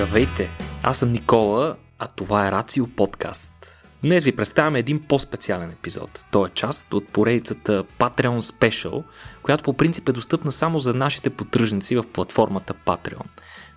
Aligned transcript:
Здравейте! 0.00 0.50
Аз 0.82 0.98
съм 0.98 1.12
Никола, 1.12 1.76
а 1.98 2.06
това 2.06 2.46
е 2.46 2.52
Рацио 2.52 2.86
Подкаст. 2.86 3.50
Днес 4.02 4.24
ви 4.24 4.36
представяме 4.36 4.78
един 4.78 5.02
по-специален 5.02 5.70
епизод. 5.70 6.24
Той 6.30 6.48
е 6.48 6.52
част 6.54 6.94
от 6.94 7.08
поредицата 7.08 7.84
Patreon 7.98 8.40
Special, 8.40 9.02
която 9.42 9.64
по 9.64 9.72
принцип 9.72 10.08
е 10.08 10.12
достъпна 10.12 10.52
само 10.52 10.78
за 10.78 10.94
нашите 10.94 11.30
поддръжници 11.30 11.96
в 11.96 12.04
платформата 12.12 12.74
Patreon. 12.74 13.26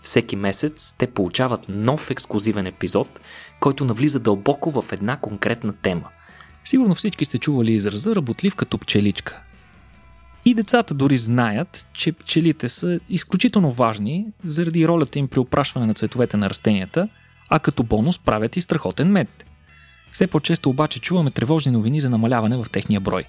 Всеки 0.02 0.36
месец 0.36 0.96
те 0.98 1.08
получават 1.08 1.66
нов 1.70 2.12
ексклюзивен 2.12 2.66
епизод, 2.66 3.20
който 3.60 3.86
навлиза 3.86 4.20
дълбоко 4.20 4.82
в 4.82 4.92
една 4.92 5.18
конкретна 5.18 5.74
тема. 5.74 6.10
Сигурно 6.66 6.96
всички 6.96 7.26
сте 7.26 7.38
чували 7.38 7.72
израза 7.72 8.16
работлив 8.16 8.56
като 8.56 8.78
пчеличка. 8.78 9.42
И 10.46 10.54
децата 10.54 10.94
дори 10.94 11.18
знаят, 11.18 11.88
че 11.94 12.12
пчелите 12.12 12.70
са 12.70 13.00
изключително 13.10 13.72
важни 13.72 14.26
заради 14.46 14.88
ролята 14.88 15.20
им 15.20 15.28
при 15.28 15.40
опрашване 15.40 15.88
на 15.88 15.94
цветовете 15.94 16.38
на 16.38 16.50
растенията, 16.50 17.10
а 17.50 17.60
като 17.60 17.84
бонус 17.84 18.20
правят 18.20 18.58
и 18.58 18.62
страхотен 18.62 19.12
мед. 19.12 19.46
Все 20.12 20.28
по-често 20.28 20.70
обаче 20.70 21.00
чуваме 21.00 21.32
тревожни 21.32 21.72
новини 21.72 22.02
за 22.02 22.10
намаляване 22.10 22.58
в 22.58 22.66
техния 22.72 23.00
брой. 23.00 23.24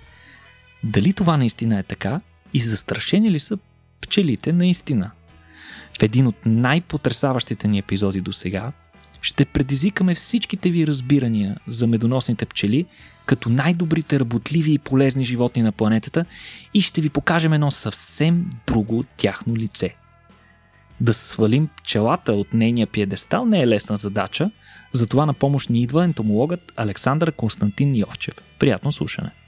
Дали 0.84 1.12
това 1.12 1.36
наистина 1.36 1.78
е 1.78 1.82
така 1.82 2.20
и 2.54 2.60
застрашени 2.60 3.30
ли 3.30 3.38
са 3.38 3.58
пчелите 4.00 4.52
наистина? 4.52 5.10
В 5.98 6.02
един 6.02 6.26
от 6.26 6.36
най-потрясаващите 6.46 7.68
ни 7.68 7.78
епизоди 7.78 8.20
до 8.20 8.32
сега 8.32 8.72
ще 9.24 9.44
предизвикаме 9.44 10.14
всичките 10.14 10.70
ви 10.70 10.86
разбирания 10.86 11.56
за 11.66 11.86
медоносните 11.86 12.46
пчели 12.46 12.86
като 13.26 13.48
най-добрите 13.48 14.20
работливи 14.20 14.72
и 14.72 14.78
полезни 14.78 15.24
животни 15.24 15.62
на 15.62 15.72
планетата 15.72 16.24
и 16.74 16.80
ще 16.80 17.00
ви 17.00 17.08
покажем 17.08 17.52
едно 17.52 17.70
съвсем 17.70 18.50
друго 18.66 19.04
тяхно 19.16 19.56
лице. 19.56 19.96
Да 21.00 21.14
свалим 21.14 21.68
пчелата 21.76 22.32
от 22.32 22.54
нейния 22.54 22.86
пиедестал 22.86 23.44
не 23.44 23.62
е 23.62 23.68
лесна 23.68 23.96
задача, 23.96 24.50
затова 24.92 25.26
на 25.26 25.34
помощ 25.34 25.70
ни 25.70 25.82
идва 25.82 26.04
ентомологът 26.04 26.72
Александър 26.76 27.32
Константин 27.32 27.96
Йовчев. 27.96 28.34
Приятно 28.58 28.92
слушане! 28.92 29.43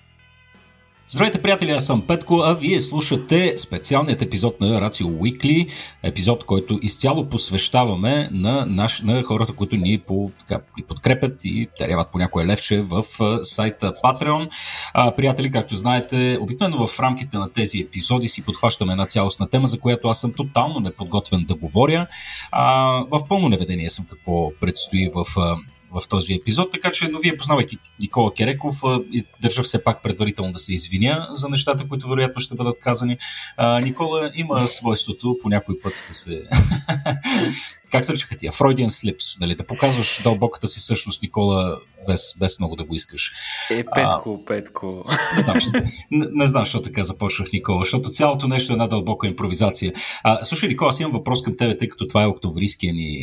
Здравейте, 1.08 1.42
приятели, 1.42 1.70
аз 1.70 1.86
съм 1.86 2.06
Петко, 2.06 2.40
а 2.44 2.54
вие 2.54 2.80
слушате 2.80 3.54
специалният 3.58 4.22
епизод 4.22 4.60
на 4.60 4.80
Рацио 4.80 5.08
Weekly, 5.08 5.70
епизод, 6.02 6.44
който 6.44 6.78
изцяло 6.82 7.28
посвещаваме 7.28 8.28
на, 8.32 8.66
наш, 8.66 9.00
на 9.00 9.22
хората, 9.22 9.52
които 9.52 9.76
ни 9.76 9.98
по, 9.98 10.30
така, 10.38 10.62
ни 10.78 10.84
подкрепят 10.88 11.40
и 11.44 11.68
даряват 11.78 12.12
по 12.12 12.18
някое 12.18 12.46
левче 12.46 12.82
в 12.82 13.04
сайта 13.42 13.92
Patreon. 14.04 14.50
А, 14.94 15.14
приятели, 15.14 15.50
както 15.50 15.76
знаете, 15.76 16.38
обикновено 16.40 16.86
в 16.86 17.00
рамките 17.00 17.36
на 17.36 17.52
тези 17.52 17.78
епизоди 17.78 18.28
си 18.28 18.44
подхващаме 18.44 18.92
една 18.92 19.06
цялостна 19.06 19.50
тема, 19.50 19.66
за 19.66 19.80
която 19.80 20.08
аз 20.08 20.20
съм 20.20 20.32
тотално 20.32 20.80
неподготвен 20.80 21.44
да 21.48 21.54
говоря. 21.54 22.06
А, 22.50 22.90
в 23.10 23.28
пълно 23.28 23.48
неведение 23.48 23.90
съм 23.90 24.06
какво 24.10 24.50
предстои 24.60 25.10
в 25.14 25.24
в 26.00 26.08
този 26.08 26.34
епизод, 26.34 26.72
така 26.72 26.90
че, 26.90 27.08
но 27.08 27.18
вие 27.18 27.36
познавайки 27.36 27.78
Никола 28.00 28.34
Кереков, 28.34 28.80
държа 29.42 29.62
все 29.62 29.84
пак 29.84 30.02
предварително 30.02 30.52
да 30.52 30.58
се 30.58 30.74
извиня 30.74 31.28
за 31.32 31.48
нещата, 31.48 31.88
които 31.88 32.08
вероятно 32.08 32.40
ще 32.40 32.54
бъдат 32.54 32.78
казани. 32.78 33.18
А, 33.56 33.80
Никола 33.80 34.30
има 34.34 34.58
свойството 34.58 35.36
по 35.42 35.48
някой 35.48 35.80
път 35.80 36.04
да 36.08 36.14
се... 36.14 36.42
как 37.90 38.04
се 38.04 38.12
речеха 38.12 38.36
тия? 38.36 38.52
Freudian 38.52 38.88
slips, 38.88 39.40
нали? 39.40 39.54
Да 39.54 39.66
показваш 39.66 40.20
дълбоката 40.22 40.68
си 40.68 40.80
същност, 40.80 41.22
Никола, 41.22 41.78
без, 42.08 42.38
без 42.38 42.58
много 42.58 42.76
да 42.76 42.84
го 42.84 42.94
искаш. 42.94 43.32
Е, 43.70 43.84
Петко, 43.94 44.38
а, 44.42 44.44
Петко. 44.46 45.02
Не 45.34 45.40
знам, 45.40 45.60
що, 45.60 45.70
не, 46.10 46.26
не 46.32 46.46
знам, 46.46 46.64
защо 46.64 46.82
така 46.82 47.04
започнах, 47.04 47.52
Никола, 47.52 47.78
защото 47.78 48.10
цялото 48.10 48.48
нещо 48.48 48.72
е 48.72 48.74
една 48.74 48.86
дълбока 48.86 49.26
импровизация. 49.26 49.92
А, 50.22 50.44
слушай, 50.44 50.68
Никола, 50.68 50.90
аз 50.90 51.00
имам 51.00 51.12
въпрос 51.12 51.42
към 51.42 51.56
тебе, 51.56 51.78
тъй 51.78 51.88
като 51.88 52.08
това 52.08 52.22
е 52.22 52.26
октомврийския 52.26 52.92
ни 52.92 53.20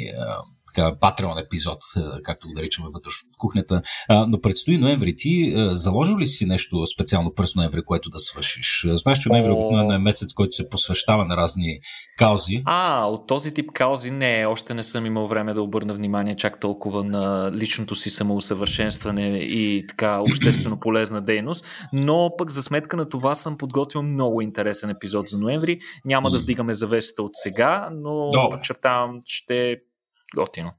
така, 0.73 0.95
Патреон 1.00 1.38
епизод, 1.38 1.78
както 2.23 2.47
го 2.47 2.53
наричаме 2.53 2.88
вътрешно 2.94 3.29
от 3.29 3.38
кухнята. 3.38 3.81
Но 4.28 4.41
предстои 4.41 4.78
ноември. 4.78 5.16
Ти 5.16 5.53
заложил 5.56 6.17
ли 6.17 6.28
си 6.28 6.45
нещо 6.45 6.88
специално 6.88 7.34
през 7.35 7.56
ноември, 7.56 7.81
което 7.85 8.09
да 8.09 8.19
свършиш? 8.19 8.85
Знаеш, 8.89 9.19
че 9.19 9.29
ноември 9.29 9.51
обикновено 9.51 9.94
е 9.94 9.97
месец, 9.97 10.33
който 10.33 10.51
се 10.51 10.69
посвещава 10.69 11.25
на 11.25 11.38
разни 11.38 11.79
каузи. 12.17 12.62
А, 12.66 13.06
от 13.06 13.28
този 13.28 13.53
тип 13.53 13.72
каузи 13.72 14.12
не, 14.12 14.45
още 14.45 14.73
не 14.73 14.83
съм 14.83 15.06
имал 15.06 15.28
време 15.28 15.53
да 15.53 15.62
обърна 15.62 15.94
внимание 15.94 16.35
чак 16.35 16.59
толкова 16.59 17.03
на 17.03 17.51
личното 17.51 17.95
си 17.95 18.09
самоусъвършенстване 18.09 19.38
и 19.38 19.88
така 19.88 20.19
обществено 20.19 20.79
полезна 20.79 21.22
дейност, 21.22 21.66
но 21.94 22.29
пък 22.38 22.50
за 22.50 22.63
сметка 22.63 22.97
на 22.97 23.09
това 23.09 23.35
съм 23.35 23.57
подготвил 23.57 24.03
много 24.03 24.41
интересен 24.41 24.89
епизод 24.89 25.28
за 25.28 25.38
ноември. 25.38 25.79
Няма 26.06 26.31
да 26.31 26.39
вдигаме 26.39 26.73
завесата 26.73 27.23
от 27.23 27.31
сега, 27.33 27.89
но 27.91 28.29
подчертавам, 28.51 29.19
ще 29.25 29.75
готино. 30.35 30.71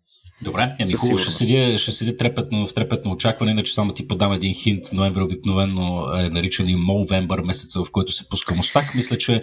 Добре, 0.42 0.76
еми 0.78 0.92
хубаво, 0.92 1.18
ще 1.18 1.30
седя, 1.30 1.78
ще 1.78 1.92
седя 1.92 2.16
трепетно, 2.16 2.66
в 2.66 2.74
трепетно 2.74 3.12
очакване, 3.12 3.52
иначе 3.52 3.74
само 3.74 3.92
ти 3.92 4.08
подам 4.08 4.32
един 4.32 4.54
хинт. 4.54 4.84
Ноември 4.92 5.22
обикновено 5.22 6.06
е 6.18 6.28
наричан 6.28 6.68
и 6.68 6.76
Мовембър, 6.76 7.40
месеца, 7.40 7.84
в 7.84 7.90
който 7.92 8.12
се 8.12 8.28
пуска 8.28 8.54
мустак. 8.54 8.94
Мисля, 8.94 9.18
че, 9.18 9.40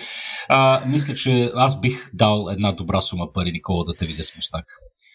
а, 0.50 0.82
мисля, 0.86 1.14
че 1.14 1.52
аз 1.56 1.82
бих 1.82 2.10
дал 2.14 2.48
една 2.52 2.72
добра 2.72 3.02
сума 3.02 3.34
пари, 3.34 3.52
Никола, 3.52 3.86
да 3.86 3.94
те 3.94 4.06
видя 4.06 4.24
с 4.24 4.36
мустак. 4.36 4.66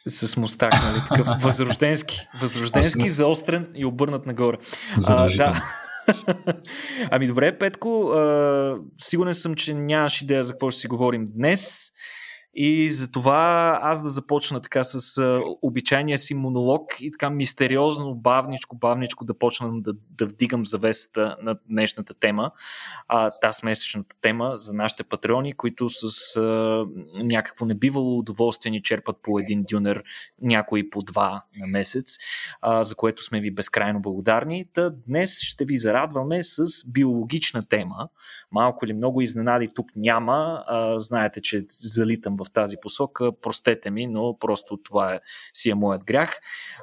С 0.08 0.36
мустак, 0.36 0.72
нали? 0.72 1.02
Такъв 1.08 1.26
възрожденски. 1.42 2.20
Възрожденски, 2.40 3.08
заострен 3.08 3.66
и 3.74 3.84
обърнат 3.84 4.26
нагоре. 4.26 4.56
А, 5.08 5.36
да. 5.36 5.62
ами 7.10 7.26
добре, 7.26 7.58
Петко, 7.58 8.10
а, 8.10 8.76
сигурен 8.98 9.34
съм, 9.34 9.54
че 9.54 9.74
нямаш 9.74 10.22
идея 10.22 10.44
за 10.44 10.52
какво 10.52 10.70
ще 10.70 10.80
си 10.80 10.86
говорим 10.86 11.26
днес. 11.28 11.90
И 12.58 12.90
затова 12.90 13.78
аз 13.82 14.02
да 14.02 14.08
започна 14.08 14.60
така 14.60 14.84
с 14.84 15.22
обичайния 15.62 16.18
си 16.18 16.34
монолог 16.34 16.82
и 17.00 17.10
така 17.10 17.30
мистериозно, 17.30 18.14
бавничко, 18.14 18.76
бавничко 18.76 19.24
да 19.24 19.38
почна 19.38 19.80
да, 19.80 19.92
да 20.10 20.26
вдигам 20.26 20.64
завесата 20.64 21.36
на 21.42 21.58
днешната 21.68 22.14
тема, 22.14 22.50
а, 23.08 23.30
тази 23.30 23.60
месечната 23.64 24.16
тема 24.20 24.52
за 24.56 24.72
нашите 24.72 25.04
патреони, 25.04 25.52
които 25.52 25.90
с 25.90 26.36
а, 26.36 26.86
някакво 27.16 27.66
небивало 27.66 28.18
удоволствие 28.18 28.70
ни 28.70 28.82
черпат 28.82 29.16
по 29.22 29.38
един 29.38 29.64
дюнер, 29.70 30.02
някои 30.42 30.90
по 30.90 31.02
два 31.02 31.42
на 31.60 31.66
месец, 31.66 32.16
а, 32.60 32.84
за 32.84 32.94
което 32.94 33.24
сме 33.24 33.40
ви 33.40 33.50
безкрайно 33.50 34.00
благодарни. 34.00 34.64
Та 34.72 34.90
днес 34.90 35.40
ще 35.40 35.64
ви 35.64 35.78
зарадваме 35.78 36.42
с 36.42 36.66
биологична 36.92 37.62
тема. 37.62 38.08
Малко 38.52 38.84
или 38.84 38.92
много 38.92 39.20
изненади 39.20 39.68
тук 39.74 39.86
няма. 39.96 40.64
А, 40.66 41.00
знаете, 41.00 41.40
че 41.40 41.66
залитам 41.70 42.36
в 42.36 42.45
в 42.46 42.50
тази 42.50 42.76
посока, 42.82 43.32
простете 43.42 43.90
ми, 43.90 44.06
но 44.06 44.38
просто 44.38 44.76
това 44.76 45.14
е, 45.14 45.20
си 45.54 45.70
е 45.70 45.74
моят 45.74 46.04
грях. 46.04 46.40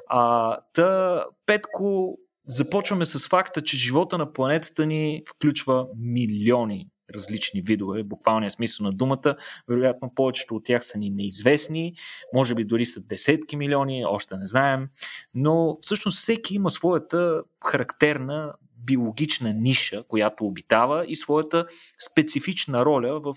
А, 0.08 0.56
та, 0.74 1.24
Петко, 1.46 2.18
започваме 2.40 3.04
с 3.04 3.28
факта, 3.28 3.62
че 3.62 3.76
живота 3.76 4.18
на 4.18 4.32
планетата 4.32 4.86
ни 4.86 5.22
включва 5.28 5.86
милиони 5.98 6.88
различни 7.14 7.60
видове, 7.60 8.02
буквалния 8.02 8.50
смисъл 8.50 8.84
на 8.84 8.92
думата. 8.92 9.36
Вероятно 9.68 10.14
повечето 10.14 10.56
от 10.56 10.64
тях 10.64 10.84
са 10.84 10.98
ни 10.98 11.10
неизвестни, 11.10 11.94
може 12.34 12.54
би 12.54 12.64
дори 12.64 12.84
са 12.84 13.00
десетки 13.00 13.56
милиони, 13.56 14.04
още 14.06 14.36
не 14.36 14.46
знаем, 14.46 14.88
но 15.34 15.78
всъщност 15.80 16.18
всеки 16.18 16.54
има 16.54 16.70
своята 16.70 17.42
характерна 17.66 18.54
биологична 18.84 19.52
ниша, 19.52 20.04
която 20.08 20.44
обитава 20.46 21.04
и 21.08 21.16
своята 21.16 21.66
специфична 22.12 22.84
роля 22.84 23.20
в 23.20 23.34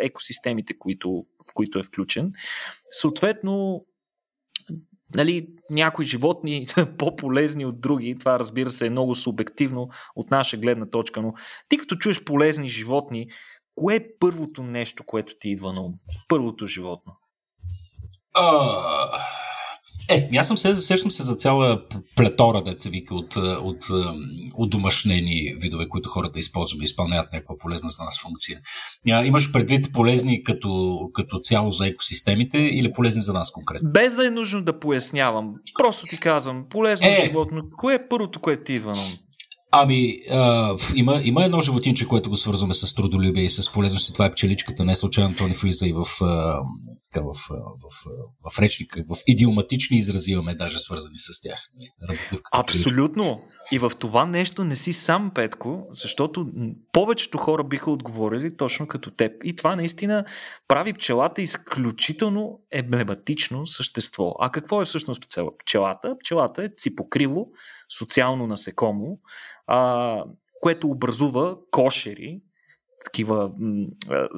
екосистемите, 0.00 0.78
които, 0.78 1.26
в 1.50 1.54
които 1.54 1.78
е 1.78 1.82
включен. 1.82 2.32
Съответно, 2.90 3.84
нали, 5.14 5.48
някои 5.70 6.06
животни 6.06 6.66
са 6.68 6.86
по-полезни 6.98 7.66
от 7.66 7.80
други. 7.80 8.18
Това, 8.18 8.38
разбира 8.38 8.70
се, 8.70 8.86
е 8.86 8.90
много 8.90 9.14
субективно 9.14 9.88
от 10.16 10.30
наша 10.30 10.56
гледна 10.56 10.86
точка, 10.86 11.22
но 11.22 11.34
ти 11.68 11.78
като 11.78 11.96
чуеш 11.96 12.24
полезни 12.24 12.68
животни, 12.68 13.26
кое 13.74 13.94
е 13.94 14.06
първото 14.20 14.62
нещо, 14.62 15.04
което 15.06 15.34
ти 15.38 15.50
идва 15.50 15.72
на 15.72 15.80
ум? 15.80 15.92
Първото 16.28 16.66
животно? 16.66 17.12
Uh... 18.36 19.37
Е, 20.08 20.28
аз 20.36 20.46
съм 20.46 20.58
се, 20.58 20.76
сещам 20.76 21.10
се 21.10 21.22
за 21.22 21.34
цяла 21.34 21.82
плетора, 22.16 22.62
деца 22.62 22.90
вика, 22.90 23.14
от, 23.14 23.36
от, 23.36 23.84
от 24.54 24.70
домашнени 24.70 25.54
видове, 25.60 25.88
които 25.88 26.08
хората 26.08 26.38
използват 26.38 26.82
и 26.82 26.84
изпълняват 26.84 27.32
някаква 27.32 27.58
полезна 27.58 27.88
за 27.88 28.04
нас 28.04 28.20
функция. 28.22 28.60
Имаш 29.24 29.52
предвид 29.52 29.92
полезни 29.92 30.42
като, 30.42 30.98
като 31.14 31.38
цяло 31.38 31.72
за 31.72 31.86
екосистемите 31.86 32.58
или 32.58 32.90
полезни 32.90 33.22
за 33.22 33.32
нас 33.32 33.50
конкретно? 33.50 33.92
Без 33.92 34.16
да 34.16 34.26
е 34.26 34.30
нужно 34.30 34.62
да 34.62 34.78
пояснявам. 34.78 35.54
Просто 35.78 36.06
ти 36.10 36.20
казвам, 36.20 36.64
полезно 36.70 37.06
е. 37.06 37.26
животно. 37.26 37.62
Кое 37.76 37.94
е 37.94 38.08
първото, 38.08 38.40
което 38.40 38.64
ти 38.64 38.72
идва 38.72 38.90
на 38.90 39.02
Ами, 39.70 40.18
а, 40.30 40.74
има, 40.94 41.20
има 41.24 41.44
едно 41.44 41.60
животинче, 41.60 42.08
което 42.08 42.30
го 42.30 42.36
свързваме 42.36 42.74
с 42.74 42.94
трудолюбие 42.94 43.44
и 43.44 43.50
с 43.50 43.72
полезност 43.72 44.08
и 44.08 44.12
това 44.12 44.26
е 44.26 44.30
пчеличката. 44.30 44.84
Не 44.84 44.94
случайно 44.94 45.36
Тони 45.36 45.54
влиза 45.54 45.86
и 45.86 45.92
в, 45.92 46.06
а, 46.20 46.62
така, 47.12 47.26
в, 47.26 47.34
в, 47.34 47.90
в, 48.44 48.52
в 48.52 48.58
речника, 48.58 49.04
в 49.08 49.16
идиоматични 49.26 49.96
изрази 49.96 50.32
имаме 50.32 50.54
даже 50.54 50.78
свързани 50.78 51.18
с 51.18 51.40
тях. 51.40 51.60
Нали? 51.78 52.18
Абсолютно. 52.52 53.40
И 53.72 53.78
в 53.78 53.92
това 53.98 54.26
нещо 54.26 54.64
не 54.64 54.76
си 54.76 54.92
сам, 54.92 55.30
Петко, 55.34 55.78
защото 55.90 56.46
повечето 56.92 57.38
хора 57.38 57.64
биха 57.64 57.90
отговорили 57.90 58.56
точно 58.56 58.86
като 58.86 59.10
теб. 59.10 59.32
И 59.44 59.56
това 59.56 59.76
наистина 59.76 60.24
прави 60.68 60.92
пчелата 60.92 61.42
изключително 61.42 62.60
емблематично 62.72 63.66
същество. 63.66 64.34
А 64.40 64.50
какво 64.50 64.82
е 64.82 64.84
всъщност 64.84 65.22
пчелата? 65.58 66.14
Пчелата 66.20 66.64
е 66.64 66.70
ципокриво, 66.78 67.46
социално 67.98 68.46
насекомо, 68.46 69.18
а, 69.68 70.24
което 70.62 70.88
образува 70.88 71.56
кошери, 71.70 72.40
такива 73.04 73.50
м- 73.58 73.86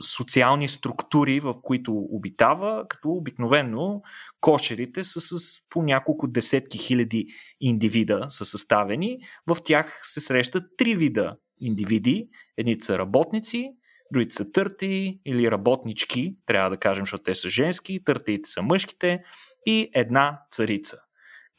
социални 0.00 0.68
структури, 0.68 1.40
в 1.40 1.54
които 1.62 1.92
обитава, 1.92 2.84
като 2.88 3.10
обикновено 3.10 4.02
кошерите 4.40 5.04
са 5.04 5.20
с 5.20 5.38
по 5.70 5.82
няколко 5.82 6.28
десетки 6.28 6.78
хиляди 6.78 7.26
индивида 7.60 8.26
са 8.28 8.44
съставени. 8.44 9.18
В 9.46 9.58
тях 9.64 10.00
се 10.04 10.20
срещат 10.20 10.64
три 10.76 10.94
вида 10.94 11.36
индивиди. 11.60 12.28
Едни 12.56 12.76
са 12.80 12.98
работници, 12.98 13.70
другите 14.12 14.32
са 14.32 14.52
търти 14.52 15.20
или 15.26 15.50
работнички, 15.50 16.36
трябва 16.46 16.70
да 16.70 16.76
кажем, 16.76 17.02
защото 17.02 17.22
те 17.22 17.34
са 17.34 17.50
женски, 17.50 18.04
търтите 18.04 18.50
са 18.50 18.62
мъжките 18.62 19.22
и 19.66 19.90
една 19.94 20.40
царица 20.50 20.98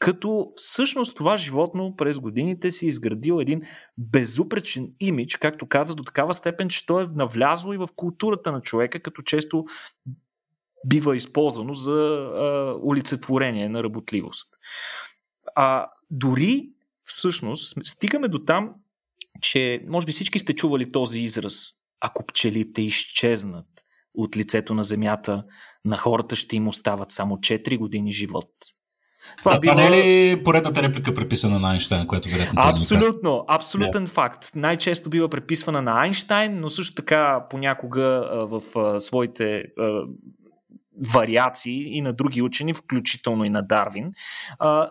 като 0.02 0.52
всъщност 0.56 1.16
това 1.16 1.36
животно 1.36 1.96
през 1.96 2.18
годините 2.18 2.70
си 2.70 2.86
е 2.86 2.88
изградил 2.88 3.40
един 3.40 3.62
безупречен 3.98 4.92
имидж, 5.00 5.36
както 5.36 5.68
каза, 5.68 5.94
до 5.94 6.02
такава 6.02 6.34
степен, 6.34 6.68
че 6.68 6.86
то 6.86 7.00
е 7.00 7.06
навлязло 7.06 7.72
и 7.72 7.76
в 7.76 7.88
културата 7.96 8.52
на 8.52 8.60
човека, 8.60 9.00
като 9.00 9.22
често 9.22 9.64
бива 10.88 11.16
използвано 11.16 11.72
за 11.72 11.92
а, 11.92 12.74
олицетворение 12.86 13.68
на 13.68 13.82
работливост. 13.82 14.52
А 15.54 15.86
дори 16.10 16.70
всъщност 17.02 17.86
стигаме 17.86 18.28
до 18.28 18.38
там, 18.38 18.74
че 19.40 19.84
може 19.88 20.06
би 20.06 20.12
всички 20.12 20.38
сте 20.38 20.54
чували 20.54 20.92
този 20.92 21.20
израз. 21.20 21.66
Ако 22.00 22.26
пчелите 22.26 22.82
изчезнат 22.82 23.66
от 24.14 24.36
лицето 24.36 24.74
на 24.74 24.84
земята, 24.84 25.44
на 25.84 25.96
хората 25.96 26.36
ще 26.36 26.56
им 26.56 26.68
остават 26.68 27.12
само 27.12 27.36
4 27.36 27.78
години 27.78 28.12
живот. 28.12 28.48
Това, 29.38 29.54
да, 29.54 29.60
била... 29.60 29.74
това 29.74 29.90
не 29.90 29.96
е 29.96 30.00
ли 30.00 30.42
поредната 30.42 30.82
реплика 30.82 31.14
преписана 31.14 31.58
на 31.58 31.70
Айнштайн, 31.70 32.06
която 32.06 32.28
вероятно 32.28 32.62
Абсолютно, 32.62 33.44
абсолютен 33.48 34.06
yeah. 34.06 34.10
факт. 34.10 34.50
Най-често 34.54 35.10
бива 35.10 35.28
преписвана 35.28 35.82
на 35.82 36.02
Айнштайн, 36.02 36.60
но 36.60 36.70
също 36.70 36.94
така 36.94 37.44
понякога 37.50 38.28
а, 38.32 38.46
в 38.46 38.62
а, 38.76 39.00
своите 39.00 39.64
а, 39.78 40.02
вариации 41.00 41.96
и 41.96 42.00
на 42.00 42.12
други 42.12 42.42
учени, 42.42 42.74
включително 42.74 43.44
и 43.44 43.50
на 43.50 43.62
Дарвин. 43.62 44.12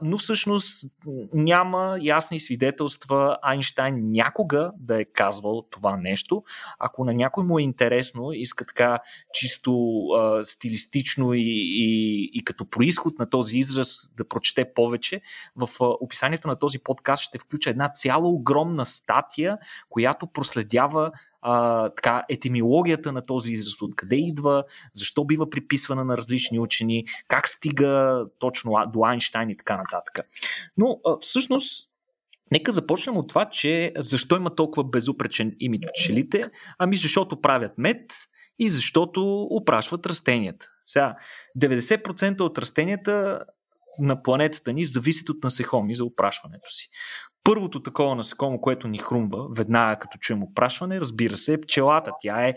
Но 0.02 0.18
всъщност 0.18 0.86
няма 1.34 1.98
ясни 2.02 2.40
свидетелства 2.40 3.38
Айнштайн 3.42 4.12
някога 4.12 4.72
да 4.80 5.02
е 5.02 5.06
казвал 5.06 5.68
това 5.72 5.98
нещо. 5.98 6.44
Ако 6.80 7.06
на 7.06 7.14
някой 7.14 7.44
му 7.44 7.60
е 7.60 7.64
интересно, 7.64 8.32
иска 8.34 8.66
така 8.66 9.00
чисто 9.34 10.02
стилистично 10.44 11.34
и, 11.34 11.42
и, 11.42 12.30
и 12.34 12.44
като 12.44 12.70
происход 12.70 13.20
на 13.20 13.30
този 13.30 13.58
израз 13.58 14.14
да 14.18 14.28
прочете 14.28 14.74
повече, 14.74 15.22
в 15.56 15.70
описанието 15.80 16.48
на 16.48 16.56
този 16.56 16.80
подкаст 16.80 17.24
ще 17.24 17.40
включа 17.40 17.70
една 17.70 17.90
цяла 17.90 18.30
огромна 18.30 18.86
статия, 18.86 19.58
която 19.90 20.28
проследява 20.28 21.12
а, 21.42 21.90
така, 21.90 22.24
етимологията 22.30 23.12
на 23.12 23.22
този 23.22 23.54
израз, 23.54 23.82
откъде 23.82 24.16
идва, 24.16 24.64
защо 24.94 25.26
бива 25.26 25.50
приписвана 25.50 26.06
на 26.06 26.18
различни 26.18 26.60
учени, 26.60 27.06
как 27.28 27.48
стига 27.48 28.26
точно 28.40 28.72
до 28.94 29.06
Айнштайн 29.06 29.50
и 29.50 29.58
така 29.58 29.78
нататък. 29.78 30.20
Но 30.78 30.98
а, 31.06 31.18
всъщност 31.22 31.92
Нека 32.52 32.74
започнем 32.74 33.18
от 33.18 33.28
това, 33.28 33.46
че 33.50 33.94
защо 33.98 34.36
има 34.36 34.56
толкова 34.56 34.84
безупречен 34.84 35.56
имидж 35.60 35.86
пчелите? 35.94 36.44
Ами 36.78 36.98
защото 36.98 37.42
правят 37.42 37.78
мед 37.78 38.02
и 38.60 38.70
защото 38.70 39.42
опрашват 39.42 40.06
растенията. 40.06 40.68
Сега, 40.86 41.16
90% 41.60 42.42
от 42.42 42.58
растенията 42.58 43.44
на 44.00 44.16
планетата 44.24 44.74
ни 44.74 44.86
зависят 44.86 45.30
от 45.30 45.44
насекоми 45.44 45.96
за 45.96 46.06
опрашването 46.06 46.70
си. 46.70 46.90
Първото 47.44 47.84
такова 47.84 48.16
насекомо, 48.16 48.62
което 48.62 48.88
ни 48.88 48.98
хрумва, 48.98 49.48
веднага 49.56 50.00
като 50.00 50.18
чуем 50.18 50.44
опрашване, 50.44 51.02
разбира 51.02 51.38
се, 51.38 51.54
е 51.54 51.62
пчелата. 51.62 52.12
Тя 52.22 52.48
е 52.48 52.54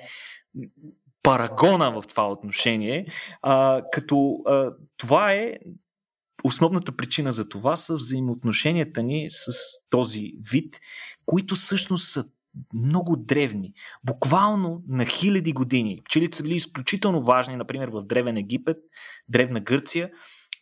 парагона 1.22 1.90
в 1.90 2.02
това 2.06 2.31
отношение, 2.31 3.06
а, 3.42 3.82
като 3.92 4.42
а, 4.46 4.70
това 4.96 5.32
е 5.32 5.54
основната 6.44 6.96
причина 6.96 7.32
за 7.32 7.48
това 7.48 7.76
са 7.76 7.96
взаимоотношенията 7.96 9.02
ни 9.02 9.26
с 9.31 9.52
този 9.90 10.32
вид, 10.50 10.81
които 11.26 11.54
всъщност 11.54 12.12
са 12.12 12.25
много 12.75 13.16
древни, 13.16 13.72
буквално 14.04 14.82
на 14.88 15.06
хиляди 15.06 15.52
години. 15.52 16.02
Пчелите 16.04 16.37
са 16.37 16.42
били 16.42 16.54
изключително 16.54 17.22
важни, 17.22 17.56
например 17.56 17.88
в 17.88 18.02
Древен 18.02 18.37
Египет, 18.37 18.76
Древна 19.28 19.60
Гърция, 19.60 20.10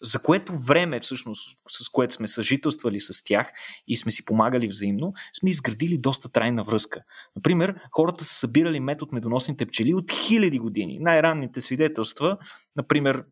за 0.02 0.22
което 0.22 0.52
време, 0.56 1.00
всъщност, 1.00 1.58
с 1.69 1.88
което 1.88 2.14
сме 2.14 2.28
съжителствали 2.28 3.00
с 3.00 3.25
тях 3.25 3.52
и 3.88 3.96
сме 3.96 4.12
си 4.12 4.25
помагали 4.25 4.69
взаимно, 4.69 5.12
сме 5.40 5.50
изградили 5.50 5.99
доста 5.99 6.28
трайна 6.28 6.64
връзка. 6.64 7.00
Например, 7.37 7.75
хората 7.90 8.25
са 8.25 8.34
събирали 8.34 8.81
мед 8.81 9.02
от 9.02 9.12
медоносните 9.12 9.66
пчели 9.66 9.94
от 9.94 10.12
хиляди 10.12 10.58
години. 10.58 10.99
Най-ранните 11.00 11.60
свидетелства, 11.60 12.38
например, 12.76 13.25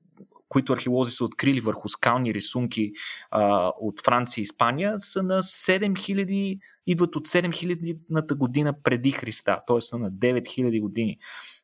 които 0.48 0.72
археолози 0.72 1.10
са 1.10 1.24
открили 1.24 1.60
върху 1.60 1.88
скални 1.88 2.34
рисунки 2.34 2.92
а, 3.30 3.72
от 3.80 4.04
Франция 4.04 4.42
и 4.42 4.42
Испания, 4.42 4.94
са 4.98 5.22
на 5.22 5.42
7000, 5.42 6.58
идват 6.92 7.16
от 7.16 7.28
7000-ната 7.28 8.34
година 8.34 8.74
преди 8.82 9.10
Христа, 9.10 9.60
т.е. 9.66 9.80
са 9.80 9.98
на 9.98 10.12
9000 10.12 10.80
години. 10.80 11.16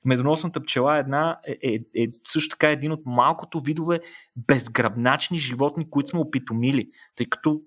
Медоносната 0.04 0.62
пчела 0.62 0.96
е, 0.96 1.00
една, 1.00 1.38
е, 1.46 1.58
е, 1.62 2.02
е 2.02 2.08
също 2.24 2.50
така 2.50 2.70
един 2.70 2.92
от 2.92 3.00
малкото 3.06 3.60
видове 3.60 4.00
безгръбначни 4.36 5.38
животни, 5.38 5.90
които 5.90 6.10
сме 6.10 6.20
опитомили, 6.20 6.90
тъй 7.16 7.26
като 7.26 7.60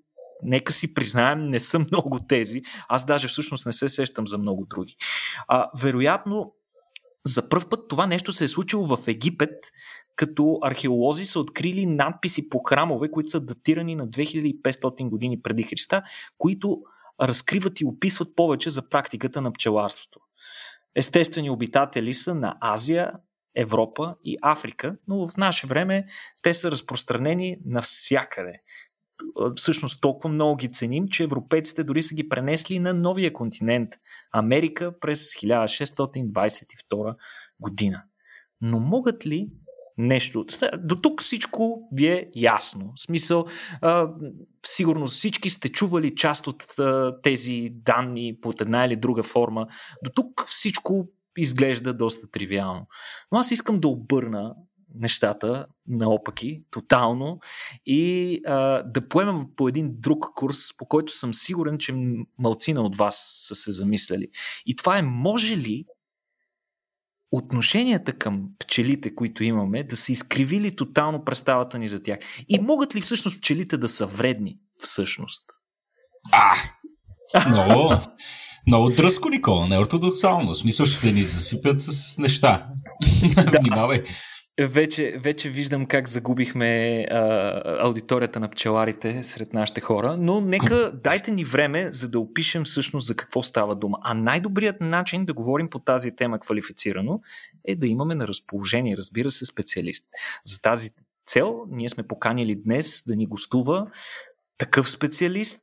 нека 0.44 0.72
си 0.72 0.94
признаем, 0.94 1.42
не 1.42 1.60
са 1.60 1.78
много 1.92 2.18
тези. 2.28 2.62
Аз 2.88 3.06
даже 3.06 3.28
всъщност 3.28 3.66
не 3.66 3.72
се 3.72 3.88
сещам 3.88 4.26
за 4.26 4.38
много 4.38 4.66
други. 4.70 4.96
А, 5.48 5.70
вероятно, 5.78 6.50
за 7.26 7.48
първ 7.48 7.68
път 7.70 7.88
това 7.88 8.06
нещо 8.06 8.32
се 8.32 8.44
е 8.44 8.48
случило 8.48 8.96
в 8.96 9.08
Египет, 9.08 9.54
като 10.16 10.58
археолози 10.62 11.26
са 11.26 11.40
открили 11.40 11.86
надписи 11.86 12.48
по 12.48 12.58
храмове, 12.58 13.10
които 13.10 13.30
са 13.30 13.40
датирани 13.40 13.94
на 13.94 14.08
2500 14.08 15.08
години 15.08 15.42
преди 15.42 15.62
Христа, 15.62 16.02
които 16.38 16.82
разкриват 17.22 17.80
и 17.80 17.84
описват 17.84 18.36
повече 18.36 18.70
за 18.70 18.88
практиката 18.88 19.40
на 19.40 19.52
пчеларството. 19.52 20.20
Естествени 20.96 21.50
обитатели 21.50 22.14
са 22.14 22.34
на 22.34 22.56
Азия, 22.60 23.12
Европа 23.56 24.14
и 24.24 24.36
Африка, 24.42 24.96
но 25.08 25.28
в 25.28 25.36
наше 25.36 25.66
време 25.66 26.06
те 26.42 26.54
са 26.54 26.70
разпространени 26.70 27.56
навсякъде. 27.64 28.52
Всъщност 29.56 30.00
толкова 30.00 30.34
много 30.34 30.56
ги 30.56 30.72
ценим, 30.72 31.08
че 31.08 31.24
европейците 31.24 31.84
дори 31.84 32.02
са 32.02 32.14
ги 32.14 32.28
пренесли 32.28 32.78
на 32.78 32.94
новия 32.94 33.32
континент 33.32 33.92
Америка 34.32 34.98
през 35.00 35.34
1622 35.34 37.14
година. 37.60 38.02
Но 38.60 38.80
могат 38.80 39.26
ли 39.26 39.48
нещо. 39.98 40.44
До 40.78 40.96
тук 40.96 41.22
всичко 41.22 41.88
ви 41.92 42.06
е 42.06 42.30
ясно. 42.36 42.92
В 42.96 43.00
смисъл, 43.00 43.46
а, 43.80 44.10
сигурно 44.66 45.06
всички 45.06 45.50
сте 45.50 45.68
чували 45.68 46.14
част 46.14 46.46
от 46.46 46.78
а, 46.78 47.20
тези 47.22 47.70
данни 47.72 48.36
под 48.42 48.60
една 48.60 48.84
или 48.84 48.96
друга 48.96 49.22
форма. 49.22 49.66
До 50.04 50.10
тук 50.14 50.46
всичко 50.46 51.08
изглежда 51.38 51.94
доста 51.94 52.30
тривиално. 52.30 52.86
Но 53.32 53.38
аз 53.38 53.50
искам 53.50 53.80
да 53.80 53.88
обърна 53.88 54.54
нещата 54.94 55.66
наопаки, 55.88 56.62
тотално 56.70 57.40
и 57.86 58.40
а, 58.46 58.82
да 58.82 59.08
поемем 59.08 59.46
по 59.56 59.68
един 59.68 59.90
друг 59.92 60.26
курс, 60.34 60.76
по 60.76 60.86
който 60.86 61.12
съм 61.12 61.34
сигурен, 61.34 61.78
че 61.78 61.94
малцина 62.38 62.82
от 62.82 62.96
вас 62.96 63.44
са 63.48 63.54
се 63.54 63.72
замисляли. 63.72 64.28
И 64.66 64.76
това 64.76 64.98
е 64.98 65.02
може 65.02 65.56
ли 65.56 65.84
отношенията 67.32 68.12
към 68.12 68.42
пчелите, 68.58 69.14
които 69.14 69.44
имаме, 69.44 69.84
да 69.84 69.96
са 69.96 70.12
изкривили 70.12 70.76
тотално 70.76 71.24
представата 71.24 71.78
ни 71.78 71.88
за 71.88 72.02
тях. 72.02 72.18
И 72.48 72.58
могат 72.58 72.94
ли 72.94 73.00
всъщност 73.00 73.38
пчелите 73.40 73.76
да 73.76 73.88
са 73.88 74.06
вредни 74.06 74.56
всъщност? 74.78 75.42
А, 76.32 76.54
много, 77.48 77.94
много 78.66 78.90
дръско, 78.90 79.28
Никола, 79.28 79.68
не 79.68 79.78
ортодоксално. 79.78 80.54
В 80.54 80.58
смисъл 80.58 80.86
ще 80.86 81.12
ни 81.12 81.24
засипят 81.24 81.80
с 81.80 82.18
неща. 82.18 82.66
Да. 83.34 83.58
Внимавай. 83.60 84.02
Вече, 84.60 85.18
вече 85.18 85.50
виждам 85.50 85.86
как 85.86 86.08
загубихме 86.08 87.06
а, 87.10 87.86
аудиторията 87.86 88.40
на 88.40 88.50
пчеларите 88.50 89.22
сред 89.22 89.52
нашите 89.52 89.80
хора, 89.80 90.16
но 90.18 90.40
нека 90.40 90.92
дайте 91.04 91.30
ни 91.30 91.44
време, 91.44 91.92
за 91.92 92.10
да 92.10 92.20
опишем 92.20 92.64
всъщност 92.64 93.06
за 93.06 93.16
какво 93.16 93.42
става 93.42 93.76
дума. 93.76 93.98
А 94.02 94.14
най-добрият 94.14 94.80
начин 94.80 95.24
да 95.24 95.34
говорим 95.34 95.68
по 95.70 95.78
тази 95.78 96.16
тема 96.16 96.38
квалифицирано 96.38 97.20
е 97.64 97.76
да 97.76 97.86
имаме 97.86 98.14
на 98.14 98.28
разположение, 98.28 98.96
разбира 98.96 99.30
се, 99.30 99.44
специалист. 99.44 100.08
За 100.44 100.62
тази 100.62 100.90
цел 101.26 101.64
ние 101.70 101.88
сме 101.88 102.06
поканили 102.06 102.62
днес 102.64 103.02
да 103.06 103.16
ни 103.16 103.26
гостува 103.26 103.90
такъв 104.58 104.90
специалист. 104.90 105.62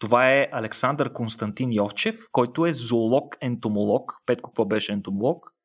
Това 0.00 0.30
е 0.30 0.48
Александър 0.52 1.12
Константин 1.12 1.72
Йовчев, 1.72 2.18
който 2.32 2.66
е 2.66 2.72
зоолог-ентомолог. 2.72 4.22
Петко, 4.26 4.50
какво 4.50 4.64
беше 4.64 4.92
ентомолог? 4.92 5.55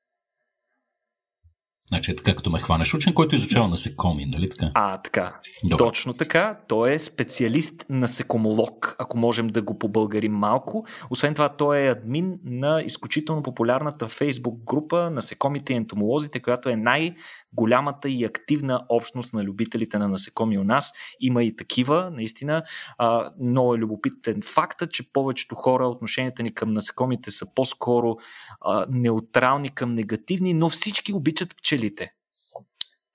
Значи, 1.91 2.15
така 2.15 2.35
като 2.35 2.49
ме 2.49 2.59
хванеш 2.59 2.93
учен, 2.93 3.13
който 3.13 3.35
изучава 3.35 3.67
насекоми, 3.67 4.25
нали 4.25 4.49
така? 4.49 4.71
А, 4.73 4.97
така. 4.97 5.35
Добре. 5.63 5.77
Точно 5.77 6.13
така. 6.13 6.57
Той 6.67 6.93
е 6.93 6.99
специалист 6.99 7.85
насекомолог, 7.89 8.95
ако 8.99 9.17
можем 9.17 9.47
да 9.47 9.61
го 9.61 9.79
побългарим 9.79 10.33
малко. 10.33 10.85
Освен 11.09 11.33
това, 11.33 11.49
той 11.49 11.79
е 11.79 11.89
админ 11.91 12.39
на 12.45 12.81
изключително 12.85 13.43
популярната 13.43 14.07
фейсбук 14.07 14.63
група 14.63 15.09
Насекомите 15.09 15.73
и 15.73 15.75
ентомолозите, 15.75 16.39
която 16.39 16.69
е 16.69 16.75
най- 16.75 17.15
голямата 17.53 18.09
и 18.09 18.23
активна 18.23 18.85
общност 18.89 19.33
на 19.33 19.43
любителите 19.43 19.97
на 19.97 20.07
насекоми 20.07 20.57
у 20.57 20.63
нас. 20.63 20.93
Има 21.19 21.43
и 21.43 21.55
такива, 21.55 22.11
наистина. 22.11 22.63
А, 22.97 23.31
много 23.41 23.75
е 23.75 23.77
любопитен 23.77 24.41
факта, 24.41 24.89
че 24.89 25.11
повечето 25.13 25.55
хора 25.55 25.87
отношенията 25.87 26.43
ни 26.43 26.53
към 26.53 26.73
насекомите 26.73 27.31
са 27.31 27.45
по-скоро 27.55 28.15
а, 28.61 28.85
неутрални 28.89 29.75
към 29.75 29.91
негативни, 29.91 30.53
но 30.53 30.69
всички 30.69 31.13
обичат 31.13 31.55
пчелите. 31.57 32.11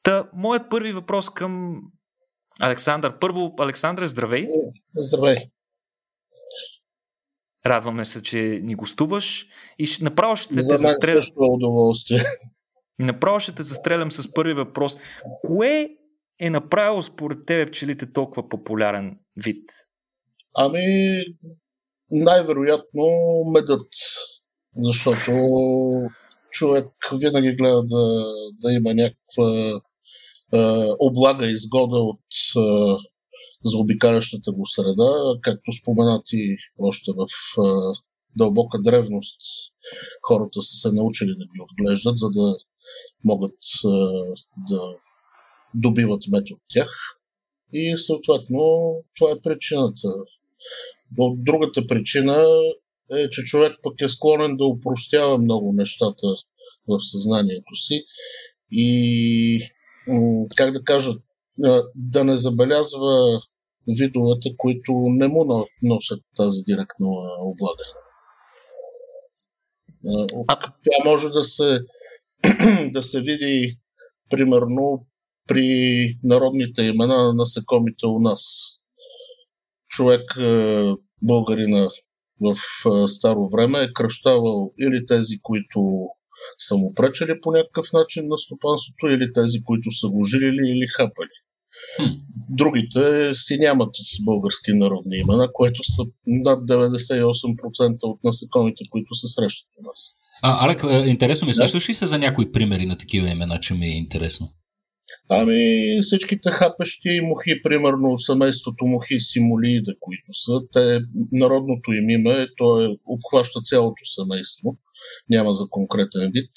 Та, 0.02 0.28
моят 0.34 0.70
първи 0.70 0.92
въпрос 0.92 1.30
към 1.30 1.82
Александър. 2.60 3.18
Първо, 3.18 3.54
Александър, 3.58 4.06
здравей. 4.06 4.44
Здравей. 4.94 5.36
Радваме 7.66 8.04
се, 8.04 8.22
че 8.22 8.60
ни 8.62 8.74
гостуваш 8.74 9.46
и 9.78 9.88
направо 10.00 10.36
ще 10.36 10.54
За 10.58 10.74
те 10.74 10.78
застрелям. 10.78 11.22
също 11.22 11.44
е 11.44 11.48
удоволствие. 11.50 12.18
Направо 12.98 13.40
ще 13.40 13.54
те 13.54 13.62
застрелям 13.62 14.12
с 14.12 14.32
първи 14.32 14.54
въпрос. 14.54 14.96
Кое 15.46 15.88
е 16.40 16.50
направило 16.50 17.02
според 17.02 17.46
тебе 17.46 17.70
пчелите 17.70 18.12
толкова 18.12 18.48
популярен 18.48 19.18
вид? 19.36 19.70
Ами, 20.56 21.22
най-вероятно 22.10 23.04
медът. 23.52 23.88
Защото 24.76 25.32
човек 26.50 26.86
винаги 27.20 27.56
гледа 27.56 27.82
да, 27.84 28.24
да 28.52 28.72
има 28.72 28.94
някаква 28.94 29.80
е, 30.52 30.86
облага 31.00 31.46
изгода 31.46 31.96
от 31.96 32.20
е, 32.56 32.60
заобикалящата 33.64 34.52
го 34.52 34.66
среда, 34.66 35.10
както 35.42 35.72
споменати 35.72 36.56
още 36.78 37.10
в 37.16 37.26
е, 37.58 37.62
дълбока 38.38 38.78
древност. 38.78 39.40
Хората 40.22 40.62
са 40.62 40.76
се 40.76 40.96
научили 40.96 41.34
да 41.38 41.44
ги 41.44 41.60
отглеждат, 41.60 42.16
за 42.16 42.30
да 42.30 42.56
могат 43.24 43.58
да 44.70 44.82
добиват 45.74 46.22
мед 46.32 46.50
от 46.50 46.60
тях. 46.68 46.90
И 47.72 47.96
съответно 47.96 48.94
това 49.16 49.30
е 49.30 49.40
причината. 49.42 50.08
От 51.18 51.44
другата 51.44 51.86
причина 51.86 52.46
е, 53.12 53.30
че 53.30 53.42
човек 53.42 53.72
пък 53.82 54.00
е 54.00 54.08
склонен 54.08 54.56
да 54.56 54.64
упростява 54.64 55.38
много 55.38 55.72
нещата 55.72 56.26
в 56.88 56.98
съзнанието 57.00 57.74
си 57.74 58.04
и 58.70 59.60
как 60.56 60.72
да 60.72 60.84
кажа, 60.84 61.10
да 61.94 62.24
не 62.24 62.36
забелязва 62.36 63.38
видовете, 63.88 64.54
които 64.56 64.92
не 65.06 65.28
му 65.28 65.44
но- 65.44 65.66
носят 65.82 66.20
тази 66.36 66.62
директна 66.62 67.08
облага. 67.40 67.84
А, 70.48 70.56
Това 70.56 71.10
може 71.10 71.28
да 71.28 71.44
се, 71.44 71.80
да 72.92 73.02
се 73.02 73.20
види 73.20 73.68
примерно 74.30 75.06
при 75.48 76.08
народните 76.24 76.82
имена 76.82 77.16
на 77.16 77.34
насекомите 77.34 78.06
у 78.06 78.18
нас. 78.18 78.42
Човек, 79.88 80.22
е, 80.40 80.92
българина 81.22 81.88
в 82.40 82.54
е, 82.86 83.08
старо 83.08 83.48
време 83.48 83.78
е 83.78 83.92
кръщавал 83.92 84.72
или 84.80 85.06
тези, 85.06 85.34
които 85.42 86.06
са 86.58 86.76
му 86.76 86.94
пречели 86.94 87.40
по 87.40 87.50
някакъв 87.50 87.86
начин 87.92 88.22
на 88.28 88.38
стопанството, 88.38 89.06
или 89.06 89.32
тези, 89.32 89.62
които 89.64 89.90
са 89.90 90.08
го 90.08 90.24
жилили 90.24 90.70
или 90.70 90.86
хапали. 90.96 91.36
Другите 92.50 93.34
си 93.34 93.56
нямат 93.58 93.94
български 94.24 94.72
народни 94.72 95.16
имена, 95.16 95.48
което 95.52 95.84
са 95.84 96.02
над 96.26 96.68
98% 96.68 97.98
от 98.02 98.18
насекомите, 98.24 98.84
които 98.90 99.14
се 99.14 99.26
срещат 99.26 99.68
у 99.80 99.82
нас. 99.82 100.18
А, 100.42 100.64
Алек, 100.66 100.84
е, 100.90 101.10
интересно 101.10 101.46
ми, 101.46 101.54
сещаш 101.54 101.88
ли 101.88 101.94
се 101.94 102.06
за 102.06 102.18
някои 102.18 102.52
примери 102.52 102.86
на 102.86 102.98
такива 102.98 103.28
имена, 103.28 103.60
че 103.60 103.74
ми 103.74 103.86
е 103.86 103.96
интересно? 103.96 104.52
Ами 105.30 105.58
всичките 106.02 106.50
хапещи 106.50 107.20
мухи, 107.24 107.62
примерно 107.62 108.18
семейството 108.18 108.84
мухи 108.86 109.20
симулиида, 109.20 109.92
които 110.00 110.32
са, 110.32 110.60
те, 110.72 111.00
народното 111.32 111.92
им 111.92 112.10
име, 112.10 112.46
то 112.56 112.84
е, 112.84 112.88
обхваща 113.06 113.60
цялото 113.60 114.04
семейство, 114.04 114.76
няма 115.30 115.52
за 115.52 115.64
конкретен 115.70 116.30
вид. 116.34 116.50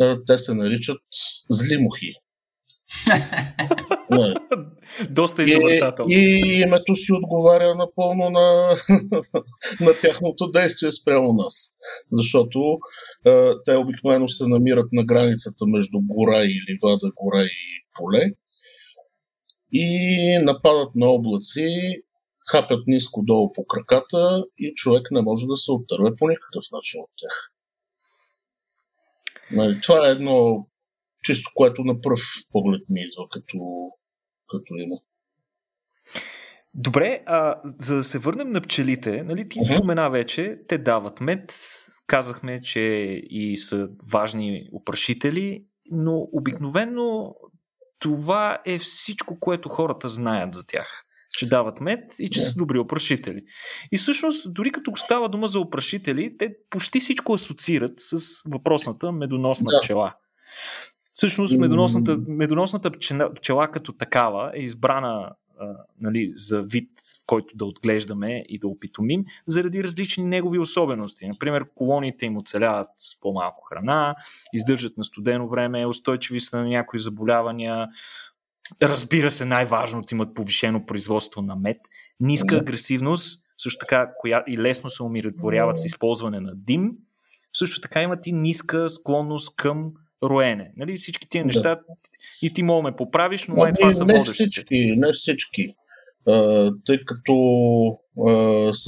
А, 0.00 0.18
Те 0.26 0.38
се 0.38 0.54
наричат 0.54 1.00
зли 1.50 1.76
мухи. 1.80 2.12
Не. 4.10 4.34
Доста 5.10 5.42
И, 5.42 5.46
изобретателно. 5.50 6.10
и 6.10 6.60
името 6.66 6.94
си 6.94 7.12
отговаря 7.12 7.74
напълно 7.74 8.30
на, 8.30 8.70
на 9.80 9.98
тяхното 10.00 10.50
действие 10.50 10.92
спрямо 10.92 11.32
нас. 11.32 11.70
Защото 12.12 12.78
е, 13.26 13.50
те 13.64 13.76
обикновено 13.76 14.28
се 14.28 14.46
намират 14.46 14.86
на 14.92 15.04
границата 15.04 15.64
между 15.66 15.98
гора 16.02 16.44
и 16.44 16.60
ливада, 16.70 17.10
гора 17.16 17.42
и 17.42 17.84
поле 17.98 18.32
и 19.72 20.38
нападат 20.42 20.94
на 20.94 21.06
облаци, 21.06 22.02
хапят 22.50 22.80
ниско 22.86 23.22
долу 23.22 23.52
по 23.52 23.66
краката 23.66 24.44
и 24.58 24.72
човек 24.74 25.06
не 25.10 25.22
може 25.22 25.46
да 25.46 25.56
се 25.56 25.72
оттърве 25.72 26.10
по 26.18 26.28
никакъв 26.28 26.64
начин 26.72 27.00
от 27.00 27.10
тях. 27.16 27.52
Нали, 29.50 29.80
това 29.80 30.08
е 30.08 30.10
едно 30.10 30.67
чисто, 31.24 31.50
което 31.54 31.82
на 31.82 32.00
пръв 32.00 32.20
поглед 32.52 32.82
ми 32.90 33.00
идва 33.00 33.28
като, 33.30 33.58
като 34.48 34.74
има. 34.76 34.96
Добре, 36.74 37.22
а, 37.26 37.60
за 37.64 37.96
да 37.96 38.04
се 38.04 38.18
върнем 38.18 38.48
на 38.48 38.60
пчелите, 38.60 39.22
нали, 39.22 39.48
ти 39.48 39.60
Мгм. 39.60 39.74
спомена 39.74 40.10
вече, 40.10 40.58
те 40.68 40.78
дават 40.78 41.20
мед, 41.20 41.54
казахме, 42.06 42.60
че 42.60 42.80
и 43.30 43.56
са 43.56 43.88
важни 44.12 44.68
опрашители, 44.72 45.64
но 45.90 46.28
обикновено 46.32 47.34
това 47.98 48.58
е 48.66 48.78
всичко, 48.78 49.40
което 49.40 49.68
хората 49.68 50.08
знаят 50.08 50.54
за 50.54 50.66
тях. 50.66 51.04
Че 51.32 51.48
дават 51.48 51.80
мед 51.80 52.14
и 52.18 52.30
че 52.30 52.40
Да. 52.40 52.46
са 52.46 52.54
добри 52.58 52.78
опрашители. 52.78 53.42
И 53.92 53.98
всъщност, 53.98 54.54
дори 54.54 54.72
като 54.72 54.96
става 54.96 55.28
дума 55.28 55.48
за 55.48 55.60
опрашители, 55.60 56.36
те 56.38 56.54
почти 56.70 57.00
всичко 57.00 57.34
асоциират 57.34 57.92
с 57.96 58.16
въпросната 58.46 59.12
медоносна 59.12 59.66
Да. 59.70 59.80
пчела. 59.80 60.14
Всъщност, 61.18 61.58
медоносната, 61.58 62.18
медоносната 62.28 62.90
пчела, 62.90 63.34
пчела 63.34 63.68
като 63.68 63.92
такава 63.92 64.52
е 64.54 64.60
избрана 64.60 65.30
а, 65.60 65.66
нали, 66.00 66.32
за 66.36 66.62
вид, 66.62 66.90
който 67.26 67.56
да 67.56 67.64
отглеждаме 67.64 68.44
и 68.48 68.58
да 68.58 68.68
опитомим, 68.68 69.24
заради 69.46 69.84
различни 69.84 70.24
негови 70.24 70.58
особености. 70.58 71.26
Например, 71.26 71.64
колониите 71.74 72.26
им 72.26 72.36
оцеляват 72.36 72.88
с 72.98 73.20
по-малко 73.20 73.64
храна, 73.64 74.14
издържат 74.52 74.96
на 74.96 75.04
студено 75.04 75.48
време, 75.48 75.86
устойчиви 75.86 76.40
са 76.40 76.56
на 76.56 76.68
някои 76.68 76.98
заболявания. 76.98 77.88
Разбира 78.82 79.30
се, 79.30 79.44
най-важното 79.44 80.14
имат 80.14 80.34
повишено 80.34 80.86
производство 80.86 81.42
на 81.42 81.56
мед, 81.56 81.78
ниска 82.20 82.56
агресивност, 82.56 83.44
също 83.58 83.78
така 83.80 84.10
коя 84.18 84.44
и 84.46 84.58
лесно 84.58 84.90
се 84.90 85.02
умиротворяват 85.02 85.78
с 85.78 85.84
използване 85.84 86.40
на 86.40 86.52
дим. 86.54 86.92
Също 87.54 87.80
така 87.80 88.02
имат 88.02 88.26
и 88.26 88.32
ниска 88.32 88.88
склонност 88.88 89.56
към 89.56 89.92
роене. 90.24 90.72
Нали, 90.76 90.96
всички 90.96 91.28
тия 91.30 91.42
Да. 91.42 91.46
неща 91.46 91.80
и 92.42 92.54
ти 92.54 92.62
мога 92.62 92.82
ме 92.82 92.96
поправиш, 92.96 93.46
но 93.48 93.54
това 93.54 93.70
Ами, 93.82 93.94
са 93.94 94.04
не 94.04 94.12
водещите. 94.18 94.32
всички, 94.32 94.92
не 94.96 95.12
всички. 95.12 95.66
А, 96.26 96.72
тъй 96.84 96.98
като 97.04 97.34
а, 98.28 98.70
с 98.72 98.86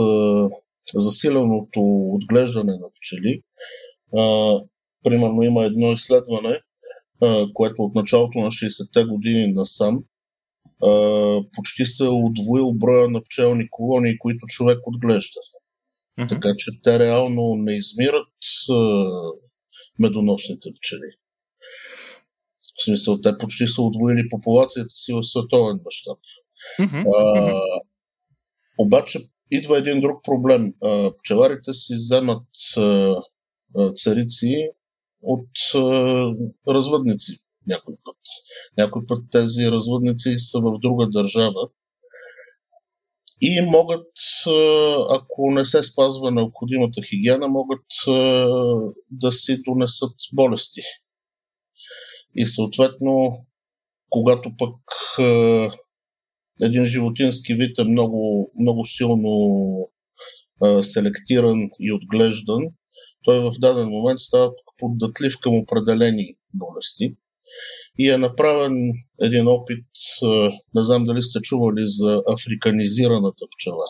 а, 0.00 0.48
засиленото 0.94 1.80
отглеждане 2.12 2.72
на 2.72 2.88
пчели, 2.94 3.42
а, 4.18 4.54
примерно 5.04 5.42
има 5.42 5.64
едно 5.64 5.92
изследване, 5.92 6.58
а, 7.22 7.46
което 7.54 7.82
от 7.82 7.94
началото 7.94 8.38
на 8.38 8.50
60-те 8.50 9.04
години 9.04 9.52
насам 9.52 9.98
а, 10.82 10.90
почти 11.56 11.86
се 11.86 12.04
е 12.04 12.08
удвоил 12.08 12.72
броя 12.72 13.08
на 13.08 13.22
пчелни 13.22 13.70
колонии, 13.70 14.18
които 14.18 14.46
човек 14.46 14.78
отглежда. 14.86 15.40
Мгм. 16.18 16.26
Така 16.28 16.48
че 16.58 16.70
те 16.82 16.98
реално 16.98 17.54
не 17.56 17.72
измират 17.76 18.28
а, 18.70 19.06
медоносните 20.00 20.70
пчели. 20.78 21.10
В 22.62 22.84
смисъл, 22.84 23.20
те 23.20 23.38
почти 23.38 23.66
са 23.66 23.82
удвоили 23.82 24.28
популацията 24.30 24.90
си 24.90 25.12
в 25.12 25.22
световен 25.22 25.76
мащаб. 25.84 26.18
А, 27.18 27.60
обаче 28.78 29.20
идва 29.50 29.78
един 29.78 30.00
друг 30.00 30.24
проблем. 30.24 30.72
А, 30.82 31.12
пчеларите 31.16 31.74
си 31.74 31.94
вземат 31.94 32.46
а, 32.76 33.14
царици 33.96 34.68
от 35.22 35.48
а, 35.74 35.78
развъдници 36.68 37.32
някой 37.66 37.94
път. 38.04 38.16
Някой 38.78 39.06
път 39.06 39.24
тези 39.30 39.70
развъдници 39.70 40.34
са 40.38 40.58
в 40.58 40.78
друга 40.82 41.08
държава 41.08 41.68
и 43.40 43.60
могат, 43.60 44.06
ако 45.10 45.50
не 45.50 45.64
се 45.64 45.82
спазва 45.82 46.30
необходимата 46.30 47.02
хигиена, 47.02 47.48
могат 47.48 47.84
да 49.10 49.32
си 49.32 49.62
донесат 49.62 50.14
болести. 50.32 50.80
И 52.34 52.46
съответно, 52.46 53.32
когато 54.10 54.50
пък 54.58 54.74
един 56.62 56.84
животински 56.84 57.54
вид 57.54 57.78
е 57.78 57.84
много, 57.84 58.50
много 58.60 58.84
силно 58.84 59.72
селектиран 60.82 61.58
и 61.80 61.92
отглеждан, 61.92 62.60
той 63.24 63.40
в 63.40 63.52
даден 63.58 63.88
момент 63.88 64.20
става 64.20 64.52
поддатлив 64.78 65.34
към 65.40 65.54
определени 65.54 66.34
болести. 66.54 67.16
И 67.98 68.08
е 68.08 68.18
направен 68.18 68.72
един 69.22 69.48
опит, 69.48 69.84
не 70.74 70.82
знам 70.84 71.04
дали 71.04 71.22
сте 71.22 71.40
чували 71.40 71.82
за 71.84 72.22
африканизираната 72.28 73.44
пчела. 73.56 73.84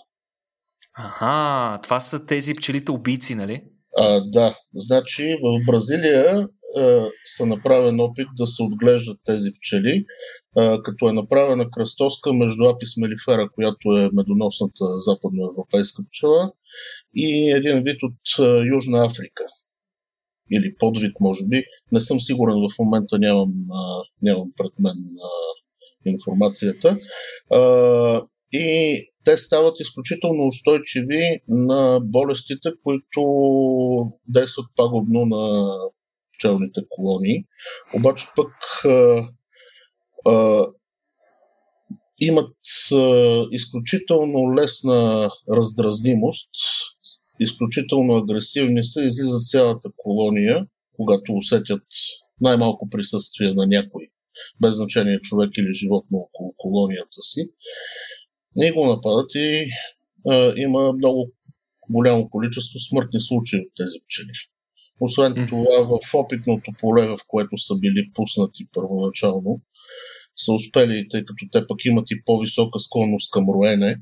Аха, 0.97 1.81
това 1.83 2.01
са 2.01 2.27
тези 2.27 2.55
пчелите 2.55 2.91
убийци, 2.91 3.35
нали? 3.35 3.63
А, 3.99 4.21
да, 4.21 4.57
значи 4.75 5.37
в 5.43 5.65
Бразилия 5.67 6.49
а, 6.79 7.09
са 7.25 7.47
направен 7.47 8.01
опит 8.01 8.29
да 8.37 8.47
се 8.47 8.63
отглеждат 8.63 9.19
тези 9.25 9.51
пчели, 9.53 10.05
а, 10.57 10.83
като 10.83 11.09
е 11.09 11.13
направена 11.13 11.71
кръстоска 11.71 12.33
между 12.33 12.65
Апис 12.65 12.97
мелифера, 12.97 13.49
която 13.55 13.89
е 13.97 14.11
медоносната 14.17 14.85
западноевропейска 14.99 16.03
пчела, 16.11 16.53
и 17.17 17.51
един 17.51 17.83
вид 17.83 18.03
от 18.03 18.39
а, 18.39 18.65
Южна 18.75 19.05
Африка. 19.05 19.45
Или 20.53 20.75
подвид, 20.79 21.13
може 21.21 21.45
би. 21.49 21.65
Не 21.93 22.01
съм 22.01 22.21
сигурен, 22.21 22.55
в 22.55 22.79
момента 22.79 23.19
нямам, 23.19 23.53
а, 23.73 24.03
нямам 24.23 24.53
пред 24.57 24.73
мен 24.81 24.97
а, 25.23 25.29
информацията. 26.11 26.99
А, 27.55 28.23
и 28.53 29.01
те 29.25 29.37
стават 29.37 29.81
изключително 29.81 30.47
устойчиви 30.47 31.41
на 31.49 32.01
болестите, 32.03 32.71
които 32.85 33.23
действат 34.29 34.67
пагубно 34.77 35.27
на 35.27 35.75
пчелните 36.39 36.81
колонии. 36.89 37.45
Обаче 37.95 38.27
пък 38.37 38.53
а, 38.85 39.25
а, 40.27 40.67
имат 42.21 42.57
а, 42.93 43.43
изключително 43.51 44.55
лесна 44.55 45.31
раздразнимост, 45.53 46.51
изключително 47.41 48.17
агресивни 48.17 48.85
са, 48.85 49.03
излизат 49.03 49.43
цялата 49.43 49.89
колония, 49.97 50.67
когато 50.97 51.33
усетят 51.33 51.83
най-малко 52.41 52.89
присъствие 52.89 53.53
на 53.53 53.67
някой, 53.67 54.09
без 54.63 54.75
значение 54.75 55.21
човек 55.21 55.51
или 55.59 55.73
животно 55.73 56.19
около 56.19 56.55
колонията 56.57 57.23
си. 57.23 57.41
И 58.63 58.71
го 58.71 58.87
нападат 58.87 59.31
и 59.35 59.67
а, 60.29 60.53
има 60.57 60.93
много 60.93 61.33
голямо 61.91 62.31
количество 62.31 62.79
смъртни 62.79 63.21
случаи 63.21 63.61
от 63.61 63.73
тези 63.77 63.99
пчели. 64.07 64.33
Освен 65.01 65.47
това, 65.49 65.99
в 66.01 66.15
опитното 66.15 66.73
поле, 66.81 67.07
в 67.07 67.19
което 67.27 67.57
са 67.57 67.79
били 67.79 68.11
пуснати 68.15 68.67
първоначално, 68.73 69.61
са 70.37 70.53
успели, 70.53 71.09
тъй 71.11 71.25
като 71.25 71.45
те 71.53 71.67
пък 71.67 71.85
имат 71.85 72.11
и 72.11 72.25
по-висока 72.25 72.79
склонност 72.79 73.31
към 73.31 73.45
роене, 73.55 73.97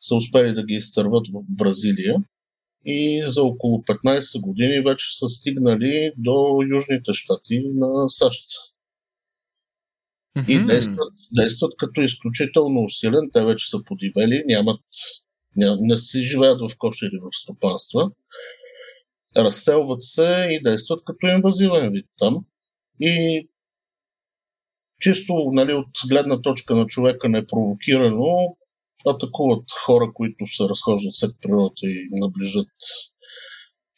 са 0.00 0.14
успели 0.14 0.52
да 0.52 0.64
ги 0.64 0.74
изтърват 0.74 1.28
в 1.28 1.42
Бразилия 1.48 2.14
и 2.84 3.22
за 3.26 3.42
около 3.42 3.78
15 3.78 4.40
години 4.40 4.80
вече 4.80 5.18
са 5.18 5.28
стигнали 5.28 6.12
до 6.16 6.58
южните 6.74 7.12
щати 7.12 7.62
на 7.74 8.08
САЩ. 8.08 8.44
И 10.48 10.64
действат, 10.64 11.12
действат 11.36 11.72
като 11.78 12.00
изключително 12.00 12.84
усилен. 12.84 13.30
Те 13.32 13.44
вече 13.44 13.70
са 13.70 13.84
подивели, 13.84 14.42
нямат, 14.46 14.80
ня, 15.56 15.76
не 15.80 15.96
си 15.96 16.20
живеят 16.20 16.60
в 16.60 16.76
кошери 16.78 17.18
в 17.22 17.36
стопанства. 17.36 18.10
Разселват 19.36 20.02
се 20.02 20.48
и 20.50 20.62
действат 20.62 21.00
като 21.06 21.26
инвазивен 21.26 21.90
вид 21.92 22.06
там. 22.18 22.34
И 23.00 23.48
чисто 25.00 25.34
нали, 25.52 25.72
от 25.74 25.88
гледна 26.08 26.42
точка 26.42 26.74
на 26.74 26.86
човека 26.86 27.28
непровокирано 27.28 28.56
атакуват 29.06 29.64
хора, 29.86 30.10
които 30.14 30.46
се 30.46 30.64
разхождат 30.64 31.14
след 31.14 31.30
природата 31.42 31.86
и 31.86 32.08
наближат 32.12 32.68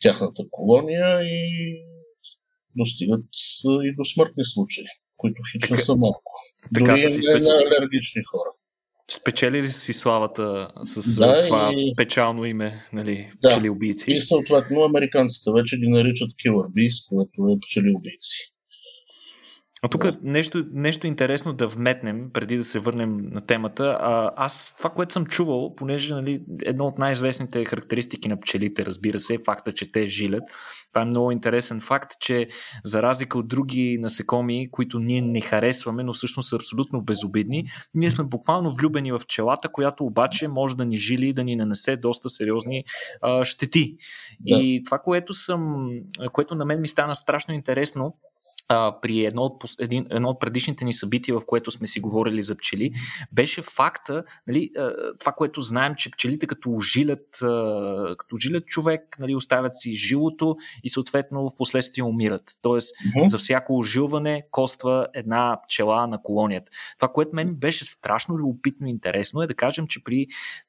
тяхната 0.01 0.43
колония 0.51 1.23
и 1.23 1.43
достигат 2.77 3.25
и 3.83 3.95
до 3.97 4.05
смъртни 4.05 4.45
случаи, 4.45 4.85
които 5.17 5.43
хич 5.53 5.71
не 5.71 5.79
са 5.79 5.97
малко. 5.97 6.33
така 6.75 6.87
Дори 6.87 7.01
са 7.01 7.09
си 7.09 7.23
специ- 7.23 7.43
на 7.43 7.77
алергични 7.79 8.23
хора. 8.23 8.51
Спечели 9.11 9.63
ли 9.63 9.69
си 9.69 9.93
славата 9.93 10.69
с 10.85 11.17
Да, 11.17 11.43
това 11.43 11.73
и- 11.77 11.95
печално 11.97 12.45
име, 12.45 12.89
нали, 12.93 13.31
Да. 13.43 13.49
пчели 13.51 13.71
убийци? 13.71 14.11
И 14.11 14.21
съответно 14.21 14.83
американците 14.83 15.51
вече 15.53 15.77
ги 15.77 15.87
наричат 15.87 16.31
Bees, 16.69 17.09
което 17.09 17.49
е 17.49 17.59
пчели 17.61 17.95
убийци. 17.97 18.52
А 19.85 19.89
тук 19.89 20.05
нещо, 20.25 20.65
нещо 20.73 21.07
интересно 21.07 21.53
да 21.53 21.67
вметнем, 21.67 22.31
преди 22.33 22.57
да 22.57 22.65
се 22.65 22.79
върнем 22.79 23.17
на 23.33 23.41
темата. 23.41 23.99
А, 24.01 24.33
аз 24.37 24.75
това, 24.79 24.91
което 24.91 25.13
съм 25.13 25.27
чувал, 25.27 25.75
понеже 25.75 26.15
нали, 26.15 26.41
едно 26.63 26.87
от 26.87 26.99
най-известните 26.99 27.65
характеристики 27.65 28.29
на 28.29 28.41
пчелите, 28.41 28.87
разбира 28.87 29.19
се, 29.19 29.35
е 29.35 29.39
факта, 29.47 29.73
че 29.73 29.93
те 29.93 30.07
жилят. 30.07 30.43
Това 30.89 31.03
е 31.03 31.05
много 31.05 31.31
интересен 31.31 31.81
факт, 31.81 32.13
че 32.21 32.49
за 32.85 33.03
разлика 33.03 33.39
от 33.39 33.49
други 33.49 33.99
насекоми, 34.01 34.71
които 34.71 34.99
ние 34.99 35.23
не 35.23 35.41
харесваме, 35.41 36.03
но 36.03 36.13
всъщност 36.13 36.49
са 36.49 36.57
абсолютно 36.57 37.03
безобидни, 37.03 37.65
ние 37.95 38.11
сме 38.11 38.25
буквално 38.25 38.73
влюбени 38.73 39.13
в 39.13 39.21
пчелата, 39.25 39.69
която 39.69 40.05
обаче 40.05 40.49
може 40.49 40.77
да 40.77 40.85
ни 40.85 40.97
жили 40.97 41.29
и 41.29 41.33
да 41.33 41.45
ни 41.45 41.57
нанесе 41.57 41.97
доста 41.97 42.29
сериозни 42.29 42.85
а, 43.23 43.45
щети. 43.45 43.97
Да. 44.41 44.59
И 44.59 44.83
това, 44.85 44.99
което 44.99 45.35
съм, 45.35 45.91
което 46.33 46.55
на 46.55 46.65
мен 46.65 46.81
ми 46.81 46.89
стана 46.89 47.15
страшно 47.15 47.55
интересно, 47.55 48.15
а, 48.73 49.01
при 49.01 49.25
едно 49.25 49.43
от, 49.43 49.65
един, 49.81 50.07
едно 50.11 50.29
от 50.29 50.41
предишните 50.41 50.85
ни 50.85 50.93
събития, 50.93 51.39
в 51.39 51.43
което 51.47 51.71
сме 51.71 51.87
си 51.87 52.01
говорили 52.01 52.43
за 52.43 52.57
пчели, 52.57 52.91
беше 53.33 53.63
факта, 53.63 54.25
нали, 54.47 54.71
а, 54.79 54.93
това, 55.21 55.33
което 55.33 55.61
знаем, 55.61 55.95
че 55.97 56.11
пчелите 56.11 56.47
като 56.47 56.71
ожилят, 56.71 57.43
а, 57.43 58.15
като 58.19 58.37
ожилят 58.37 58.67
човек, 58.67 59.17
нали, 59.19 59.35
оставят 59.35 59.77
си 59.77 59.93
жилото 59.93 60.57
и 60.85 60.91
съответно 60.91 61.49
в 61.49 61.57
последствие 61.57 62.05
умират. 62.05 62.43
Тоест, 62.63 62.95
Мгм. 63.07 63.29
за 63.29 63.39
всяко 63.39 63.79
ожилване 63.79 64.43
коства 64.51 65.07
една 65.15 65.59
пчела 65.65 66.07
на 66.07 66.23
колонията. 66.23 66.73
Това, 66.99 67.13
което 67.13 67.31
мен 67.35 67.55
беше 67.55 67.85
страшно 67.85 68.37
любопитно 68.37 68.87
и 68.87 68.91
интересно 68.91 69.43
е 69.43 69.47
да 69.47 69.55
кажем, 69.55 69.87
че 69.87 70.05
при 70.05 70.27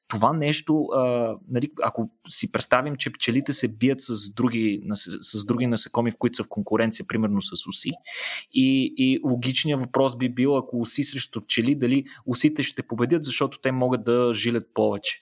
това 0.08 0.32
нещо, 0.32 0.84
а, 0.84 1.34
нали, 1.48 1.70
ако 1.82 2.10
си 2.28 2.52
представим, 2.52 2.96
че 2.96 3.12
пчелите 3.12 3.52
се 3.52 3.68
бият 3.68 4.00
с 4.00 4.32
други, 4.32 4.82
с 5.20 5.44
други 5.44 5.66
насекоми, 5.66 6.10
в 6.10 6.16
които 6.18 6.36
са 6.36 6.44
в 6.44 6.48
конкуренция, 6.48 7.06
примерно 7.06 7.42
с 7.42 7.66
уси, 7.66 7.92
и, 8.52 8.94
и 8.96 9.20
логичният 9.24 9.80
въпрос 9.80 10.16
би 10.16 10.28
бил, 10.28 10.56
ако 10.56 10.80
уси 10.80 11.04
срещу 11.04 11.40
пчели, 11.44 11.74
дали 11.74 12.04
усите 12.26 12.62
ще 12.62 12.82
победят, 12.82 13.24
защото 13.24 13.58
те 13.62 13.72
могат 13.72 14.04
да 14.04 14.34
жилят 14.34 14.64
повече. 14.74 15.20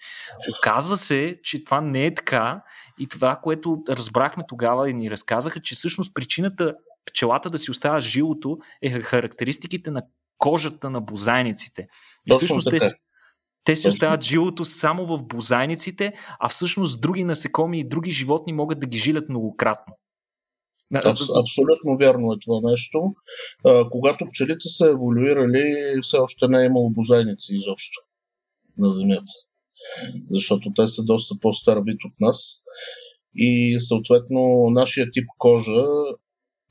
Оказва 0.58 0.96
се, 0.96 1.38
че 1.42 1.64
това 1.64 1.80
не 1.80 2.06
е 2.06 2.14
така 2.14 2.62
и 3.00 3.06
това, 3.08 3.36
което 3.42 3.82
разбрахме 3.88 4.44
тогава 4.48 4.90
и 4.90 4.94
ни 4.94 5.10
разказаха, 5.10 5.60
че 5.60 5.74
всъщност 5.74 6.14
причината 6.14 6.74
пчелата 7.06 7.50
да 7.50 7.58
си 7.58 7.70
оставя 7.70 8.00
жилото 8.00 8.58
е 8.82 9.00
характеристиките 9.00 9.90
на 9.90 10.02
кожата 10.38 10.90
на 10.90 11.00
бозайниците. 11.00 11.82
И 11.82 12.30
Точно 12.30 12.38
всъщност 12.38 12.68
те, 12.70 12.78
така. 12.78 12.90
си- 12.90 13.06
те 13.64 13.76
си 13.76 13.88
оставят 13.88 14.22
жилото 14.22 14.64
само 14.64 15.06
в 15.06 15.22
бозайниците, 15.22 16.12
а 16.40 16.48
всъщност 16.48 17.00
други 17.00 17.24
насекоми 17.24 17.80
и 17.80 17.88
други 17.88 18.10
животни 18.10 18.52
могат 18.52 18.80
да 18.80 18.86
ги 18.86 18.98
жилят 18.98 19.28
многократно. 19.28 19.94
Абс, 20.94 21.20
абсолютно 21.40 21.96
вярно 22.00 22.32
е 22.32 22.40
това 22.40 22.70
нещо. 22.70 22.98
А, 23.64 23.88
когато 23.90 24.26
пчелите 24.26 24.68
са 24.68 24.90
еволюирали, 24.90 25.94
все 26.02 26.16
още 26.16 26.48
не 26.48 26.62
е 26.62 26.66
имало 26.66 26.90
бозайници 26.90 27.56
изобщо 27.56 28.00
на 28.78 28.90
Земята. 28.90 29.32
Защото 30.28 30.72
те 30.76 30.86
са 30.86 31.04
доста 31.04 31.34
по-стар 31.40 31.78
вид 31.86 31.98
от 32.04 32.12
нас. 32.20 32.62
И 33.34 33.76
съответно 33.80 34.70
нашия 34.70 35.10
тип 35.10 35.24
кожа 35.38 35.84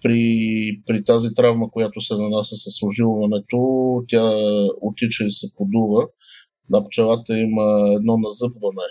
при, 0.01 0.81
при 0.85 1.03
тази 1.03 1.33
травма, 1.33 1.71
която 1.71 2.01
се 2.01 2.13
нанася 2.13 2.55
с 2.55 2.83
ожилването, 2.83 3.57
тя 4.07 4.33
отича 4.81 5.25
и 5.25 5.31
се 5.31 5.47
подува. 5.55 6.07
На 6.69 6.83
пчелата 6.83 7.37
има 7.37 7.95
едно 7.95 8.17
назъбване. 8.17 8.87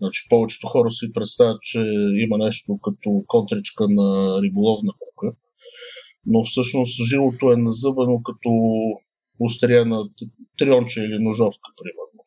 Значи, 0.00 0.26
повечето 0.28 0.66
хора 0.66 0.90
си 0.90 1.12
представят, 1.12 1.62
че 1.62 1.78
има 2.24 2.38
нещо 2.38 2.78
като 2.84 3.24
контричка 3.26 3.86
на 3.88 4.40
риболовна 4.42 4.92
кука. 4.98 5.36
но 6.26 6.44
всъщност 6.44 7.08
жилото 7.08 7.52
е 7.52 7.56
назъбано 7.56 8.22
като 8.22 8.50
острия 9.40 9.86
на 9.86 10.08
трионче 10.58 11.00
или 11.04 11.18
ножовка, 11.20 11.70
примерно. 11.76 12.22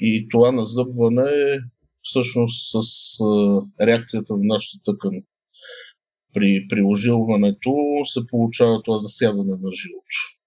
И 0.00 0.28
това 0.30 0.52
назъбване 0.52 1.30
е 1.30 1.58
всъщност 2.02 2.70
с 2.70 2.78
реакцията 3.80 4.32
на 4.34 4.42
нашата 4.42 4.78
тъкан 4.84 5.10
при, 6.34 6.66
при 6.68 6.82
се 8.04 8.26
получава 8.30 8.82
това 8.82 8.96
засядане 8.96 9.56
на 9.60 9.70
жилото. 9.72 10.37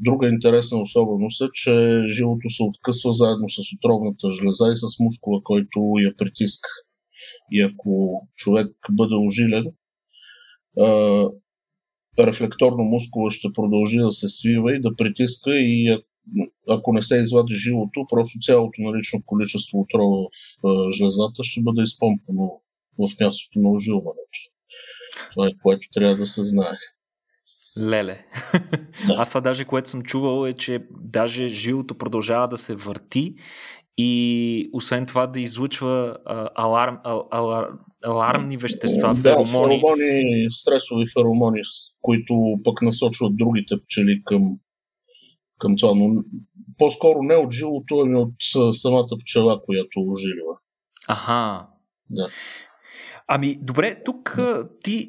Друга 0.00 0.28
интересна 0.28 0.78
особеност 0.78 1.40
е, 1.40 1.48
че 1.54 2.02
жилото 2.06 2.48
се 2.48 2.62
откъсва 2.62 3.12
заедно 3.12 3.48
с 3.48 3.58
отровната 3.76 4.30
жлеза 4.30 4.72
и 4.72 4.76
с 4.76 4.86
мускула, 5.00 5.40
който 5.42 5.80
я 5.98 6.16
притиска. 6.16 6.68
И 7.52 7.60
ако 7.60 8.20
човек 8.36 8.76
бъде 8.90 9.14
ожилен, 9.14 9.64
рефлекторно 12.18 12.84
мускула 12.84 13.30
ще 13.30 13.48
продължи 13.54 13.98
да 13.98 14.12
се 14.12 14.28
свива 14.28 14.76
и 14.76 14.80
да 14.80 14.96
притиска 14.96 15.50
и 15.54 15.96
ако 16.68 16.92
не 16.92 17.02
се 17.02 17.16
извади 17.16 17.54
жилото, 17.54 18.06
просто 18.08 18.38
цялото 18.42 18.76
налично 18.78 19.18
количество 19.26 19.80
отрова 19.80 20.26
в 20.62 20.90
жлезата 20.98 21.44
ще 21.44 21.60
бъде 21.62 21.82
изпомпано 21.82 22.60
в 22.98 23.20
мястото 23.20 23.58
на 23.58 23.70
ожилването. 23.70 24.38
Това 25.32 25.46
е 25.46 25.58
което 25.62 25.88
трябва 25.92 26.16
да 26.16 26.26
се 26.26 26.44
знае. 26.44 26.76
Леле. 27.80 28.26
Да. 29.06 29.14
Аз 29.16 29.28
това 29.28 29.40
даже, 29.40 29.64
което 29.64 29.90
съм 29.90 30.02
чувал 30.02 30.46
е, 30.46 30.52
че 30.52 30.86
даже 30.90 31.48
жилото 31.48 31.94
продължава 31.98 32.48
да 32.48 32.58
се 32.58 32.74
върти 32.74 33.34
и 33.98 34.70
освен 34.72 35.06
това 35.06 35.26
да 35.26 35.40
излучва 35.40 36.16
а, 36.24 36.48
аларм, 36.56 36.98
а, 37.04 37.20
алар, 37.30 37.68
алармни 38.04 38.56
вещества, 38.56 39.08
да, 39.08 39.22
феромони. 39.22 39.80
феромони, 39.80 40.46
стресови 40.50 41.04
феромони, 41.14 41.60
които 42.02 42.34
пък 42.64 42.82
насочват 42.82 43.36
другите 43.36 43.74
пчели 43.80 44.22
към, 44.24 44.40
към 45.58 45.76
това. 45.80 45.92
Но 45.94 46.04
по-скоро 46.78 47.18
не 47.22 47.34
от 47.34 47.52
жилото, 47.52 48.00
ами 48.00 48.14
от 48.14 48.74
самата 48.76 49.18
пчела, 49.20 49.62
която 49.62 50.00
ожилива. 50.00 50.52
Аха. 51.08 51.66
Да. 52.10 52.28
Ами, 53.28 53.58
добре, 53.62 54.02
тук 54.04 54.38
ти 54.84 55.06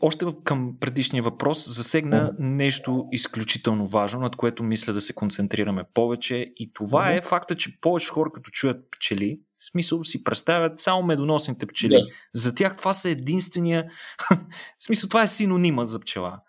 още 0.00 0.26
към 0.44 0.74
предишния 0.80 1.22
въпрос 1.22 1.74
засегна 1.74 2.36
нещо 2.38 3.08
изключително 3.12 3.86
важно, 3.88 4.20
над 4.20 4.36
което 4.36 4.62
мисля 4.62 4.92
да 4.92 5.00
се 5.00 5.12
концентрираме 5.12 5.84
повече 5.94 6.46
и 6.58 6.72
това 6.72 7.12
е 7.12 7.22
факта, 7.22 7.54
че 7.54 7.80
повече 7.80 8.10
хора 8.10 8.30
като 8.34 8.50
чуят 8.50 8.90
пчели, 8.90 9.40
в 9.58 9.70
смисъл 9.70 10.04
си 10.04 10.24
представят 10.24 10.80
само 10.80 11.02
медоносните 11.02 11.66
пчели. 11.66 11.94
Да. 11.94 12.02
За 12.34 12.54
тях 12.54 12.76
това 12.76 12.92
са 12.92 13.10
единствения, 13.10 13.84
в 14.78 14.84
смисъл 14.84 15.08
това 15.08 15.22
е 15.22 15.28
синонима 15.28 15.84
за 15.84 16.00
пчела. 16.00 16.40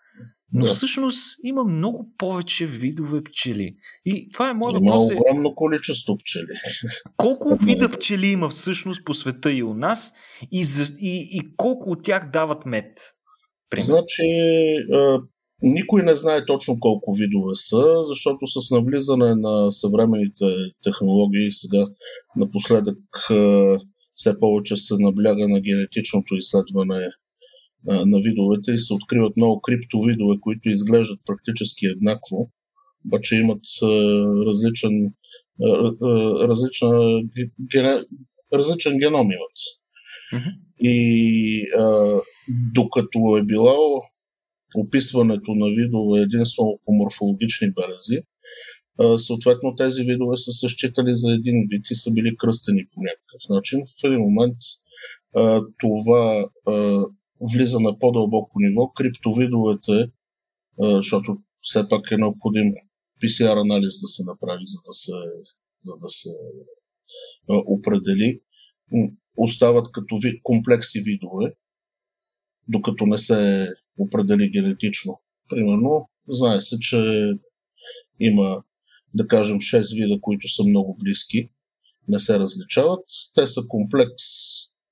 Но 0.56 0.66
да. 0.66 0.74
всъщност 0.74 1.36
има 1.44 1.64
много 1.64 2.12
повече 2.18 2.66
видове 2.66 3.24
пчели. 3.24 3.74
И 4.04 4.32
това 4.32 4.50
е 4.50 4.54
моят 4.54 4.76
въпрос. 4.80 5.10
Има 5.10 5.12
е... 5.12 5.16
огромно 5.16 5.54
количество 5.54 6.18
пчели. 6.18 6.56
Колко 7.16 7.58
вида 7.64 7.88
пчели 7.88 8.26
има 8.26 8.48
всъщност 8.48 9.04
по 9.04 9.14
света 9.14 9.52
и 9.52 9.62
у 9.62 9.74
нас 9.74 10.12
и, 10.52 10.64
за, 10.64 10.82
и, 11.00 11.28
и 11.32 11.40
колко 11.56 11.90
от 11.90 12.02
тях 12.04 12.30
дават 12.32 12.66
мед? 12.66 12.98
Пример. 13.70 13.84
Значи, 13.84 14.24
а, 14.92 15.20
никой 15.62 16.02
не 16.02 16.16
знае 16.16 16.46
точно 16.46 16.74
колко 16.80 17.14
видове 17.14 17.54
са, 17.54 18.04
защото 18.04 18.46
с 18.46 18.70
навлизане 18.70 19.34
на 19.34 19.70
съвременните 19.70 20.44
технологии 20.82 21.52
сега 21.52 21.84
напоследък 22.36 22.98
а, 23.30 23.78
все 24.14 24.38
повече 24.38 24.76
се 24.76 24.94
набляга 24.98 25.48
на 25.48 25.60
генетичното 25.60 26.34
изследване 26.34 27.06
на 27.86 28.20
видовете 28.20 28.70
и 28.72 28.78
се 28.78 28.94
откриват 28.94 29.36
много 29.36 29.60
криптовидове, 29.60 30.34
които 30.40 30.68
изглеждат 30.68 31.18
практически 31.26 31.86
еднакво, 31.86 32.36
обаче 33.06 33.36
имат 33.36 33.64
различен, 34.46 34.90
различна, 36.48 37.22
ген, 37.72 38.04
различен 38.52 38.98
геном 38.98 39.26
имат. 39.26 39.58
Mm-hmm. 40.34 40.52
И 40.80 41.62
а, 41.78 42.20
докато 42.74 43.36
е 43.36 43.42
било 43.42 44.00
описването 44.76 45.52
на 45.54 45.66
видове 45.70 46.20
единствено 46.20 46.78
по 46.84 46.92
морфологични 46.92 47.68
белези, 47.72 48.18
съответно 49.18 49.76
тези 49.76 50.02
видове 50.02 50.36
са 50.36 50.52
се 50.52 50.68
считали 50.68 51.14
за 51.14 51.32
един 51.32 51.66
вид 51.70 51.90
и 51.90 51.94
са 51.94 52.12
били 52.12 52.36
кръстени 52.36 52.86
по 52.94 53.00
някакъв 53.00 53.42
начин. 53.50 53.78
В 54.00 54.04
един 54.04 54.18
момент 54.18 54.56
това 55.78 56.48
влиза 57.40 57.80
на 57.80 57.98
по-дълбоко 57.98 58.52
ниво. 58.56 58.92
Криптовидовете, 58.92 60.10
защото 60.78 61.36
все 61.60 61.88
пак 61.88 62.10
е 62.10 62.16
необходим 62.16 62.64
PCR 63.22 63.60
анализ 63.60 64.00
да 64.00 64.06
се 64.06 64.22
направи, 64.26 64.62
за 64.66 64.78
да 64.86 64.92
се, 64.92 65.12
за 65.84 65.96
да 65.96 66.08
се 66.08 66.28
определи, 67.48 68.40
остават 69.36 69.92
като 69.92 70.16
ви, 70.16 70.40
комплекси 70.42 71.00
видове, 71.00 71.48
докато 72.68 73.06
не 73.06 73.18
се 73.18 73.68
определи 73.98 74.50
генетично. 74.50 75.12
Примерно, 75.48 76.08
знае 76.28 76.60
се, 76.60 76.78
че 76.80 77.30
има, 78.20 78.62
да 79.14 79.28
кажем, 79.28 79.56
6 79.56 80.02
вида, 80.02 80.20
които 80.20 80.48
са 80.48 80.64
много 80.64 80.96
близки, 81.04 81.50
не 82.08 82.18
се 82.18 82.38
различават. 82.38 83.04
Те 83.34 83.46
са 83.46 83.60
комплекс 83.68 84.22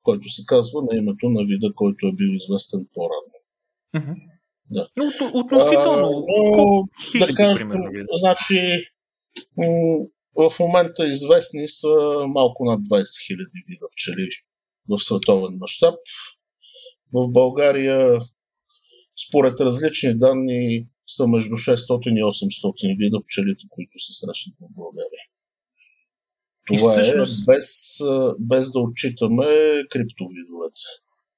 който 0.05 0.29
се 0.29 0.43
казва 0.47 0.81
на 0.83 0.99
името 0.99 1.27
на 1.37 1.43
вида, 1.51 1.69
който 1.75 2.07
е 2.07 2.17
бил 2.21 2.33
известен 2.35 2.81
по-рано. 2.95 3.33
Mm-hmm. 3.95 4.17
Да. 4.71 4.89
Но 4.97 5.05
от, 5.05 5.35
относително. 5.35 6.09
А, 6.09 6.43
но, 6.43 6.89
хиляди, 7.11 7.33
да 7.33 7.37
кажем, 7.37 7.69
примерно. 7.69 8.07
значи, 8.13 8.59
м- 9.59 10.05
в 10.37 10.53
момента 10.61 11.07
известни 11.07 11.69
са 11.69 11.93
малко 12.35 12.65
над 12.65 12.81
20 12.81 13.27
хиляди 13.27 13.59
вида 13.69 13.87
пчели 13.95 14.29
в 14.89 14.99
световен 14.99 15.59
мащаб. 15.61 15.95
В 17.13 17.29
България, 17.29 18.19
според 19.29 19.61
различни 19.61 20.19
данни, 20.19 20.83
са 21.07 21.27
между 21.27 21.55
600 21.55 22.19
и 22.19 22.23
800 22.23 22.99
вида 22.99 23.19
пчелите, 23.27 23.65
които 23.71 23.99
се 23.99 24.13
срещат 24.13 24.55
в 24.61 24.67
България. 24.75 25.25
Това 26.67 26.95
е 26.95 27.03
всъщност... 27.03 27.43
е 27.43 27.45
без, 27.47 27.99
без 28.39 28.73
да 28.73 28.81
отчитаме 28.81 29.47
криптовидовете. 29.91 30.81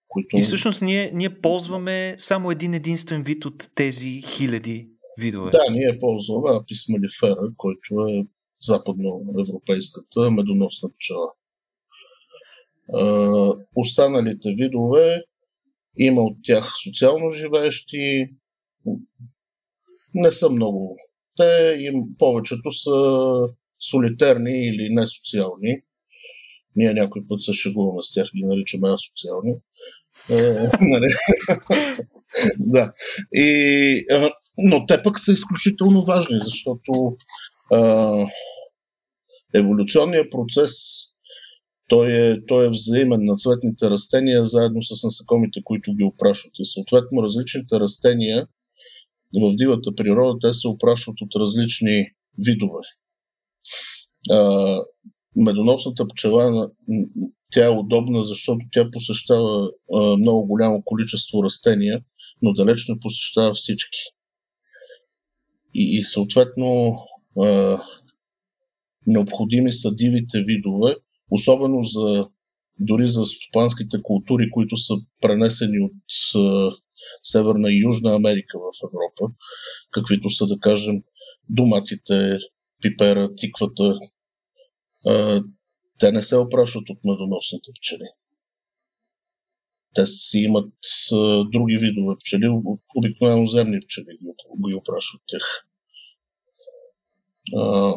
Които... 0.09 0.37
И 0.37 0.43
всъщност 0.43 0.83
ние, 0.83 1.11
ние 1.15 1.41
ползваме 1.41 2.17
само 2.19 2.51
един 2.51 2.75
единствен 2.75 3.23
вид 3.23 3.45
от 3.45 3.71
тези 3.75 4.23
хиляди 4.23 4.89
видове. 5.21 5.51
Да, 5.51 5.65
ние 5.71 5.99
ползваме 5.99 6.57
апис 6.57 6.89
мелифера, 6.89 7.51
който 7.57 8.09
е 8.09 8.27
западноевропейската 8.61 10.31
медоносна 10.31 10.91
пчела. 10.97 11.29
останалите 13.75 14.49
видове 14.51 15.23
има 15.99 16.23
от 16.23 16.37
тях 16.45 16.73
социално 16.85 17.31
живеещи, 17.31 18.27
не 20.15 20.33
са 20.33 20.51
много. 20.51 20.89
Те 21.37 21.77
им 21.81 21.95
повечето 22.19 22.73
са 22.73 22.91
солитарни 23.81 24.67
или 24.67 24.95
несоциални. 24.95 25.83
Ние 26.77 26.95
някой 26.95 27.23
път 27.29 27.43
се 27.43 27.53
шегуваме 27.53 28.03
с 28.03 28.12
тях, 28.12 28.27
ги 28.37 28.43
наричаме 28.45 28.89
асоциални. 28.89 29.53
Е, 30.31 30.69
нали? 30.91 31.07
да. 32.59 32.93
И, 33.35 34.05
но 34.59 34.87
те 34.87 35.03
пък 35.03 35.19
са 35.19 35.33
изключително 35.33 36.05
важни, 36.05 36.39
защото 36.43 37.12
а, 37.73 38.12
еволюционният 39.55 40.31
процес 40.31 40.73
той 41.89 42.12
е, 42.12 42.47
той 42.47 42.67
е 42.67 42.71
взаимен 42.71 43.21
на 43.23 43.37
цветните 43.37 43.91
растения 43.91 44.45
заедно 44.45 44.83
с 44.83 45.05
насекомите, 45.05 45.61
които 45.65 45.95
ги 45.95 46.05
опрашват. 46.05 46.53
И 46.59 46.65
съответно 46.65 47.23
различните 47.23 47.81
растения 47.81 48.47
в 49.41 49.57
дивата 49.57 49.95
природа 49.95 50.39
те 50.41 50.53
се 50.53 50.69
опрашват 50.69 51.17
от 51.21 51.41
различни 51.41 52.11
видове 52.47 52.81
а, 54.31 54.81
медоносната 55.37 56.07
пчела, 56.09 56.70
тя 57.52 57.66
е 57.66 57.68
удобна, 57.68 58.24
защото 58.24 58.66
тя 58.72 58.90
посещава 58.90 59.70
а, 59.94 60.16
много 60.16 60.46
голямо 60.46 60.83
количество 60.85 61.44
растения, 61.44 62.00
но 62.42 62.52
далеч 62.52 62.88
не 62.88 63.00
посещава 63.00 63.55
всички. 63.55 63.98
И, 65.74 65.98
и 65.98 66.02
съответно 66.02 66.96
а, 67.40 67.79
необходими 69.07 69.72
са 69.72 69.94
дивите 69.94 70.42
видове, 70.42 70.96
особено 71.31 71.85
за 71.85 72.24
дори 72.81 73.09
за 73.09 73.24
стопанските 73.24 74.02
култури, 74.02 74.50
които 74.50 74.76
са 74.76 74.94
пренесени 75.20 75.81
от 75.81 75.92
а, 76.35 76.70
Северна 77.22 77.70
и 77.70 77.79
Южна 77.79 78.14
Америка 78.14 78.59
в 78.59 78.70
Европа, 78.85 79.35
каквито 79.90 80.31
са, 80.31 80.46
да 80.46 80.59
кажем, 80.59 80.94
доматите, 81.48 82.38
пипера, 82.83 83.35
тиквата, 83.35 83.95
а, 85.07 85.43
те 85.99 86.12
не 86.12 86.23
се 86.23 86.37
опрашват 86.37 86.91
от 86.91 86.99
медоносните 87.05 87.71
пчели. 87.79 88.09
те 89.95 90.07
си 90.07 90.39
имат 90.39 90.73
а, 91.12 91.45
други 91.45 91.79
видове 91.79 92.17
пчели, 92.21 92.49
обикновено 92.97 93.47
земни 93.47 93.81
пчели 93.81 94.19
ги, 94.23 94.29
ги 94.69 94.75
опрашват 94.75 95.23
тях. 95.27 95.67
А, 97.57 97.95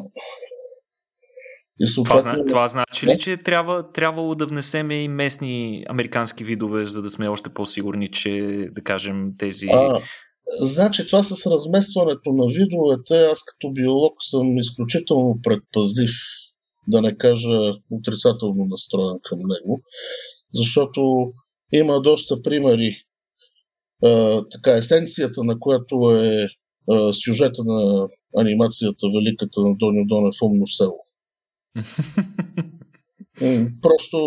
и 1.81 1.93
това, 1.95 2.21
зна, 2.21 2.45
това 2.47 2.67
значи 2.67 3.07
ли, 3.07 3.19
че 3.19 3.37
трябва, 3.37 3.91
трябвало 3.91 4.35
да 4.35 4.45
внесеме 4.45 5.03
и 5.03 5.07
местни 5.07 5.85
американски 5.89 6.43
видове, 6.43 6.85
за 6.85 7.01
да 7.01 7.09
сме 7.09 7.27
още 7.27 7.49
по-сигурни, 7.49 8.11
че, 8.11 8.67
да 8.71 8.81
кажем, 8.83 9.33
тези... 9.37 9.67
А, 9.73 10.01
значи 10.61 11.07
това 11.07 11.23
с 11.23 11.51
разместването 11.51 12.29
на 12.29 12.47
видовете, 12.47 13.25
аз 13.25 13.43
като 13.43 13.71
биолог 13.71 14.13
съм 14.29 14.57
изключително 14.57 15.39
предпазлив, 15.43 16.11
да 16.87 17.01
не 17.01 17.17
кажа 17.17 17.73
отрицателно 17.91 18.65
настроен 18.65 19.17
към 19.23 19.39
него, 19.39 19.81
защото 20.53 21.31
има 21.73 22.01
доста 22.01 22.41
примери. 22.41 22.95
А, 24.05 24.43
така, 24.51 24.71
есенцията 24.71 25.43
на 25.43 25.59
която 25.59 26.11
е 26.11 26.47
а, 26.91 27.13
сюжета 27.13 27.61
на 27.65 28.07
анимацията 28.37 29.07
Великата 29.15 29.61
на 29.61 29.75
Доню 29.75 30.05
Донев 30.05 30.35
Умно 30.41 30.67
село. 30.67 30.97
Просто 33.81 34.17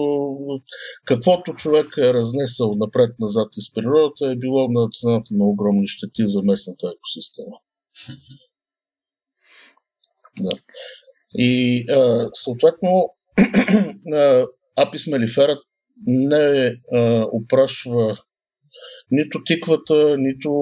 каквото 1.05 1.55
човек 1.55 1.87
е 1.99 2.15
разнесъл 2.15 2.75
напред-назад 2.77 3.49
из 3.57 3.73
природата 3.73 4.31
е 4.31 4.37
било 4.37 4.69
на 4.69 4.89
цената 4.93 5.35
на 5.35 5.45
огромни 5.45 5.87
щети 5.87 6.27
за 6.27 6.41
местната 6.43 6.93
екосистема. 6.97 7.57
Да. 10.41 10.59
И 11.35 11.85
а, 11.91 12.31
съответно 12.35 13.09
Апис 14.77 15.07
мелиферът 15.07 15.59
не 16.07 16.75
а, 16.95 17.27
опрашва 17.33 18.17
нито 19.11 19.45
тиквата, 19.45 20.17
нито 20.19 20.53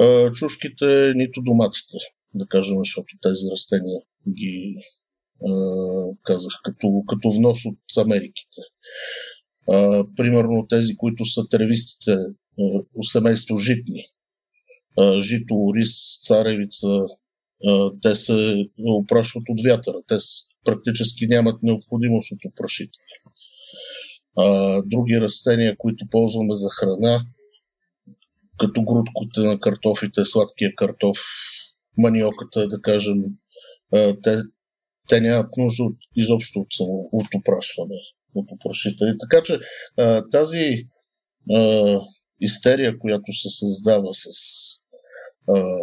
а, 0.00 0.32
чушките, 0.32 1.12
нито 1.14 1.40
доматите, 1.42 1.98
да 2.34 2.46
кажем, 2.46 2.76
защото 2.78 3.16
тези 3.22 3.46
растения 3.52 4.00
ги 4.28 4.74
казах, 6.24 6.52
като, 6.64 7.02
като 7.08 7.30
внос 7.30 7.64
от 7.64 8.06
Америките. 8.06 8.60
А, 9.68 10.04
примерно 10.16 10.66
тези, 10.68 10.96
които 10.96 11.24
са 11.24 11.48
тревистите, 11.50 12.16
семейство 13.02 13.56
житни, 13.56 14.04
а, 14.98 15.20
жито, 15.20 15.72
рис, 15.76 16.20
царевица, 16.22 16.88
а, 17.66 17.90
те 18.02 18.14
се 18.14 18.64
опрашват 18.78 19.44
от 19.48 19.64
вятъра. 19.64 19.96
Те 20.08 20.16
практически 20.64 21.26
нямат 21.26 21.62
необходимост 21.62 22.32
от 22.32 22.38
опрашители. 22.44 23.02
А, 24.38 24.82
други 24.86 25.20
растения, 25.20 25.76
които 25.78 26.06
ползваме 26.10 26.54
за 26.54 26.68
храна, 26.70 27.24
като 28.58 28.82
грудките 28.82 29.40
на 29.40 29.60
картофите, 29.60 30.24
сладкия 30.24 30.72
картоф, 30.76 31.18
маниоката, 31.98 32.68
да 32.68 32.80
кажем, 32.80 33.16
те, 34.22 34.42
те 35.10 35.20
нямат 35.20 35.50
нужда 35.56 35.82
от, 35.84 35.96
изобщо 36.16 36.58
от, 36.58 36.74
от 37.12 37.26
опрашване, 37.34 38.00
от 38.34 38.46
опрашители. 38.52 39.12
Така 39.20 39.42
че 39.42 39.58
а, 39.98 40.28
тази 40.30 40.84
а, 41.52 41.98
истерия, 42.40 42.98
която 42.98 43.32
се 43.32 43.48
създава 43.48 44.14
с 44.14 44.26
а, 45.48 45.78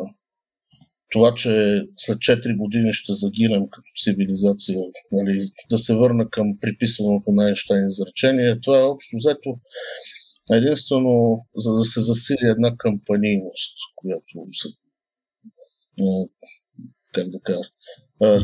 това, 1.12 1.34
че 1.36 1.82
след 1.98 2.18
4 2.18 2.58
години 2.58 2.94
ще 2.94 3.14
загинем 3.14 3.62
като 3.72 3.88
цивилизация, 4.04 4.80
нали, 5.12 5.40
да 5.70 5.78
се 5.78 5.96
върна 5.96 6.30
към 6.30 6.58
приписваното 6.62 7.32
на 7.32 7.46
Айнштайн 7.46 7.90
изречение, 7.90 8.62
това 8.62 8.78
е 8.80 8.92
общо 8.94 9.18
взето 9.18 9.54
единствено 10.52 11.46
за 11.56 11.74
да 11.74 11.86
се 11.86 12.02
засили 12.02 12.48
една 12.50 12.78
кампанийност, 12.78 13.76
която 13.96 14.26
се 14.52 14.68
как 17.14 17.30
да 17.30 17.40
кажа. 17.40 17.70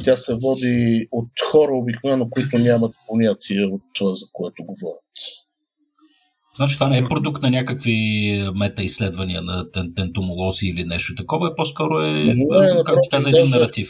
Тя 0.03 0.17
се 0.17 0.35
води 0.35 1.07
от 1.11 1.29
хора 1.51 1.71
обикновено, 1.75 2.29
които 2.29 2.57
нямат 2.57 2.95
понятие 3.07 3.65
от 3.65 3.81
това, 3.93 4.13
за 4.13 4.25
което 4.33 4.63
говорят. 4.63 5.03
Значи 6.55 6.75
това 6.75 6.89
не 6.89 6.97
е 6.97 7.09
продукт 7.09 7.41
на 7.43 7.49
някакви 7.49 8.49
метаизследвания 8.55 9.41
на 9.41 9.71
тентомолози 9.95 10.65
или 10.65 10.83
нещо 10.83 11.15
такова, 11.15 11.47
е 11.47 11.55
по-скоро 11.57 11.99
е, 11.99 12.23
не, 12.23 12.35
както 12.85 13.09
каза, 13.11 13.29
един 13.29 13.41
даже, 13.41 13.57
наратив. 13.57 13.89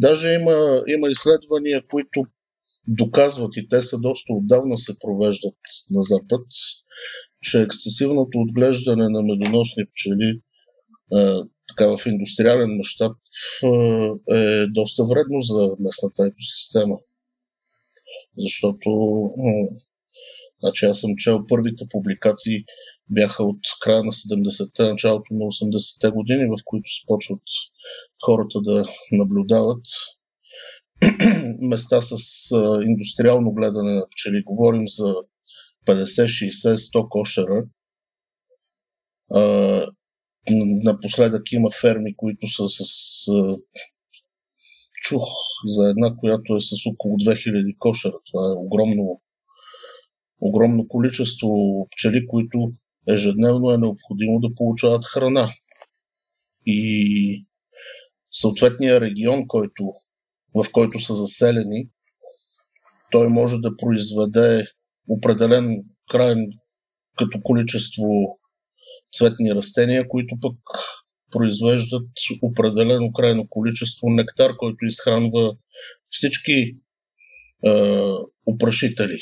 Даже 0.00 0.32
има, 0.32 0.82
има 0.88 1.08
изследвания, 1.08 1.82
които 1.90 2.24
доказват 2.88 3.56
и 3.56 3.68
те 3.68 3.80
са 3.82 3.98
доста 3.98 4.32
отдавна 4.32 4.78
се 4.78 4.92
провеждат 4.98 5.54
на 5.90 6.02
Запад, 6.02 6.46
че 7.42 7.62
ексцесивното 7.62 8.38
отглеждане 8.38 9.08
на 9.08 9.22
медоносни 9.22 9.84
пчели 9.86 10.40
така 11.76 11.96
в 11.96 12.06
индустриален 12.06 12.76
мащаб 12.76 13.12
е 14.32 14.66
доста 14.66 15.04
вредно 15.04 15.42
за 15.42 15.68
местната 15.80 16.26
екосистема. 16.26 16.96
Защото 18.38 18.90
значи 20.60 20.84
аз 20.86 21.00
съм 21.00 21.10
чел 21.16 21.46
първите 21.48 21.84
публикации 21.90 22.64
бяха 23.10 23.44
от 23.44 23.60
края 23.80 24.04
на 24.04 24.12
70-те, 24.12 24.82
началото 24.82 25.26
на 25.30 25.44
80-те 25.44 26.10
години, 26.10 26.46
в 26.46 26.56
които 26.64 26.90
започват 27.00 27.42
хората 28.24 28.60
да 28.60 28.84
наблюдават 29.12 29.84
места 31.60 32.00
с 32.00 32.16
индустриално 32.90 33.52
гледане 33.52 33.92
на 33.92 34.06
пчели. 34.10 34.42
Говорим 34.46 34.88
за 34.88 35.14
50, 35.86 36.24
60, 36.24 36.74
100 36.74 37.08
кошера 37.08 37.64
Напоследък 40.84 41.52
има 41.52 41.70
ферми, 41.80 42.16
които 42.16 42.48
са 42.48 42.68
с 42.68 42.84
чух 45.02 45.22
за 45.66 45.88
една, 45.88 46.16
която 46.16 46.56
е 46.56 46.60
с 46.60 46.86
около 46.86 47.16
2000 47.16 47.78
кошера. 47.78 48.14
Това 48.26 48.46
е 48.46 48.56
огромно, 48.56 49.20
огромно 50.40 50.88
количество 50.88 51.48
пчели, 51.90 52.26
които 52.26 52.70
ежедневно 53.08 53.70
е 53.70 53.78
необходимо 53.78 54.40
да 54.40 54.54
получават 54.54 55.04
храна. 55.04 55.48
И 56.66 57.44
съответния 58.30 59.00
регион, 59.00 59.46
който, 59.46 59.90
в 60.54 60.64
който 60.72 61.00
са 61.00 61.14
заселени, 61.14 61.88
той 63.10 63.28
може 63.28 63.56
да 63.58 63.76
произведе 63.76 64.66
определен 65.10 65.76
крайен 66.10 66.46
като 67.18 67.40
количество 67.42 68.04
цветни 69.12 69.54
растения, 69.54 70.08
които 70.08 70.36
пък 70.40 70.56
произвеждат 71.30 72.08
определено 72.42 73.12
крайно 73.12 73.48
количество 73.48 74.06
нектар, 74.10 74.56
който 74.56 74.84
изхранва 74.84 75.56
всички 76.08 76.52
е, 76.52 76.76
опрашители, 78.46 79.18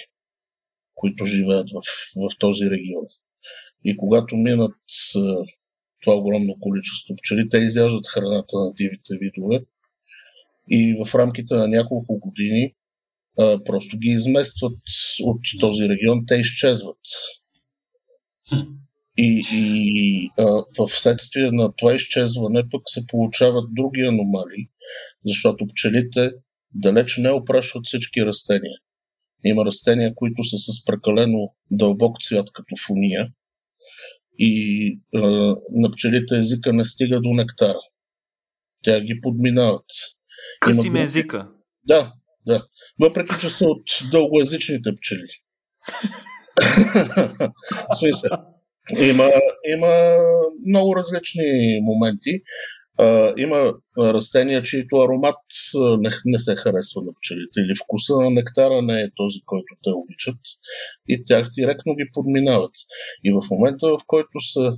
които 0.94 1.24
живеят 1.24 1.70
в, 1.70 1.80
в 2.16 2.38
този 2.38 2.64
регион. 2.64 3.04
И 3.84 3.96
когато 3.96 4.36
минат 4.36 4.72
е, 5.16 5.20
това 6.02 6.16
огромно 6.16 6.56
количество 6.60 7.14
пчели, 7.14 7.48
те 7.48 7.58
изяждат 7.58 8.08
храната 8.08 8.56
на 8.56 8.72
дивите 8.72 9.18
видове 9.20 9.64
и 10.70 10.96
в 11.04 11.14
рамките 11.14 11.54
на 11.54 11.68
няколко 11.68 12.18
години 12.18 12.62
е, 12.62 12.74
просто 13.64 13.98
ги 13.98 14.08
изместват 14.08 14.78
от 15.22 15.40
този 15.60 15.88
регион, 15.88 16.26
те 16.26 16.34
изчезват. 16.34 16.98
И, 19.16 19.46
и 19.52 20.30
а, 20.38 20.44
в 20.78 20.88
следствие 20.88 21.50
на 21.52 21.72
това 21.76 21.94
изчезване 21.94 22.68
пък 22.70 22.82
се 22.86 23.06
получават 23.06 23.64
други 23.74 24.00
аномалии, 24.00 24.68
защото 25.26 25.66
пчелите 25.66 26.30
далеч 26.74 27.16
не 27.16 27.30
опрашват 27.30 27.86
всички 27.86 28.26
растения. 28.26 28.78
Има 29.44 29.64
растения, 29.64 30.14
които 30.14 30.44
са 30.44 30.58
с 30.58 30.84
прекалено 30.84 31.48
дълбок 31.70 32.16
цвят, 32.22 32.52
като 32.52 32.74
фуния, 32.86 33.28
и 34.38 35.00
а, 35.14 35.20
на 35.70 35.90
пчелите 35.90 36.38
езика 36.38 36.72
не 36.72 36.84
стига 36.84 37.20
до 37.20 37.30
нектара. 37.30 37.80
Тя 38.82 39.00
ги 39.00 39.20
подминават. 39.20 39.84
Къси 40.60 40.90
ме 40.90 41.02
езика. 41.02 41.48
Да, 41.86 42.12
да. 42.46 42.66
Въпреки, 43.00 43.34
че 43.40 43.50
са 43.50 43.64
от 43.64 43.82
дългоязичните 44.10 44.90
пчели. 44.94 45.26
Смисъл. 47.98 48.53
Има, 49.00 49.30
има 49.68 50.16
много 50.68 50.96
различни 50.96 51.80
моменти. 51.82 52.40
Има 53.38 53.74
растения, 53.98 54.62
чието 54.62 54.96
аромат 54.96 55.36
не, 55.74 56.10
не 56.24 56.38
се 56.38 56.54
харесва 56.54 57.02
на 57.02 57.12
пчелите 57.20 57.60
или 57.60 57.74
вкуса 57.84 58.14
на 58.14 58.30
нектара 58.30 58.82
не 58.82 59.02
е 59.02 59.10
този, 59.16 59.38
който 59.46 59.74
те 59.82 59.90
обичат 59.90 60.38
и 61.08 61.24
тях 61.24 61.50
директно 61.58 61.94
ги 61.94 62.10
подминават. 62.12 62.74
И 63.24 63.32
в 63.32 63.40
момента, 63.50 63.88
в 63.88 63.98
който 64.06 64.40
са 64.52 64.76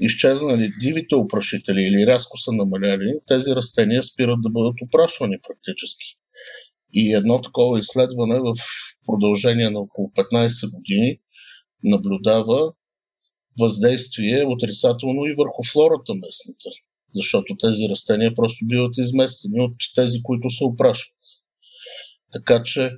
изчезнали 0.00 0.72
дивите 0.80 1.14
опрашители 1.14 1.82
или 1.82 2.06
рязко 2.06 2.36
са 2.36 2.52
намаляли, 2.52 3.12
тези 3.26 3.50
растения 3.50 4.02
спират 4.02 4.38
да 4.42 4.50
бъдат 4.50 4.74
опрашвани 4.82 5.36
практически. 5.48 6.06
И 6.94 7.14
едно 7.14 7.40
такова 7.40 7.78
изследване 7.78 8.38
в 8.38 8.52
продължение 9.06 9.70
на 9.70 9.78
около 9.78 10.08
15 10.08 10.74
години 10.76 11.18
наблюдава 11.84 12.72
въздействие 13.58 14.44
отрицателно 14.46 15.26
и 15.26 15.34
върху 15.38 15.62
флората 15.72 16.12
местната, 16.14 16.70
защото 17.14 17.56
тези 17.60 17.88
растения 17.90 18.34
просто 18.34 18.66
биват 18.66 18.98
изместени 18.98 19.60
от 19.60 19.76
тези, 19.94 20.22
които 20.22 20.50
се 20.50 20.64
опрашват. 20.64 21.18
Така 22.32 22.62
че 22.62 22.90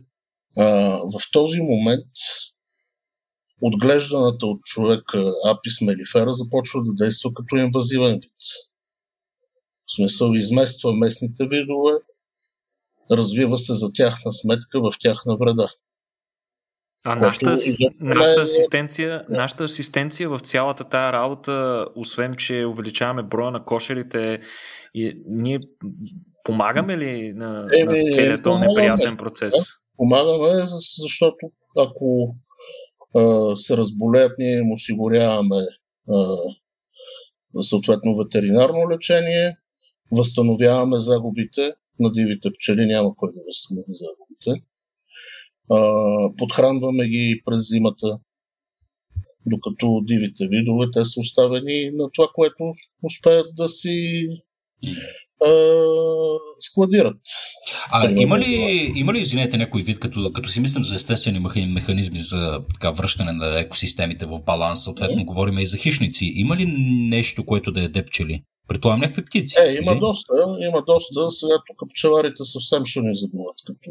а, 0.56 0.64
в 0.98 1.20
този 1.32 1.60
момент 1.60 2.06
отглежданата 3.62 4.46
от 4.46 4.62
човека 4.62 5.32
апис 5.44 5.80
мелифера 5.80 6.32
започва 6.32 6.80
да 6.84 7.04
действа 7.04 7.30
като 7.34 7.56
инвазивен 7.56 8.14
вид. 8.14 8.42
В 9.86 9.94
смисъл 9.94 10.32
измества 10.34 10.94
местните 10.94 11.46
видове, 11.46 11.92
развива 13.10 13.58
се 13.58 13.74
за 13.74 13.92
тяхна 13.92 14.32
сметка 14.32 14.80
в 14.80 14.92
тяхна 15.00 15.36
вреда. 15.36 15.68
А 17.04 17.14
нашата, 17.14 17.56
нашата, 18.00 18.40
асистенция, 18.40 19.24
нашата 19.28 19.64
асистенция 19.64 20.28
в 20.28 20.38
цялата 20.38 20.84
тая 20.84 21.12
работа, 21.12 21.86
освен 21.96 22.34
че 22.34 22.64
увеличаваме 22.66 23.22
броя 23.22 23.50
на 23.50 23.64
кошерите, 23.64 24.40
и 24.94 25.22
ние 25.26 25.60
помагаме 26.44 26.98
ли 26.98 27.32
на, 27.32 27.68
е, 27.78 27.84
на 27.84 27.92
целият 27.92 28.42
този 28.42 28.66
неприятен 28.66 29.16
процес? 29.16 29.54
Да, 29.54 29.64
помагаме, 29.96 30.66
защото 31.00 31.50
ако 31.78 32.36
а, 33.16 33.56
се 33.56 33.76
разболеят, 33.76 34.32
ние 34.38 34.58
им 34.58 34.72
осигуряваме 34.74 35.56
а, 36.10 36.36
съответно 37.60 38.16
ветеринарно 38.16 38.90
лечение, 38.90 39.56
възстановяваме 40.12 40.98
загубите 40.98 41.72
на 42.00 42.12
дивите 42.12 42.48
пчели, 42.50 42.86
няма 42.86 43.14
кой 43.16 43.32
да 43.32 43.40
възстанови 43.46 43.92
загубите. 43.92 44.66
А, 45.70 45.78
подхранваме 46.38 47.08
ги 47.08 47.40
през 47.44 47.68
зимата, 47.68 48.10
докато 49.46 50.00
дивите 50.04 50.48
видове, 50.48 50.86
те 50.92 51.04
са 51.04 51.20
оставени 51.20 51.90
на 51.92 52.10
това, 52.14 52.28
което 52.34 52.72
успеят 53.02 53.46
да 53.56 53.68
си 53.68 54.26
складират. 56.60 57.20
А 57.92 58.10
има 58.10 58.38
ли, 58.38 58.92
има 58.94 59.14
ли, 59.14 59.20
извинете, 59.20 59.56
някой 59.56 59.82
вид, 59.82 59.98
като, 59.98 60.32
като 60.32 60.48
си 60.48 60.60
мислим 60.60 60.84
за 60.84 60.94
естествени 60.94 61.38
механизми 61.74 62.18
за 62.18 62.64
така, 62.74 62.90
връщане 62.90 63.32
на 63.32 63.60
екосистемите 63.60 64.26
в 64.26 64.42
баланс, 64.42 64.82
съответно 64.82 65.22
mm. 65.22 65.24
говорим 65.24 65.58
и 65.58 65.66
за 65.66 65.76
хищници, 65.76 66.32
има 66.34 66.56
ли 66.56 66.66
нещо, 67.08 67.46
което 67.46 67.72
да 67.72 67.84
е 67.84 68.06
пчели? 68.06 68.42
Предполагам 68.72 69.00
някакви 69.00 69.24
птици. 69.24 69.54
Е, 69.58 69.74
има 69.82 69.92
или? 69.92 70.00
доста, 70.00 70.32
има 70.60 70.82
доста. 70.86 71.30
Сега 71.30 71.56
тук 71.66 71.90
пчеларите 71.90 72.44
съвсем 72.44 72.84
ще 72.84 73.00
ни 73.00 73.16
загубят 73.16 73.56
като 73.66 73.90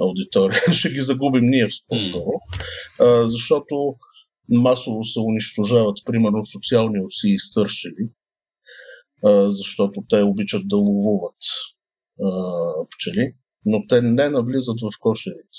аудитория. 0.00 0.60
ще 0.72 0.88
ги 0.90 1.00
загубим 1.00 1.50
ние 1.50 1.68
по-скоро. 1.88 2.30
Mm. 2.30 2.62
А, 3.00 3.28
защото 3.28 3.94
масово 4.50 5.04
се 5.04 5.20
унищожават, 5.20 5.96
примерно, 6.04 6.44
социални 6.44 7.04
оси 7.04 7.28
и 7.28 7.38
стършели 7.38 8.08
защото 9.46 10.04
те 10.08 10.22
обичат 10.22 10.62
да 10.68 10.76
ловуват 10.76 11.36
пчели, 12.90 13.32
но 13.66 13.86
те 13.88 14.00
не 14.02 14.28
навлизат 14.28 14.76
в 14.80 14.98
кошерите. 15.00 15.58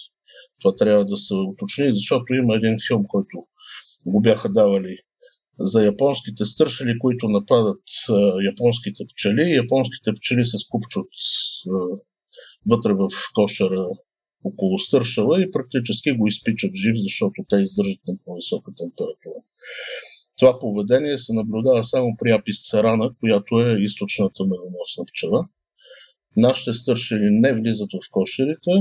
Това 0.61 0.75
трябва 0.75 1.05
да 1.05 1.17
се 1.17 1.33
уточни, 1.33 1.91
защото 1.91 2.33
има 2.33 2.55
един 2.55 2.77
филм, 2.87 3.03
който 3.07 3.37
го 4.07 4.21
бяха 4.21 4.49
давали 4.49 4.97
за 5.59 5.85
японските 5.85 6.45
стършели, 6.45 6.99
които 6.99 7.25
нападат 7.27 7.83
японските 8.45 9.03
пчели. 9.13 9.55
Японските 9.55 10.13
пчели 10.13 10.45
се 10.45 10.57
скупчат 10.57 11.07
а, 11.69 11.97
вътре 12.65 12.93
в 12.93 13.07
кошера 13.33 13.87
около 14.43 14.79
стършала 14.79 15.41
и 15.41 15.51
практически 15.51 16.11
го 16.11 16.27
изпичат 16.27 16.75
жив, 16.75 16.95
защото 16.95 17.45
те 17.49 17.55
издържат 17.55 18.01
на 18.07 18.15
по-висока 18.25 18.71
температура. 18.77 19.39
Това 20.37 20.59
поведение 20.59 21.17
се 21.17 21.33
наблюдава 21.33 21.83
само 21.83 22.07
при 22.17 22.31
апис 22.31 22.69
царана, 22.69 23.13
която 23.19 23.59
е 23.59 23.81
източната 23.81 24.43
медоносна 24.43 25.03
пчела. 25.11 25.47
Нашите 26.37 26.73
стършели 26.73 27.27
не 27.29 27.53
влизат 27.53 27.89
в 27.93 28.11
кошерите. 28.11 28.71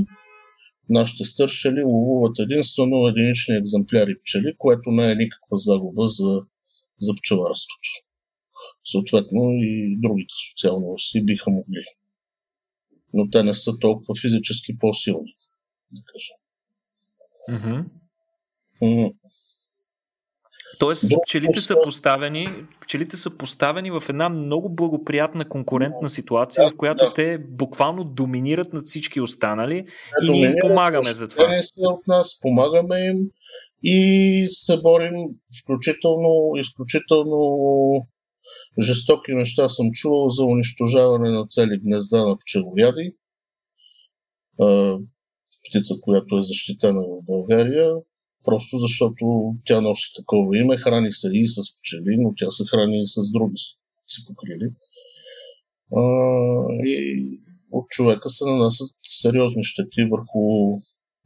Нашите 0.91 1.25
стършели 1.25 1.83
ловуват 1.85 2.38
единствено 2.38 3.07
единични 3.07 3.57
екземпляри 3.57 4.14
пчели, 4.21 4.55
което 4.59 4.91
не 4.91 5.12
е 5.12 5.14
никаква 5.14 5.57
загуба 5.57 6.09
за, 6.09 6.41
за 7.01 7.15
пчеларството. 7.15 7.91
Съответно 8.85 9.41
и 9.41 9.97
другите 10.01 10.35
социални 10.51 10.87
оси 10.95 11.25
биха 11.25 11.51
могли. 11.51 11.83
Но 13.15 13.31
те 13.31 13.43
не 13.43 13.55
са 13.55 13.79
толкова 13.79 14.15
физически 14.21 14.79
по-силни, 14.79 15.35
да 15.93 16.03
кажем. 16.13 16.37
Mm-hmm. 17.51 17.85
Тоест, 20.79 21.05
пчелите 21.27 21.61
са, 21.61 21.77
поставени, 21.85 22.49
пчелите 22.81 23.17
са 23.17 23.37
поставени 23.37 23.91
в 23.91 24.03
една 24.09 24.29
много 24.29 24.75
благоприятна 24.75 25.49
конкурентна 25.49 26.09
ситуация, 26.09 26.64
да, 26.64 26.71
в 26.71 26.77
която 26.77 27.05
да. 27.05 27.14
те 27.14 27.38
буквално 27.38 28.05
доминират 28.05 28.73
над 28.73 28.87
всички 28.87 29.21
останали 29.21 29.85
те 30.21 30.27
и 30.27 30.31
ние 30.31 30.51
им 30.51 30.55
помагаме 30.61 31.11
за 31.11 31.29
това. 31.29 31.49
Те 31.49 31.62
са 31.62 31.81
от 31.81 32.07
нас, 32.07 32.41
помагаме 32.41 32.99
им 32.99 33.31
и 33.83 34.47
се 34.51 34.81
борим 34.81 35.14
включително, 35.62 36.57
изключително 36.57 37.41
жестоки 38.83 39.33
неща 39.35 39.69
съм 39.69 39.87
чувал 39.93 40.29
за 40.29 40.45
унищожаване 40.45 41.31
на 41.31 41.47
цели 41.47 41.81
гнезда 41.85 42.25
на 42.25 42.37
пчеловяди. 42.38 43.09
Птица, 45.69 45.95
която 46.03 46.37
е 46.37 46.43
защитена 46.43 47.01
в 47.01 47.25
България 47.27 47.95
просто 48.44 48.79
защото 48.79 49.55
тя 49.64 49.81
носи 49.81 50.12
такова 50.16 50.59
име, 50.59 50.77
храни 50.77 51.12
се 51.12 51.29
и 51.33 51.48
с 51.48 51.57
пчели, 51.77 52.16
но 52.18 52.35
тя 52.37 52.51
се 52.51 52.64
храни 52.70 53.03
и 53.03 53.07
с 53.07 53.33
други 53.33 53.57
си 54.09 54.24
покрили. 54.27 54.68
А, 55.96 56.03
и 56.87 57.40
от 57.72 57.88
човека 57.88 58.29
се 58.31 58.44
нанасят 58.44 58.88
сериозни 59.03 59.64
щети 59.64 60.05
върху, 60.11 60.72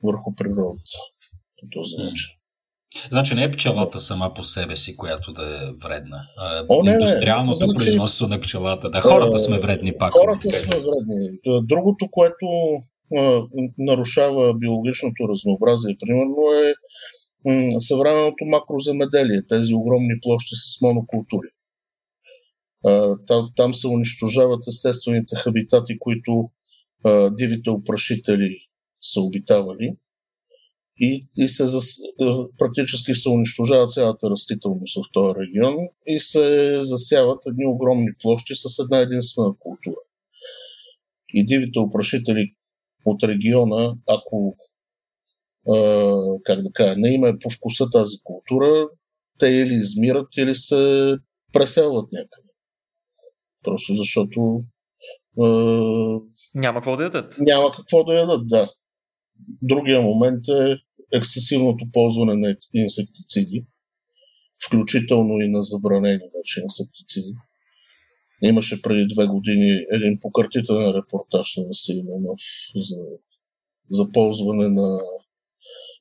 върху 0.05 0.35
природата 0.35 0.99
по 1.61 1.67
този 1.71 1.97
начин. 1.97 2.29
Значи 3.11 3.35
не 3.35 3.45
е 3.45 3.51
пчелата 3.51 4.01
сама 4.01 4.31
по 4.37 4.45
себе 4.45 4.77
си, 4.77 4.97
която 4.97 5.33
да 5.33 5.43
е 5.43 5.73
вредна. 5.85 6.27
А 6.39 6.65
О, 6.69 6.83
не, 6.83 6.93
индустриалното 6.93 7.57
значи, 7.57 7.75
производство 7.75 8.27
на 8.27 8.41
пчелата. 8.41 8.91
Да, 8.91 9.01
хората 9.01 9.39
сме 9.39 9.59
вредни 9.59 9.99
пак. 9.99 10.13
Хората 10.13 10.53
сме 10.53 10.77
вредни. 10.77 11.29
Другото, 11.63 12.09
което 12.11 12.47
нарушава 13.79 14.55
биологичното 14.55 15.29
разнообразие, 15.29 15.97
примерно 16.01 16.53
е 16.53 16.75
съвременното 17.81 18.45
макроземеделие, 18.45 19.47
тези 19.49 19.75
огромни 19.75 20.21
площи 20.23 20.55
с 20.55 20.81
монокултури. 20.83 21.49
Там, 23.57 23.75
се 23.75 23.87
унищожават 23.87 24.67
естествените 24.69 25.37
хабитати, 25.37 25.99
които 25.99 26.51
дивите 27.31 27.71
опрашители 27.71 28.59
са 29.03 29.21
обитавали 29.21 29.97
и, 31.01 31.27
и 31.37 31.49
се 31.49 31.65
практически 32.59 33.15
се 33.15 33.29
унищожава 33.29 33.87
цялата 33.87 34.31
растителност 34.31 34.97
в 34.97 35.13
този 35.13 35.35
регион 35.41 35.75
и 36.07 36.21
се 36.21 36.77
засяват 36.81 37.47
едни 37.47 37.67
огромни 37.67 38.09
площи 38.23 38.55
с 38.55 38.79
една 38.79 38.99
единствена 38.99 39.55
култура. 39.59 40.01
И 41.35 41.45
дивите 41.45 41.79
опрашители 41.79 42.55
от 43.05 43.23
региона, 43.23 43.95
ако 44.09 44.57
как 46.45 46.63
да 46.63 46.73
кажа, 46.73 46.95
не 46.97 47.15
има 47.15 47.29
е 47.29 47.39
по 47.39 47.51
вкуса 47.51 47.91
тази 47.91 48.17
култура, 48.25 48.89
те 49.39 49.47
или 49.47 49.75
измират, 49.75 50.37
или 50.37 50.55
се 50.55 51.15
преселват 51.53 52.13
някъде. 52.13 52.53
Просто 53.65 53.95
защото 53.95 54.59
а, 55.41 55.47
няма 56.55 56.81
какво 56.81 56.97
да 56.97 57.03
ядат. 57.03 57.35
Няма 57.39 57.71
какво 57.77 58.05
да 58.05 58.15
ядат, 58.15 58.47
да. 58.47 58.71
Другия 59.63 60.01
момент 60.01 60.49
е 60.49 60.77
ексцесивното 61.19 61.85
ползване 61.93 62.35
на 62.35 62.57
инсектициди, 62.75 63.67
включително 64.67 65.41
и 65.41 65.49
на 65.49 65.63
забранени 65.63 66.19
вече 66.37 66.61
инсектициди. 66.61 67.35
Имаше 68.45 68.83
преди 68.83 69.15
две 69.15 69.27
години 69.27 69.71
един 69.71 70.19
покъртителен 70.21 70.95
репортаж 70.97 71.57
на 71.57 71.67
Василий 71.67 72.03
за, 72.77 72.97
за 73.91 74.13
ползване 74.13 74.69
на 74.69 74.99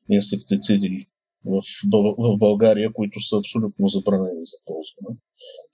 инсектициди 0.10 1.00
в, 1.46 1.62
в 2.18 2.38
България, 2.38 2.94
които 2.94 3.20
са 3.20 3.38
абсолютно 3.38 3.88
забранени 3.88 4.46
за 4.46 4.58
ползване. 4.66 5.18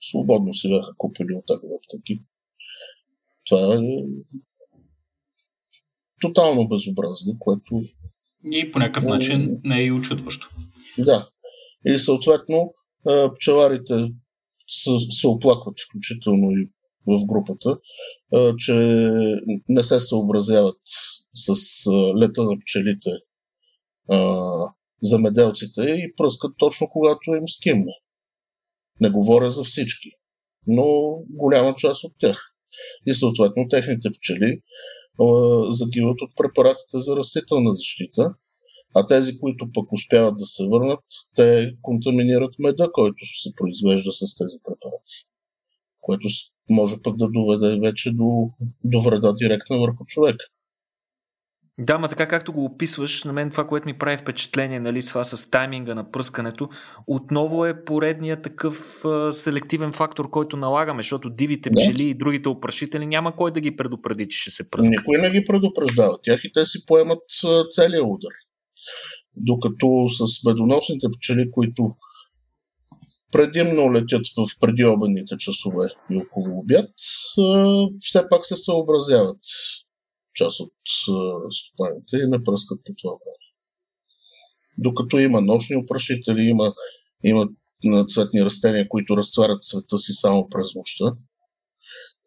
Свободно 0.02 0.54
си 0.54 0.70
бяха 0.70 0.94
купили 0.98 1.34
от 1.34 1.52
аптеки. 1.52 2.24
Това 3.46 3.76
е 3.76 3.80
тотално 6.22 6.68
безобразие, 6.68 7.34
което... 7.40 7.82
И 8.52 8.72
по 8.72 8.80
някакъв 8.80 9.04
начин 9.04 9.50
не 9.64 9.80
е 9.80 9.86
и 9.86 9.92
очудващо. 9.92 10.50
Да. 10.98 11.30
И 11.86 12.00
съответно 12.00 12.74
пчеларите 13.36 14.14
се, 14.68 14.90
се 15.10 15.28
оплакват, 15.28 15.76
включително 15.88 16.52
и 16.52 16.70
в 17.08 17.26
групата, 17.26 17.78
че 18.58 18.74
не 19.70 19.84
се 19.84 20.00
съобразяват 20.00 20.80
с 21.34 21.56
лета 22.22 22.44
на 22.44 22.52
пчелите 22.60 23.10
замеделците 25.02 25.82
и 25.82 26.14
пръскат 26.18 26.52
точно 26.58 26.88
когато 26.92 27.32
им 27.32 27.48
скимне. 27.48 27.94
Не 29.02 29.10
говоря 29.10 29.50
за 29.50 29.64
всички, 29.64 30.10
но 30.68 30.86
голяма 31.30 31.76
част 31.76 32.04
от 32.04 32.14
тях. 32.20 32.46
И 33.06 33.14
съответно 33.14 33.68
техните 33.70 34.10
пчели 34.12 34.62
загиват 35.70 36.22
от 36.22 36.32
препаратите 36.38 36.98
за 36.98 37.16
растителна 37.16 37.74
защита, 37.74 38.36
а 38.96 39.08
тези, 39.08 39.40
които 39.40 39.72
пък 39.74 39.94
успяват 39.94 40.38
да 40.38 40.46
се 40.46 40.64
върнат, 40.72 41.04
те 41.36 41.74
контаминират 41.82 42.54
меда, 42.60 42.90
който 42.94 43.26
се 43.42 43.50
произвежда 43.56 44.12
с 44.12 44.36
тези 44.36 44.58
препарати, 44.64 45.26
което 46.00 46.28
може 46.72 46.96
пък 47.04 47.18
да 47.18 47.28
доведе 47.30 47.80
вече 47.80 48.12
до, 48.12 48.50
до 48.84 49.02
вреда 49.02 49.34
директно 49.34 49.80
върху 49.80 50.06
човека. 50.06 50.46
Да, 51.80 51.98
ма 51.98 52.08
така 52.08 52.28
както 52.28 52.54
го 52.54 52.66
описваш, 52.66 53.24
на 53.24 53.34
мен 53.34 53.52
това, 53.52 53.68
което 53.68 53.86
ми 53.86 53.98
прави 53.98 54.18
впечатление, 54.18 54.80
нали, 54.80 55.06
това 55.06 55.24
с 55.24 55.50
тайминга 55.50 55.96
на 55.96 56.08
пръскането, 56.08 56.70
отново 57.08 57.66
е 57.66 57.86
поредният 57.86 58.44
такъв 58.44 59.06
а, 59.06 59.34
селективен 59.34 59.94
фактор, 59.94 60.30
който 60.30 60.58
налагаме, 60.58 61.04
защото 61.04 61.30
дивите 61.30 61.70
пчели 61.70 62.04
да. 62.04 62.04
и 62.04 62.18
другите 62.18 62.50
опрашители 62.50 63.06
няма 63.06 63.36
кой 63.36 63.52
да 63.52 63.60
ги 63.60 63.76
предупреди, 63.76 64.30
че 64.30 64.40
ще 64.42 64.52
се 64.52 64.70
пръска. 64.70 64.90
Никой 64.90 65.18
не 65.22 65.30
ги 65.30 65.44
предупреждава. 65.44 66.18
Тях 66.24 66.44
и 66.44 66.52
те 66.52 66.66
си 66.66 66.86
поемат 66.86 67.24
а, 67.46 67.64
целият 67.70 68.06
удар. 68.08 68.32
Докато 69.38 70.10
с 70.10 70.44
медоносните 70.44 71.08
пчели, 71.18 71.52
които 71.52 71.90
предимно 73.32 73.94
летят 73.94 74.26
в 74.38 74.60
предиобедните 74.60 75.38
часове 75.38 75.88
и 76.12 76.18
около 76.18 76.60
обяд, 76.60 76.90
все 78.00 78.30
пак 78.30 78.46
се 78.46 78.56
съобразяват 78.56 79.40
част 80.34 80.60
от 80.60 80.74
стопаните 81.50 82.18
и 82.18 82.30
не 82.30 82.44
пръскат 82.44 82.80
по 82.86 82.94
това 83.02 83.12
време. 83.12 83.36
Докато 84.78 85.20
има 85.20 85.42
нощни 85.42 85.76
опрашители, 85.76 86.42
има, 86.44 86.74
има 87.24 88.06
цветни 88.06 88.46
растения, 88.46 88.90
които 88.90 89.18
разтварят 89.18 89.64
цвета 89.64 89.98
си 89.98 90.14
само 90.14 90.50
през 90.50 90.76
нощта 90.76 91.06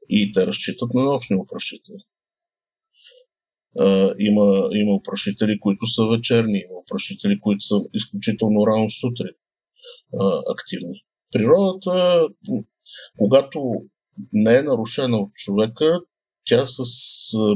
и 0.08 0.32
те 0.32 0.46
разчитат 0.46 0.94
на 0.94 1.02
нощни 1.02 1.36
опрашители. 1.36 1.96
Uh, 3.78 4.14
има, 4.18 4.68
има 4.72 4.92
опрашители, 4.94 5.60
които 5.60 5.86
са 5.86 6.06
вечерни, 6.06 6.58
има 6.58 6.78
опрашители, 6.80 7.40
които 7.40 7.64
са 7.66 7.74
изключително 7.94 8.66
рано 8.66 8.90
сутрин 8.90 9.34
uh, 10.14 10.42
активни. 10.52 10.96
Природата, 11.32 12.26
когато 13.18 13.72
не 14.32 14.56
е 14.56 14.62
нарушена 14.62 15.16
от 15.16 15.32
човека, 15.34 16.00
тя 16.44 16.66
с 16.66 16.82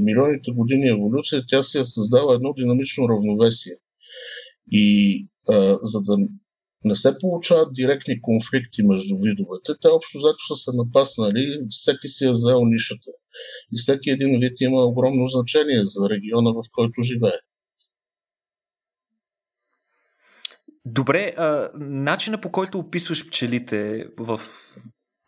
милионите 0.03 0.51
години 0.51 0.89
еволюция, 0.89 1.45
тя 1.49 1.63
си 1.63 1.79
е 1.79 1.85
създава 1.85 2.35
едно 2.35 2.53
динамично 2.53 3.09
равновесие. 3.09 3.73
И 4.71 5.29
а, 5.49 5.79
за 5.83 6.01
да 6.01 6.17
не 6.85 6.97
се 6.97 7.19
получават 7.21 7.75
директни 7.75 8.21
конфликти 8.21 8.83
между 8.85 9.17
видовете, 9.23 9.73
те 9.81 9.89
общо 9.89 10.19
заето 10.19 10.47
са 10.47 10.57
се 10.57 10.71
напаснали, 10.75 11.61
всеки 11.71 12.09
си 12.09 12.25
е 12.25 12.31
взел 12.31 12.61
нишата. 12.65 13.11
И 13.73 13.77
всеки 13.77 14.11
един 14.11 14.41
вид 14.41 14.61
има 14.61 14.81
огромно 14.81 15.29
значение 15.29 15.85
за 15.85 16.09
региона, 16.09 16.51
в 16.51 16.63
който 16.73 17.03
живее. 17.03 17.41
Добре, 20.87 21.35
а, 21.37 21.71
начина 21.79 22.41
по 22.41 22.53
който 22.53 22.79
описваш 22.79 23.29
пчелите 23.29 24.07
в 24.19 24.41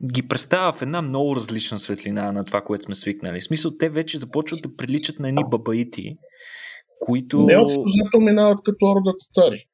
ги 0.04 0.28
представя 0.28 0.72
в 0.72 0.82
една 0.82 1.02
много 1.02 1.36
различна 1.36 1.78
светлина 1.78 2.32
на 2.32 2.44
това, 2.44 2.61
което 2.61 2.84
сме 2.84 2.94
свикнали. 2.94 3.40
В 3.40 3.44
смисъл, 3.44 3.70
те 3.78 3.88
вече 3.88 4.18
започват 4.18 4.61
да 4.62 4.76
приличат 4.76 5.18
на 5.18 5.28
едни 5.28 5.42
бабаити, 5.50 6.12
които... 7.00 7.36
Не 7.36 7.57
общо 7.57 7.82
зато 7.86 8.20
минават 8.20 8.59
като 8.64 8.86
орда 8.86 9.12
татари. 9.18 9.66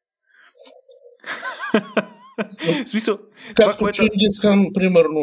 В 2.87 2.89
смисъл, 2.91 3.19
Както 3.47 3.63
това, 3.63 3.77
което... 3.77 3.97
Чингисхан, 3.97 4.67
примерно, 4.75 5.21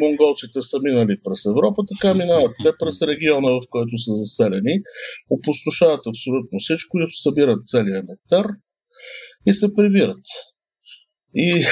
монголците 0.00 0.62
са 0.62 0.78
минали 0.82 1.16
през 1.24 1.46
Европа, 1.46 1.82
така 1.94 2.14
минават 2.14 2.52
те 2.62 2.70
през 2.78 3.02
региона, 3.02 3.50
в 3.50 3.60
който 3.70 3.98
са 3.98 4.12
заселени, 4.12 4.80
опустошават 5.30 6.06
абсолютно 6.06 6.58
всичко 6.58 6.98
събират 7.10 7.66
целият 7.66 8.04
нектар 8.08 8.46
и 9.46 9.52
се 9.52 9.74
прибират 9.74 10.24
и 11.36 11.52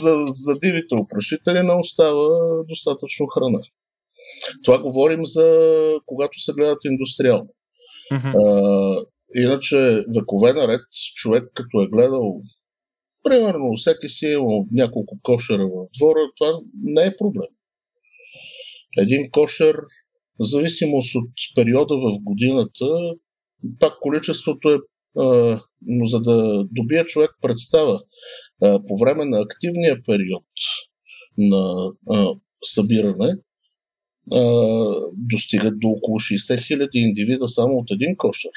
за, 0.00 0.24
за 0.26 0.52
дивите 0.62 0.94
опрашители 0.94 1.62
не 1.62 1.72
остава 1.72 2.28
достатъчно 2.68 3.26
храна. 3.26 3.58
Това 4.64 4.78
говорим 4.78 5.26
за 5.26 5.68
когато 6.06 6.40
се 6.40 6.52
гледат 6.52 6.84
индустриално. 6.84 7.46
Mm-hmm. 8.12 8.32
А, 8.36 9.04
иначе 9.34 10.04
векове 10.16 10.52
наред 10.52 10.80
човек 11.14 11.44
като 11.54 11.82
е 11.82 11.86
гледал 11.86 12.40
примерно 13.28 13.76
всеки 13.76 14.08
си 14.08 14.26
е 14.26 14.32
имал 14.32 14.64
няколко 14.72 15.18
кошера 15.22 15.66
в 15.66 15.86
двора, 15.98 16.20
това 16.36 16.52
не 16.82 17.06
е 17.06 17.16
проблем. 17.16 17.48
Един 18.98 19.30
кошер, 19.30 19.74
в 20.40 20.44
зависимост 20.44 21.14
от 21.14 21.30
периода 21.54 21.94
в 21.96 22.18
годината, 22.22 22.86
пак 23.80 23.92
количеството 24.00 24.68
е 24.68 24.78
но 25.82 26.06
за 26.06 26.20
да 26.20 26.64
добие 26.70 27.04
човек 27.04 27.30
представа 27.42 28.00
по 28.60 28.96
време 29.00 29.24
на 29.24 29.40
активния 29.40 30.02
период 30.06 30.44
на 31.38 31.90
събиране, 32.64 33.34
достигат 35.12 35.80
до 35.80 35.88
около 35.88 36.18
60 36.18 36.66
хиляди 36.66 36.98
индивида 36.98 37.48
само 37.48 37.74
от 37.74 37.90
един 37.90 38.16
кошер. 38.16 38.50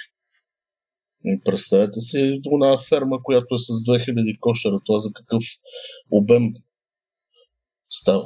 Представете 1.46 2.00
си 2.00 2.40
една 2.54 2.78
ферма, 2.78 3.24
която 3.24 3.56
е 3.56 3.58
с 3.58 3.68
2000 3.68 4.40
кошера. 4.40 4.80
Това 4.86 5.00
за 5.00 5.10
какъв 5.14 5.44
обем 6.12 6.44
става 7.90 8.24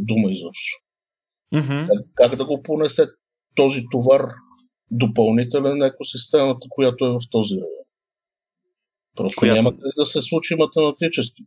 дума 0.00 0.32
изобщо. 0.32 0.78
Mm-hmm. 1.54 1.86
Как, 1.86 2.06
как 2.14 2.36
да 2.36 2.44
го 2.44 2.62
понесе 2.62 3.06
този 3.54 3.80
товар 3.90 4.24
допълнителен 4.90 5.82
екосистемата, 5.82 6.66
която 6.70 7.06
е 7.06 7.10
в 7.10 7.18
този 7.30 7.54
район. 7.54 7.86
Просто 9.16 9.38
която... 9.38 9.54
няма 9.54 9.72
да 9.96 10.06
се 10.06 10.20
случи 10.20 10.54
математически. 10.54 11.42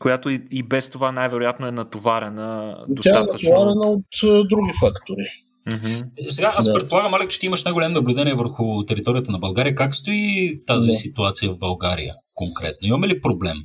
Която 0.00 0.30
и, 0.30 0.46
и 0.50 0.62
без 0.62 0.90
това 0.90 1.12
най-вероятно 1.12 1.66
е 1.66 1.72
натоварена 1.72 2.78
Тя 3.02 3.20
е 3.20 3.22
натоварена 3.22 3.90
от, 3.90 4.22
от 4.22 4.48
други 4.48 4.70
фактори. 4.80 5.24
Mm-hmm. 5.70 6.28
Сега 6.28 6.52
аз 6.56 6.64
да. 6.64 6.74
предполагам, 6.74 7.14
Алек, 7.14 7.30
че 7.30 7.40
ти 7.40 7.46
имаш 7.46 7.64
най-голям 7.64 7.92
наблюдение 7.92 8.34
върху 8.34 8.84
територията 8.84 9.32
на 9.32 9.38
България. 9.38 9.74
Как 9.74 9.94
стои 9.94 10.60
тази 10.66 10.90
да. 10.90 10.92
ситуация 10.92 11.52
в 11.52 11.58
България 11.58 12.14
конкретно? 12.34 12.88
Имаме 12.88 13.08
ли 13.08 13.20
проблем? 13.20 13.56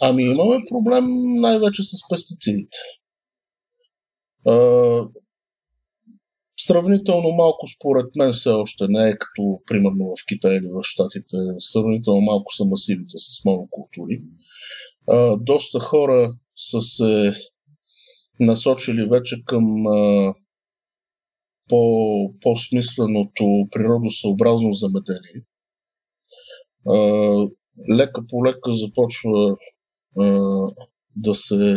Ами 0.00 0.22
имаме 0.22 0.64
проблем 0.70 1.04
най-вече 1.40 1.82
с 1.82 2.08
пестицидите 2.10 2.78
сравнително 6.66 7.28
малко 7.30 7.66
според 7.76 8.06
мен 8.16 8.32
все 8.32 8.50
още 8.50 8.86
не 8.88 9.08
е 9.08 9.18
като 9.18 9.60
примерно 9.66 10.14
в 10.18 10.26
Китай 10.28 10.56
или 10.56 10.68
в 10.68 10.82
Штатите. 10.82 11.36
Сравнително 11.58 12.20
малко 12.20 12.54
са 12.54 12.64
масивите 12.64 13.18
с 13.18 13.44
монокултури. 13.44 14.22
А, 15.08 15.36
доста 15.36 15.80
хора 15.80 16.34
са 16.56 16.80
се 16.80 17.34
насочили 18.40 19.08
вече 19.08 19.36
към 19.46 19.86
а, 19.86 20.34
по, 21.72 22.34
по-смисленото 22.40 23.44
природосъобразно 23.70 24.72
замеделие. 24.72 25.42
Лека 27.96 28.26
по 28.28 28.46
лека 28.46 28.72
започва 28.72 29.56
да 31.16 31.34
се 31.34 31.74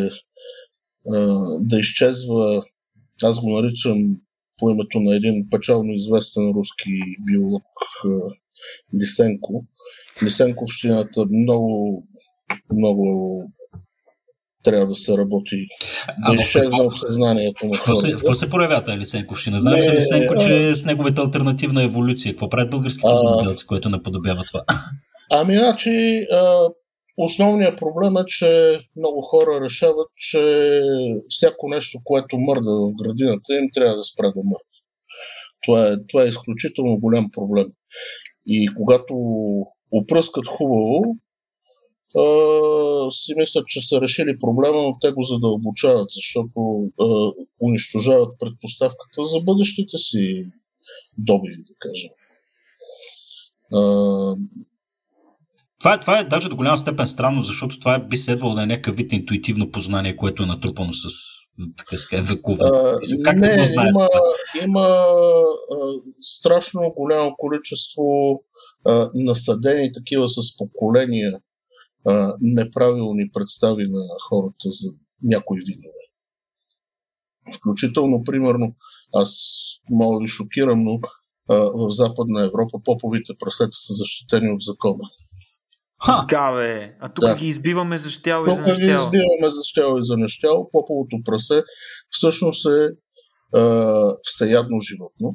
да 1.59 1.79
изчезва 1.79 2.63
аз 3.23 3.39
го 3.39 3.49
наричам 3.49 3.97
по 4.57 4.69
името 4.69 4.99
на 4.99 5.15
един 5.15 5.47
печално 5.51 5.93
известен 5.93 6.51
руски 6.55 6.91
биолог 7.31 7.63
Лисенко. 9.01 9.65
Лисенковщината 10.23 11.25
много, 11.25 12.03
много 12.73 13.43
трябва 14.65 14.85
да 14.85 14.95
се 14.95 15.17
работи, 15.17 15.67
да 16.27 16.33
а, 16.33 16.35
изчезне 16.35 16.81
от 16.81 16.99
съзнанието 16.99 17.65
на 17.65 17.77
хората. 17.77 18.07
В 18.07 18.11
какво 18.11 18.35
се 18.35 18.49
проявява 18.49 18.83
тази 18.83 18.97
Лисенковщина? 18.97 19.59
Знаем 19.59 19.83
за 19.83 19.93
Лисенко, 19.93 20.35
че 20.35 20.69
е 20.69 20.75
с 20.75 20.85
неговата 20.85 21.21
альтернативна 21.21 21.83
еволюция. 21.83 22.33
Какво 22.33 22.49
правят 22.49 22.69
българските 22.69 23.09
земеделци, 23.25 23.67
което 23.67 23.89
наподобява 23.89 24.43
това? 24.43 24.63
Ами, 25.31 25.57
значи, 25.57 26.25
Основният 27.17 27.77
проблем 27.77 28.17
е, 28.17 28.25
че 28.27 28.79
много 28.97 29.21
хора 29.21 29.61
решават, 29.61 30.07
че 30.15 30.81
всяко 31.29 31.67
нещо, 31.69 31.99
което 32.03 32.37
мърда 32.39 32.71
в 32.71 32.91
градината 33.03 33.55
им, 33.55 33.69
трябва 33.73 33.95
да 33.95 34.03
спре 34.03 34.25
да 34.25 34.41
мърда. 34.43 34.75
Това 35.63 35.87
е, 35.87 35.95
това 36.07 36.23
е 36.23 36.27
изключително 36.27 36.99
голям 36.99 37.29
проблем. 37.31 37.65
И 38.45 38.69
когато 38.75 39.15
опръскат 39.91 40.47
хубаво, 40.47 41.03
а, 42.17 43.11
си 43.11 43.33
мислят, 43.37 43.65
че 43.67 43.87
са 43.87 44.01
решили 44.01 44.39
проблема, 44.39 44.77
но 44.77 44.91
те 45.01 45.11
го 45.11 45.23
задълбочават, 45.23 46.07
защото 46.11 46.89
а, 47.01 47.31
унищожават 47.61 48.39
предпоставката 48.39 49.25
за 49.25 49.41
бъдещите 49.41 49.97
си 49.97 50.45
добиви, 51.17 51.57
да 51.57 51.73
кажем. 51.79 52.09
А, 53.73 54.35
Това 55.79 55.93
е, 55.93 55.99
това 55.99 56.19
е 56.19 56.23
даже 56.23 56.49
до 56.49 56.55
голяма 56.55 56.77
степен 56.77 57.07
странно, 57.07 57.41
защото 57.41 57.79
това 57.79 58.07
би 58.09 58.17
следвало 58.17 58.55
да 58.55 58.63
е 58.63 58.65
някакъв 58.65 58.95
вид 58.95 59.13
интуитивно 59.13 59.71
познание, 59.71 60.15
което 60.15 60.43
е 60.43 60.45
натрупано 60.45 60.93
с 60.93 61.07
така 61.77 61.97
ска, 61.97 62.21
векове. 62.21 62.65
А, 62.65 62.97
как 63.23 63.35
не, 63.35 63.55
да 63.55 63.67
знаете? 63.67 63.89
има, 63.89 64.09
има 64.63 64.79
а, 64.79 65.85
страшно 66.21 66.81
голямо 66.97 67.35
количество 67.37 68.03
а, 68.85 69.09
насъдени 69.13 69.91
такива 69.91 70.29
с 70.29 70.57
поколения 70.57 71.33
а, 72.07 72.35
неправилни 72.41 73.31
представи 73.33 73.83
на 73.87 74.01
хората 74.29 74.69
за 74.69 74.89
някои 75.23 75.59
видове. 75.67 76.03
Включително, 77.57 78.23
примерно, 78.25 78.75
аз 79.15 79.31
мога 79.89 80.19
ви 80.19 80.27
шокирам, 80.27 80.83
но 80.83 80.99
а, 81.49 81.55
в 81.55 81.89
Западна 81.89 82.41
Европа 82.41 82.79
поповите 82.83 83.33
прасета 83.39 83.77
са 83.77 83.93
защитени 83.93 84.49
от 84.49 84.61
закона. 84.61 85.03
Ха. 86.05 86.25
Да, 86.29 86.51
бе. 86.51 86.97
А 86.99 87.13
тук 87.13 87.25
да. 87.25 87.35
ги 87.35 87.47
избиваме 87.47 87.97
за 87.97 88.09
щяло 88.09 88.47
и 88.47 88.53
за 88.53 88.61
нещяло. 88.61 88.77
ги 88.77 88.95
избиваме 88.95 89.51
за 89.51 89.63
щяло 89.63 89.97
и 89.97 90.03
за 90.03 90.15
нещяло. 90.17 90.69
Поповото 90.71 91.17
прасе 91.25 91.63
всъщност 92.09 92.65
е 92.65 92.89
а, 93.57 94.13
всеядно 94.23 94.79
животно. 94.79 95.29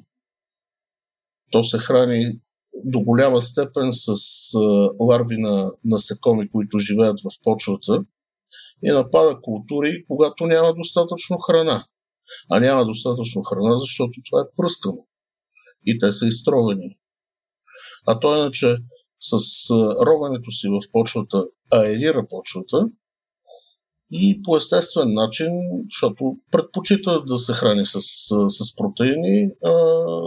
То 1.50 1.64
се 1.64 1.78
храни 1.78 2.40
до 2.84 3.00
голяма 3.00 3.42
степен 3.42 3.90
с 3.92 4.14
ларви 5.00 5.36
на 5.36 5.72
насекоми, 5.84 6.50
които 6.50 6.78
живеят 6.78 7.20
в 7.20 7.42
почвата 7.42 8.02
и 8.82 8.90
напада 8.90 9.40
култури, 9.42 10.04
когато 10.08 10.46
няма 10.46 10.74
достатъчно 10.74 11.38
храна. 11.38 11.84
А 12.50 12.60
няма 12.60 12.84
достатъчно 12.84 13.42
храна, 13.42 13.78
защото 13.78 14.12
това 14.30 14.40
е 14.40 14.52
пръскано. 14.56 15.06
И 15.86 15.98
те 15.98 16.12
са 16.12 16.26
изтровени. 16.26 16.96
А 18.06 18.20
то 18.20 18.36
иначе 18.36 18.76
с 19.20 19.70
ровенето 20.06 20.50
си 20.50 20.68
в 20.68 20.80
почвата 20.92 21.44
аерира 21.72 22.26
почвата 22.28 22.80
и 24.12 24.42
по 24.42 24.56
естествен 24.56 25.14
начин, 25.14 25.46
защото 25.92 26.36
предпочита 26.50 27.22
да 27.26 27.38
се 27.38 27.52
храни 27.52 27.86
с, 27.86 28.00
с 28.48 28.76
протеини, 28.76 29.50
а, 29.64 29.72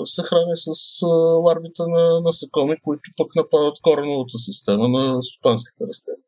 се 0.05 0.21
храни 0.23 0.53
с 0.55 1.01
ларвите 1.45 1.83
на 1.87 2.19
насекоми, 2.19 2.75
които 2.83 3.01
пък 3.17 3.35
нападат 3.35 3.77
кореновата 3.81 4.37
система 4.37 4.87
на 4.87 5.23
стопанските 5.23 5.83
растения. 5.87 6.27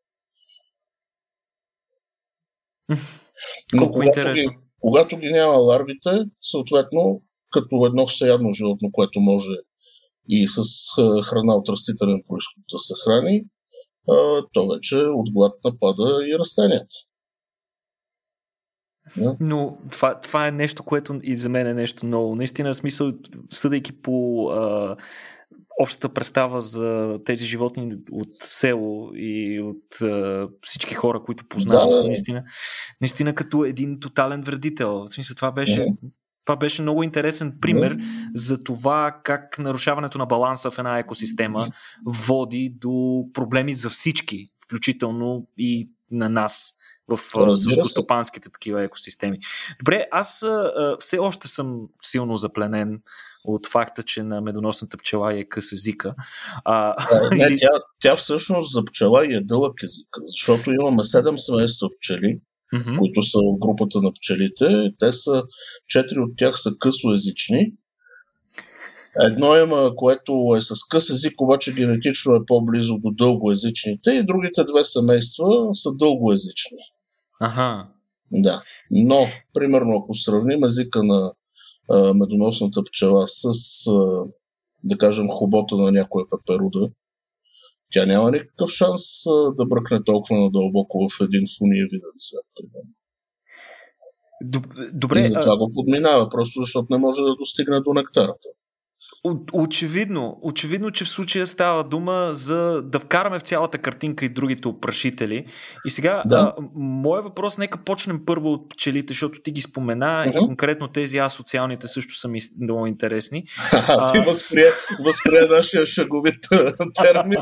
Но 3.72 3.90
когато 3.90 4.32
ги, 4.32 4.48
когато 4.80 5.16
ги 5.16 5.28
няма 5.28 5.52
ларвите, 5.52 6.10
съответно, 6.42 7.22
като 7.52 7.86
едно 7.86 8.06
всеядно 8.06 8.52
животно, 8.52 8.88
което 8.92 9.20
може 9.20 9.56
и 10.28 10.48
с 10.48 10.62
храна 11.22 11.54
от 11.54 11.68
растителен 11.68 12.22
происход 12.28 12.64
да 12.72 12.78
се 12.78 12.94
храни, 13.04 13.44
то 14.52 14.68
вече 14.68 14.96
от 14.96 15.32
глад 15.32 15.54
напада 15.64 16.18
и 16.30 16.38
растенията. 16.38 16.94
Но 19.40 19.78
това, 19.90 20.20
това 20.20 20.46
е 20.46 20.50
нещо, 20.50 20.82
което 20.82 21.20
и 21.22 21.36
за 21.36 21.48
мен 21.48 21.66
е 21.66 21.74
нещо 21.74 22.06
ново. 22.06 22.36
Наистина, 22.36 22.74
смисъл, 22.74 23.12
съдейки 23.50 24.02
по 24.02 24.46
а, 24.48 24.96
общата 25.80 26.08
представа 26.08 26.60
за 26.60 27.18
тези 27.24 27.44
животни 27.44 27.96
от 28.12 28.28
село 28.40 29.10
и 29.14 29.60
от 29.60 30.02
а, 30.02 30.48
всички 30.62 30.94
хора, 30.94 31.22
които 31.22 31.48
познавам, 31.48 31.90
да, 31.90 32.04
наистина, 32.04 32.44
наистина 33.00 33.34
като 33.34 33.64
един 33.64 34.00
тотален 34.00 34.42
вредител. 34.42 35.04
В 35.04 35.08
смисъл, 35.08 35.36
това 35.36 35.52
беше 35.52 35.80
mm-hmm. 35.80 36.10
Това 36.46 36.56
беше 36.56 36.82
много 36.82 37.02
интересен 37.02 37.58
пример 37.60 37.98
за 38.34 38.64
това 38.64 39.20
как 39.24 39.58
нарушаването 39.58 40.18
на 40.18 40.26
баланса 40.26 40.70
в 40.70 40.78
една 40.78 40.98
екосистема 40.98 41.66
води 42.06 42.74
до 42.80 43.24
проблеми 43.32 43.74
за 43.74 43.90
всички, 43.90 44.50
включително 44.64 45.46
и 45.56 45.90
на 46.10 46.28
нас 46.28 46.72
в 47.08 47.18
селскостопанските 47.56 48.48
такива 48.50 48.84
екосистеми. 48.84 49.38
Добре, 49.78 50.06
аз 50.10 50.42
а, 50.42 50.96
все 51.00 51.18
още 51.18 51.48
съм 51.48 51.80
силно 52.02 52.36
запленен 52.36 53.00
от 53.44 53.66
факта, 53.66 54.02
че 54.02 54.22
на 54.22 54.40
медоносната 54.40 54.96
пчела 54.96 55.34
е 55.34 55.44
къс 55.44 55.72
езика. 55.72 56.14
А, 56.64 56.94
не, 57.32 57.56
тя, 57.58 57.68
тя 58.00 58.16
всъщност 58.16 58.72
за 58.72 58.84
пчела 58.84 59.24
е 59.24 59.40
дълъг 59.40 59.82
език, 59.82 60.08
защото 60.22 60.72
имаме 60.72 61.02
7 61.02 61.36
семейства 61.36 61.88
пчели, 61.98 62.40
mm-hmm. 62.74 62.98
които 62.98 63.22
са 63.22 63.38
в 63.38 63.58
групата 63.58 63.98
на 64.02 64.12
пчелите. 64.12 64.92
Те 64.98 65.12
са, 65.12 65.42
четири 65.88 66.20
от 66.20 66.30
тях 66.36 66.60
са 66.60 66.70
късоязични. 66.80 67.72
Едно 69.20 69.56
има, 69.56 69.92
което 69.96 70.54
е 70.56 70.60
с 70.60 70.74
къс 70.90 71.10
език, 71.10 71.40
обаче 71.40 71.74
генетично 71.74 72.34
е 72.34 72.46
по-близо 72.46 72.98
до 72.98 73.10
дългоязичните 73.10 74.10
и 74.10 74.26
другите 74.26 74.64
две 74.64 74.84
семейства 74.84 75.46
са 75.72 75.90
дългоязични. 75.96 76.78
Ага. 77.40 77.88
Да. 78.32 78.62
Но, 78.90 79.26
примерно, 79.54 79.96
ако 79.96 80.14
сравним 80.14 80.64
езика 80.64 81.02
на 81.02 81.32
а, 81.90 82.14
медоносната 82.14 82.82
пчела 82.82 83.28
с, 83.28 83.46
а, 83.90 84.24
да 84.84 84.98
кажем, 84.98 85.28
хобота 85.28 85.76
на 85.76 85.92
някоя 85.92 86.24
пеперуда, 86.30 86.90
тя 87.92 88.06
няма 88.06 88.30
никакъв 88.30 88.70
шанс 88.70 89.26
а, 89.26 89.52
да 89.54 89.66
бръкне 89.66 90.04
толкова 90.04 90.40
надълбоко 90.40 91.08
в 91.08 91.20
един 91.20 91.42
фуниевиден 91.58 92.10
свят, 92.14 92.44
примерно. 92.54 93.06
Добре. 94.92 95.20
И 95.20 95.22
затова 95.22 95.52
а... 95.52 95.56
го 95.56 95.70
подминава, 95.74 96.28
просто 96.28 96.60
защото 96.60 96.86
не 96.90 96.98
може 96.98 97.22
да 97.22 97.36
достигне 97.36 97.80
до 97.80 97.92
нектарата. 97.92 98.48
Очевидно, 99.52 100.38
очевидно, 100.42 100.90
че 100.90 101.04
в 101.04 101.08
случая 101.08 101.46
става 101.46 101.84
дума 101.84 102.28
за 102.32 102.82
да 102.82 103.00
вкараме 103.00 103.38
в 103.38 103.42
цялата 103.42 103.78
картинка 103.78 104.24
и 104.24 104.28
другите 104.28 104.68
опрашители. 104.68 105.44
И 105.86 105.90
сега, 105.90 106.22
да. 106.26 106.54
а, 106.58 106.62
моят 106.74 107.24
въпрос, 107.24 107.58
нека 107.58 107.78
почнем 107.78 108.20
първо 108.26 108.52
от 108.52 108.68
пчелите, 108.68 109.12
защото 109.12 109.40
ти 109.42 109.50
ги 109.50 109.62
спомена 109.62 110.24
uh-huh. 110.26 110.42
и 110.42 110.46
конкретно 110.46 110.88
тези 110.88 111.18
асоциалните 111.18 111.88
също 111.88 112.14
са 112.14 112.28
ми 112.28 112.40
много 112.60 112.86
интересни. 112.86 113.44
А, 113.88 114.12
ти 114.12 114.18
възприе, 114.18 114.70
възприе 115.04 115.40
нашия 115.50 115.86
шаговит 115.86 116.34
термин. 117.02 117.38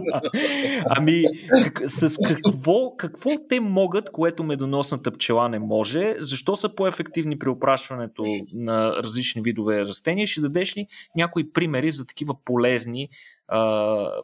ами, 0.90 1.24
как, 1.62 1.82
с 1.86 2.16
какво, 2.26 2.96
какво 2.96 3.30
те 3.48 3.60
могат, 3.60 4.10
което 4.10 4.44
медоносната 4.44 5.10
пчела 5.10 5.48
не 5.48 5.58
може? 5.58 6.14
Защо 6.18 6.56
са 6.56 6.74
по-ефективни 6.74 7.38
при 7.38 7.48
опрашването 7.48 8.24
на 8.54 8.92
различни 9.02 9.42
видове 9.42 9.80
растения? 9.80 10.26
Ще 10.26 10.40
дадеш 10.40 10.76
ли 10.76 10.86
някои 11.16 11.44
примери 11.54 11.63
примери 11.64 11.90
за 11.90 12.06
такива 12.06 12.36
полезни 12.44 13.08
а, 13.48 14.22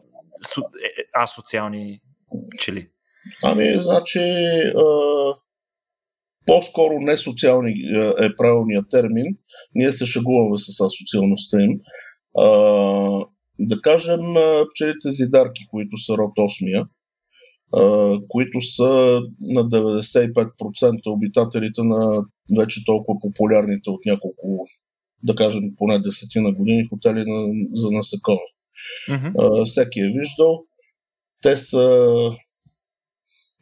е, 0.57 1.01
е, 1.01 1.23
асоциални 1.23 2.01
пчели? 2.59 2.89
Ами, 3.45 3.75
значи, 3.75 4.19
а, 4.77 4.85
по-скоро 6.47 6.95
не 7.01 7.17
социални 7.17 7.73
е 8.21 8.37
правилният 8.37 8.87
термин. 8.91 9.27
Ние 9.75 9.93
се 9.93 10.07
шагуваме 10.07 10.59
с 10.59 10.81
асоциалността 10.81 11.63
им. 11.63 11.81
А, 12.39 12.47
да 13.59 13.81
кажем, 13.83 14.21
пчелите 14.71 15.11
зидарки, 15.11 15.63
които 15.71 15.99
са 15.99 16.17
род 16.17 16.33
8 16.39 16.87
които 18.29 18.61
са 18.61 19.21
на 19.41 19.65
95% 19.69 21.07
обитателите 21.07 21.83
на 21.83 22.23
вече 22.59 22.85
толкова 22.85 23.19
популярните 23.19 23.91
от 23.91 24.01
няколко 24.07 24.61
да 25.23 25.35
кажем, 25.35 25.63
поне 25.77 25.99
десетина 25.99 26.53
години 26.53 26.89
хотели 26.89 27.25
на, 27.27 27.47
за 27.75 27.91
насекоми. 27.91 28.39
Mm-hmm. 29.09 29.33
А, 29.39 29.65
всеки 29.65 30.01
е 30.01 30.13
виждал. 30.19 30.65
Те 31.43 31.57
са. 31.57 32.31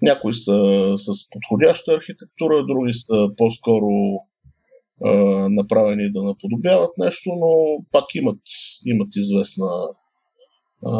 Някои 0.02 0.34
са 0.34 0.94
с 0.98 1.30
подходяща 1.30 1.94
архитектура, 1.94 2.64
други 2.64 2.92
са 2.92 3.28
по-скоро 3.36 3.88
а, 5.04 5.12
направени 5.50 6.10
да 6.10 6.22
наподобяват 6.22 6.90
нещо, 6.98 7.30
но 7.30 7.82
пак 7.92 8.04
имат, 8.14 8.40
имат 8.86 9.16
известна 9.16 9.66
а, 10.86 10.92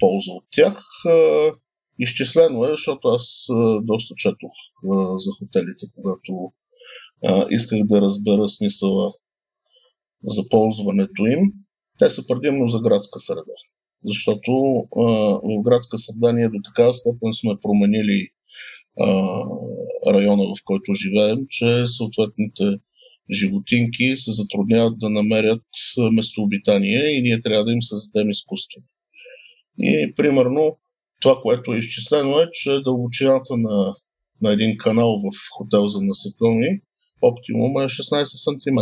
полза 0.00 0.32
от 0.32 0.44
тях. 0.50 0.82
Изчислено 1.98 2.64
е, 2.64 2.68
защото 2.68 3.08
аз 3.08 3.46
доста 3.82 4.14
четох 4.16 4.52
за 5.16 5.30
хотелите, 5.38 5.86
когато 5.94 6.52
исках 7.50 7.78
да 7.84 8.00
разбера 8.00 8.48
смисъла 8.48 9.12
за 10.24 10.48
ползването 10.48 11.26
им, 11.26 11.40
те 11.98 12.10
са 12.10 12.26
предимно 12.26 12.68
за 12.68 12.80
градска 12.80 13.18
среда. 13.18 13.56
Защото 14.04 14.52
а, 14.96 15.02
в 15.42 15.62
градска 15.62 15.98
среда 15.98 16.32
ние 16.32 16.48
до 16.48 16.58
такава 16.64 16.94
степен 16.94 17.34
сме 17.34 17.52
променили 17.62 18.28
а, 19.00 19.06
района, 20.12 20.42
в 20.42 20.64
който 20.64 20.92
живеем, 20.92 21.38
че 21.48 21.86
съответните 21.86 22.64
животинки 23.30 24.16
се 24.16 24.32
затрудняват 24.32 24.98
да 24.98 25.10
намерят 25.10 25.64
местообитание 26.12 27.08
и 27.08 27.22
ние 27.22 27.40
трябва 27.40 27.64
да 27.64 27.72
им 27.72 27.82
създадем 27.82 28.30
изкуство. 28.30 28.80
И 29.78 30.12
примерно 30.16 30.78
това, 31.20 31.38
което 31.42 31.72
е 31.72 31.78
изчислено 31.78 32.40
е, 32.40 32.48
че 32.52 32.80
дълбочината 32.84 33.56
на, 33.56 33.94
на 34.42 34.52
един 34.52 34.76
канал 34.76 35.18
в 35.18 35.36
хотел 35.56 35.86
за 35.86 35.98
насекоми 36.00 36.80
оптимум 37.22 37.70
е 37.82 37.88
16 37.88 38.24
см. 38.24 38.78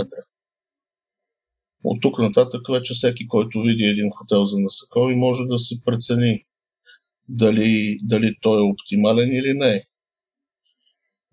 От 1.88 2.00
тук 2.02 2.18
нататък 2.18 2.60
вече 2.72 2.94
всеки, 2.94 3.28
който 3.28 3.62
види 3.62 3.84
един 3.84 4.10
хотел 4.10 4.44
за 4.44 4.56
насекоми, 4.58 5.14
може 5.14 5.42
да 5.48 5.58
си 5.58 5.80
прецени 5.84 6.44
дали, 7.28 7.98
дали 8.02 8.36
той 8.42 8.58
е 8.58 8.70
оптимален 8.72 9.28
или 9.32 9.52
не. 9.54 9.82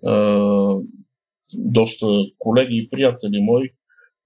А, 0.05 0.75
доста 1.53 2.07
колеги 2.39 2.77
и 2.77 2.89
приятели 2.89 3.37
мои 3.41 3.69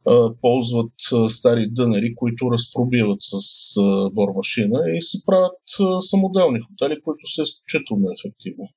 а, 0.08 0.34
ползват 0.42 0.94
стари 1.30 1.68
дънери, 1.70 2.16
които 2.16 2.52
разпробиват 2.52 3.20
с 3.22 3.34
а, 3.78 4.10
бормашина 4.10 4.80
и 4.98 5.02
си 5.02 5.18
правят 5.26 5.62
а, 5.80 6.02
самоделни 6.02 6.60
хотели, 6.60 7.02
които 7.02 7.28
са 7.28 7.42
изключително 7.42 8.04
ефективни. 8.20 8.68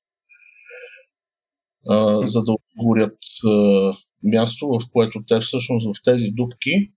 А, 1.89 2.27
за 2.27 2.43
да 2.43 2.51
отговорят 2.51 3.17
а, 3.45 3.93
място, 4.23 4.67
в 4.67 4.79
което 4.91 5.23
те 5.27 5.39
всъщност 5.39 5.87
в 5.87 6.01
тези 6.03 6.27
дубки 6.27 6.91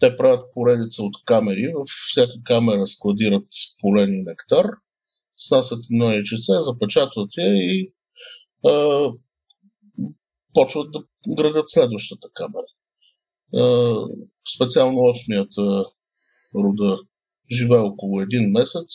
те 0.00 0.16
правят 0.16 0.44
поредица 0.52 1.02
от 1.02 1.14
камери. 1.24 1.72
В 1.74 1.84
всяка 2.10 2.34
камера 2.44 2.86
складират 2.86 3.46
полен 3.80 4.10
и 4.10 4.22
нектар, 4.22 4.66
снасят 5.36 5.78
едно 5.92 6.12
яйчеце, 6.12 6.52
запечатват 6.60 7.30
я 7.38 7.56
и 7.56 7.92
а, 8.66 9.10
почват 10.54 10.92
да 10.92 11.04
градят 11.36 11.68
следващата 11.68 12.28
камера. 12.34 12.66
А, 13.56 13.94
специално 14.56 15.00
осмията 15.00 15.84
рода 16.54 16.96
живее 17.52 17.78
около 17.78 18.20
един 18.20 18.50
месец. 18.50 18.86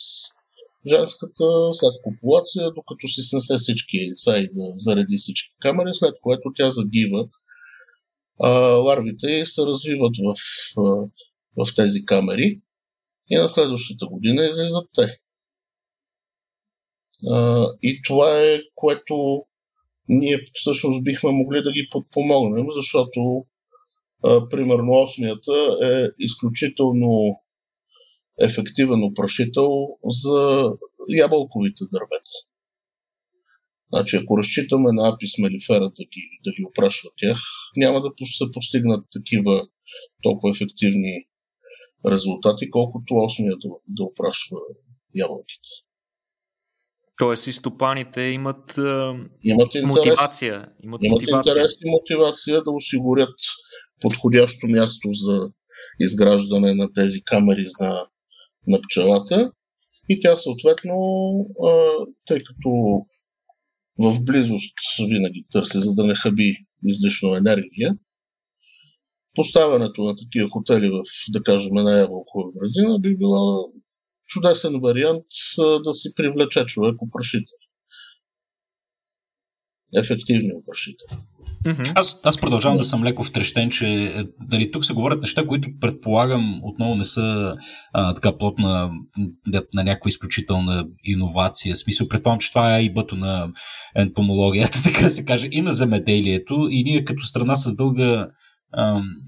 Женската 0.88 1.44
след 1.72 1.92
популация, 2.02 2.70
докато 2.70 3.08
си 3.08 3.22
снесе 3.22 3.54
всички 3.56 3.96
яйца 3.96 4.38
и 4.38 4.48
да 4.52 4.72
зареди 4.76 5.16
всички 5.16 5.48
камери, 5.60 5.90
след 5.92 6.14
което 6.22 6.52
тя 6.56 6.70
загива 6.70 7.28
а, 8.42 8.48
ларвите 8.58 9.46
се 9.46 9.62
развиват 9.62 10.14
в, 10.24 10.34
в 11.56 11.74
тези 11.76 12.04
камери 12.04 12.60
и 13.30 13.36
на 13.36 13.48
следващата 13.48 14.06
година 14.06 14.44
излизат 14.44 14.88
те. 14.94 15.16
А, 17.30 17.66
и 17.82 18.00
това 18.02 18.40
е 18.40 18.60
което 18.74 19.44
ние 20.08 20.38
всъщност 20.54 21.04
бихме 21.04 21.30
могли 21.30 21.62
да 21.62 21.72
ги 21.72 21.88
подпомогнем, 21.90 22.66
защото 22.74 23.44
а, 24.24 24.48
примерно 24.48 24.92
осмията 24.92 25.78
е 25.82 26.08
изключително 26.18 27.36
ефективен 28.40 29.02
опрашител 29.02 29.70
за 30.04 30.70
ябълковите 31.08 31.84
дървета. 31.92 32.51
Значи, 33.94 34.16
ако 34.16 34.38
разчитаме 34.38 34.88
на 34.92 35.08
апис 35.08 35.38
мелифера 35.38 35.80
да 35.80 36.04
ги, 36.04 36.22
да 36.44 36.50
ги 36.50 36.64
опрашва 36.68 37.10
тях, 37.16 37.40
няма 37.76 38.00
да 38.00 38.10
се 38.26 38.44
постигнат 38.52 39.06
такива 39.12 39.66
толкова 40.22 40.50
ефективни 40.50 41.24
резултати, 42.06 42.70
колкото 42.70 43.14
осмия 43.14 43.56
да, 43.56 43.68
да 43.88 44.04
опрашва 44.04 44.58
ябълките. 45.14 45.68
Тоест 47.18 47.46
и 47.46 47.52
стопаните 47.52 48.20
имат, 48.20 48.74
имат 49.42 49.74
интерес, 49.74 49.86
мотивация. 49.86 50.68
Имат, 50.84 51.04
имат 51.04 51.20
мотивация. 51.20 51.50
интерес 51.50 51.72
и 51.84 51.90
мотивация 51.90 52.62
да 52.62 52.70
осигурят 52.70 53.34
подходящо 54.00 54.66
място 54.66 55.08
за 55.12 55.50
изграждане 56.00 56.74
на 56.74 56.92
тези 56.92 57.22
камери 57.24 57.64
на, 57.80 58.00
на 58.66 58.80
пчелата. 58.80 59.52
И 60.08 60.20
тя 60.20 60.36
съответно, 60.36 60.94
тъй 62.26 62.38
като 62.38 62.70
в 63.98 64.24
близост 64.24 64.74
винаги 64.98 65.46
търси, 65.50 65.78
за 65.78 65.94
да 65.94 66.04
не 66.04 66.14
хаби 66.14 66.52
излишно 66.86 67.36
енергия. 67.36 67.98
Поставянето 69.34 70.02
на 70.02 70.16
такива 70.16 70.48
хотели 70.50 70.88
в, 70.90 71.02
да 71.32 71.42
кажем, 71.42 71.70
на 71.72 71.98
Ябълкова 71.98 72.50
градина 72.52 72.98
би 73.00 73.16
била 73.16 73.64
чудесен 74.26 74.80
вариант 74.80 75.24
да 75.84 75.94
си 75.94 76.08
привлече 76.16 76.64
човек 76.66 77.02
опрашител. 77.02 77.58
Ефективни 79.96 80.52
опрашители. 80.56 81.18
Mm-hmm. 81.64 81.92
Аз, 81.94 82.20
аз 82.22 82.38
продължавам 82.38 82.78
да 82.78 82.84
съм 82.84 83.04
леко 83.04 83.24
втрещен, 83.24 83.70
че 83.70 83.86
е, 83.86 84.24
нали, 84.50 84.72
тук 84.72 84.84
се 84.84 84.92
говорят 84.92 85.20
неща, 85.20 85.46
които 85.46 85.68
предполагам 85.80 86.60
отново 86.62 86.94
не 86.94 87.04
са 87.04 87.56
а, 87.94 88.14
така 88.14 88.38
плод 88.38 88.58
на, 88.58 88.90
на 89.74 89.84
някаква 89.84 90.08
изключителна 90.08 90.86
иновация. 91.04 91.76
Смисъл, 91.76 92.08
предполагам, 92.08 92.40
че 92.40 92.50
това 92.50 92.76
е 92.76 92.82
и 92.82 92.92
бъто 92.92 93.16
на 93.16 93.48
ентомологията, 93.96 94.82
така 94.84 95.10
се 95.10 95.24
каже, 95.24 95.48
и 95.50 95.62
на 95.62 95.72
земеделието. 95.72 96.68
И 96.70 96.82
ние 96.82 97.04
като 97.04 97.24
страна 97.24 97.56
с 97.56 97.74
дълга 97.74 98.28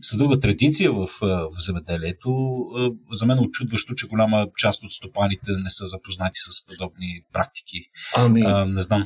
с 0.02 0.16
дълга 0.18 0.40
традиция 0.40 0.92
в, 0.92 1.08
в 1.20 1.64
земеделието. 1.66 2.54
За 3.12 3.26
мен 3.26 3.38
е 3.38 3.40
очудващо, 3.40 3.94
че 3.94 4.06
голяма 4.06 4.46
част 4.56 4.84
от 4.84 4.92
стопаните 4.92 5.50
не 5.50 5.70
са 5.70 5.86
запознати 5.86 6.38
с 6.50 6.66
подобни 6.66 7.20
практики. 7.32 7.78
Ами, 8.16 8.40
а, 8.40 8.64
не 8.64 8.82
знам 8.82 9.04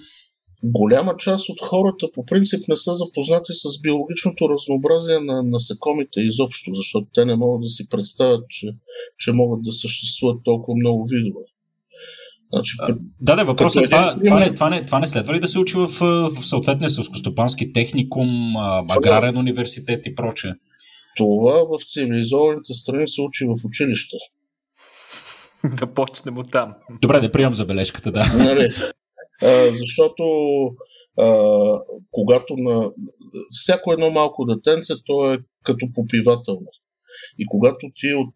голяма 0.64 1.16
част 1.16 1.48
от 1.48 1.60
хората 1.60 2.06
по 2.14 2.24
принцип 2.24 2.60
не 2.68 2.76
са 2.76 2.94
запознати 2.94 3.52
с 3.52 3.80
биологичното 3.80 4.48
разнообразие 4.48 5.20
на 5.20 5.42
насекомите 5.42 6.20
изобщо, 6.20 6.74
защото 6.74 7.06
те 7.14 7.24
не 7.24 7.36
могат 7.36 7.62
да 7.62 7.68
си 7.68 7.88
представят, 7.88 8.44
че, 8.48 8.66
че 9.18 9.32
могат 9.32 9.62
да 9.62 9.72
съществуват 9.72 10.40
толкова 10.44 10.76
много 10.78 11.06
видове. 11.06 11.44
Значи, 12.52 12.76
да, 13.20 13.36
да, 13.36 13.44
въпросът 13.44 13.82
е 13.82 13.86
това, 13.86 14.16
това, 14.24 14.40
не, 14.40 14.54
това, 14.54 14.70
не, 14.70 14.84
това 14.84 14.98
не 14.98 15.06
следва 15.06 15.34
ли 15.34 15.40
да 15.40 15.48
се 15.48 15.58
учи 15.58 15.76
в, 15.76 15.86
в 15.86 16.46
съответния 16.46 16.90
селскостопански 16.90 17.72
техникум, 17.72 18.56
аграрен 18.90 19.36
университет 19.36 20.06
и 20.06 20.14
прочее? 20.14 20.52
Това 21.16 21.64
в 21.64 21.84
цивилизованите 21.88 22.72
страни 22.72 23.08
се 23.08 23.22
учи 23.22 23.44
в 23.44 23.64
училище. 23.64 24.16
да 25.78 25.94
почнем 25.94 26.38
от 26.38 26.50
там. 26.50 26.74
Добре, 27.02 27.20
да 27.20 27.32
приемам 27.32 27.54
забележката, 27.54 28.12
да. 28.12 28.24
Нали? 28.38 28.70
Защото 29.72 30.24
а, 31.20 31.80
когато 32.10 32.54
на 32.56 32.90
всяко 33.50 33.92
едно 33.92 34.10
малко 34.10 34.44
детенце, 34.44 34.94
то 35.06 35.32
е 35.32 35.38
като 35.64 35.86
попивателно. 35.94 36.66
И 37.38 37.46
когато 37.46 37.86
ти 37.94 38.14
от, 38.14 38.34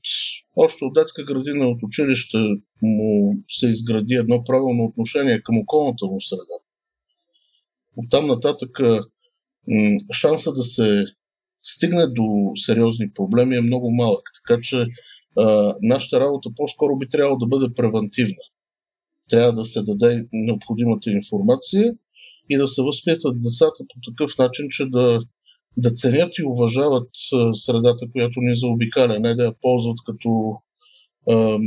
още 0.57 0.85
от 0.85 0.95
детска 0.95 1.25
градина, 1.25 1.69
от 1.69 1.79
училище 1.83 2.39
му 2.83 3.33
се 3.49 3.67
изгради 3.67 4.15
едно 4.15 4.45
правилно 4.45 4.85
отношение 4.85 5.43
към 5.43 5.59
околната 5.59 6.07
му 6.07 6.21
среда, 6.21 6.59
от 7.97 8.11
там 8.11 8.27
нататък 8.27 8.81
шанса 10.13 10.53
да 10.53 10.63
се 10.63 11.05
стигне 11.65 12.07
до 12.07 12.53
сериозни 12.55 13.13
проблеми 13.13 13.57
е 13.57 13.61
много 13.61 13.91
малък. 13.91 14.23
Така 14.43 14.61
че 14.63 14.87
а, 15.39 15.75
нашата 15.83 16.21
работа 16.21 16.51
по-скоро 16.57 16.97
би 16.97 17.09
трябвало 17.09 17.39
да 17.39 17.47
бъде 17.47 17.75
превентивна 17.75 18.45
трябва 19.33 19.53
да 19.53 19.65
се 19.65 19.83
даде 19.83 20.27
необходимата 20.33 21.11
информация 21.11 21.95
и 22.51 22.57
да 22.57 22.69
се 22.69 22.83
възпитат 22.83 23.41
децата 23.41 23.85
по 23.95 24.11
такъв 24.11 24.39
начин, 24.39 24.65
че 24.71 24.87
да, 24.87 25.21
да 25.77 25.91
ценят 25.91 26.39
и 26.39 26.45
уважават 26.45 27.11
средата, 27.53 28.11
която 28.13 28.41
ни 28.41 28.57
заобикаля, 28.57 29.19
не 29.19 29.35
да 29.35 29.45
я 29.45 29.55
ползват 29.61 29.99
като, 30.07 30.55
ам, 31.31 31.63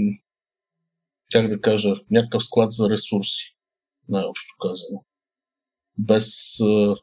как 1.31 1.47
да 1.47 1.61
кажа, 1.61 1.93
някакъв 2.11 2.43
склад 2.43 2.71
за 2.71 2.89
ресурси, 2.89 3.55
най-общо 4.09 4.55
казано. 4.61 4.99
Без 5.97 6.59
а, 6.59 6.95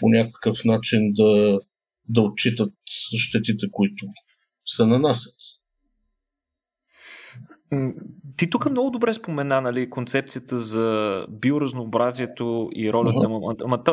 по 0.00 0.08
някакъв 0.08 0.64
начин 0.64 1.12
да, 1.12 1.58
да 2.08 2.20
отчитат 2.22 2.74
щетите, 3.16 3.66
които 3.72 4.06
се 4.66 4.86
нанасят. 4.86 5.36
Ти 8.36 8.50
тук 8.50 8.70
много 8.70 8.90
добре 8.90 9.14
спомена 9.14 9.60
нали, 9.60 9.90
концепцията 9.90 10.58
за 10.58 11.26
биоразнообразието 11.30 12.70
и 12.74 12.92
ролята 12.92 13.28
му. 13.28 13.52
Ама 13.64 13.84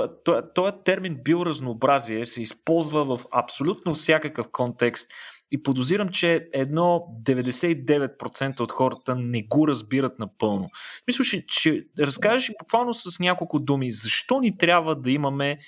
този 0.55 0.75
термин 0.85 1.19
биоразнообразие 1.23 2.25
се 2.25 2.41
използва 2.41 3.17
в 3.17 3.25
абсолютно 3.31 3.93
всякакъв 3.93 4.47
контекст 4.51 5.11
и 5.51 5.63
подозирам, 5.63 6.09
че 6.09 6.47
едно 6.53 7.07
99% 7.23 8.59
от 8.59 8.71
хората 8.71 9.15
не 9.15 9.43
го 9.43 9.67
разбират 9.67 10.19
напълно. 10.19 10.65
Мисля, 11.07 11.23
че, 11.23 11.45
че 11.47 11.85
разкажеш 11.99 12.51
буквално 12.59 12.93
с 12.93 13.19
няколко 13.19 13.59
думи, 13.59 13.91
защо 13.91 14.39
ни 14.39 14.57
трябва 14.57 14.95
да 14.95 15.11
имаме 15.11 15.59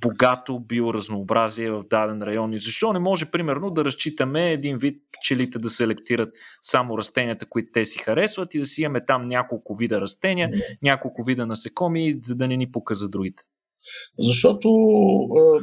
богато 0.00 0.58
биоразнообразие 0.68 1.70
в 1.70 1.84
даден 1.90 2.22
район. 2.22 2.52
И 2.52 2.60
защо 2.60 2.92
не 2.92 2.98
може, 2.98 3.30
примерно, 3.30 3.70
да 3.70 3.84
разчитаме 3.84 4.52
един 4.52 4.78
вид 4.78 5.02
пчелите 5.12 5.58
да 5.58 5.70
селектират 5.70 6.34
само 6.62 6.98
растенията, 6.98 7.46
които 7.46 7.68
те 7.72 7.84
си 7.84 7.98
харесват 7.98 8.54
и 8.54 8.58
да 8.58 8.66
си 8.66 8.82
имаме 8.82 9.04
там 9.06 9.28
няколко 9.28 9.76
вида 9.76 10.00
растения, 10.00 10.50
няколко 10.82 11.24
вида 11.24 11.46
насекоми, 11.46 12.20
за 12.24 12.34
да 12.34 12.48
не 12.48 12.56
ни 12.56 12.72
показа 12.72 13.08
другите. 13.08 13.42
Защото 14.18 14.68
а, 15.38 15.60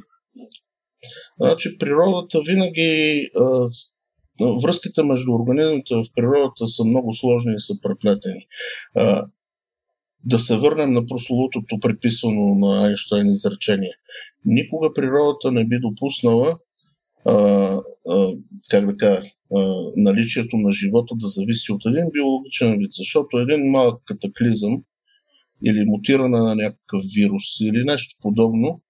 значи, 1.39 1.77
природата 1.77 2.41
винаги 2.47 3.21
а, 3.39 3.67
връзките 4.63 5.03
между 5.03 5.31
организмите 5.31 5.95
в 5.95 6.03
природата 6.15 6.67
са 6.67 6.83
много 6.83 7.13
сложни 7.13 7.53
и 7.57 7.59
са 7.59 7.73
преплетени 7.81 8.47
да 10.25 10.39
се 10.39 10.57
върнем 10.57 10.91
на 10.91 11.05
прословутото 11.05 11.79
приписано 11.81 12.55
на 12.55 12.85
Айнштайн 12.85 13.33
изречение. 13.33 13.91
Никога 14.45 14.93
природата 14.93 15.51
не 15.51 15.67
би 15.67 15.79
допуснала 15.79 16.57
а, 17.25 17.33
а, 18.09 18.33
как 18.69 18.85
да 18.85 18.97
кажа, 18.97 19.29
наличието 19.95 20.57
на 20.57 20.71
живота 20.71 21.15
да 21.15 21.27
зависи 21.27 21.71
от 21.71 21.85
един 21.85 22.05
биологичен 22.13 22.77
вид, 22.77 22.89
защото 22.91 23.37
един 23.37 23.71
малък 23.71 24.01
катаклизъм 24.05 24.83
или 25.65 25.83
мутиране 25.85 26.37
на 26.37 26.55
някакъв 26.55 27.03
вирус 27.15 27.59
или 27.61 27.83
нещо 27.85 28.15
подобно, 28.21 28.81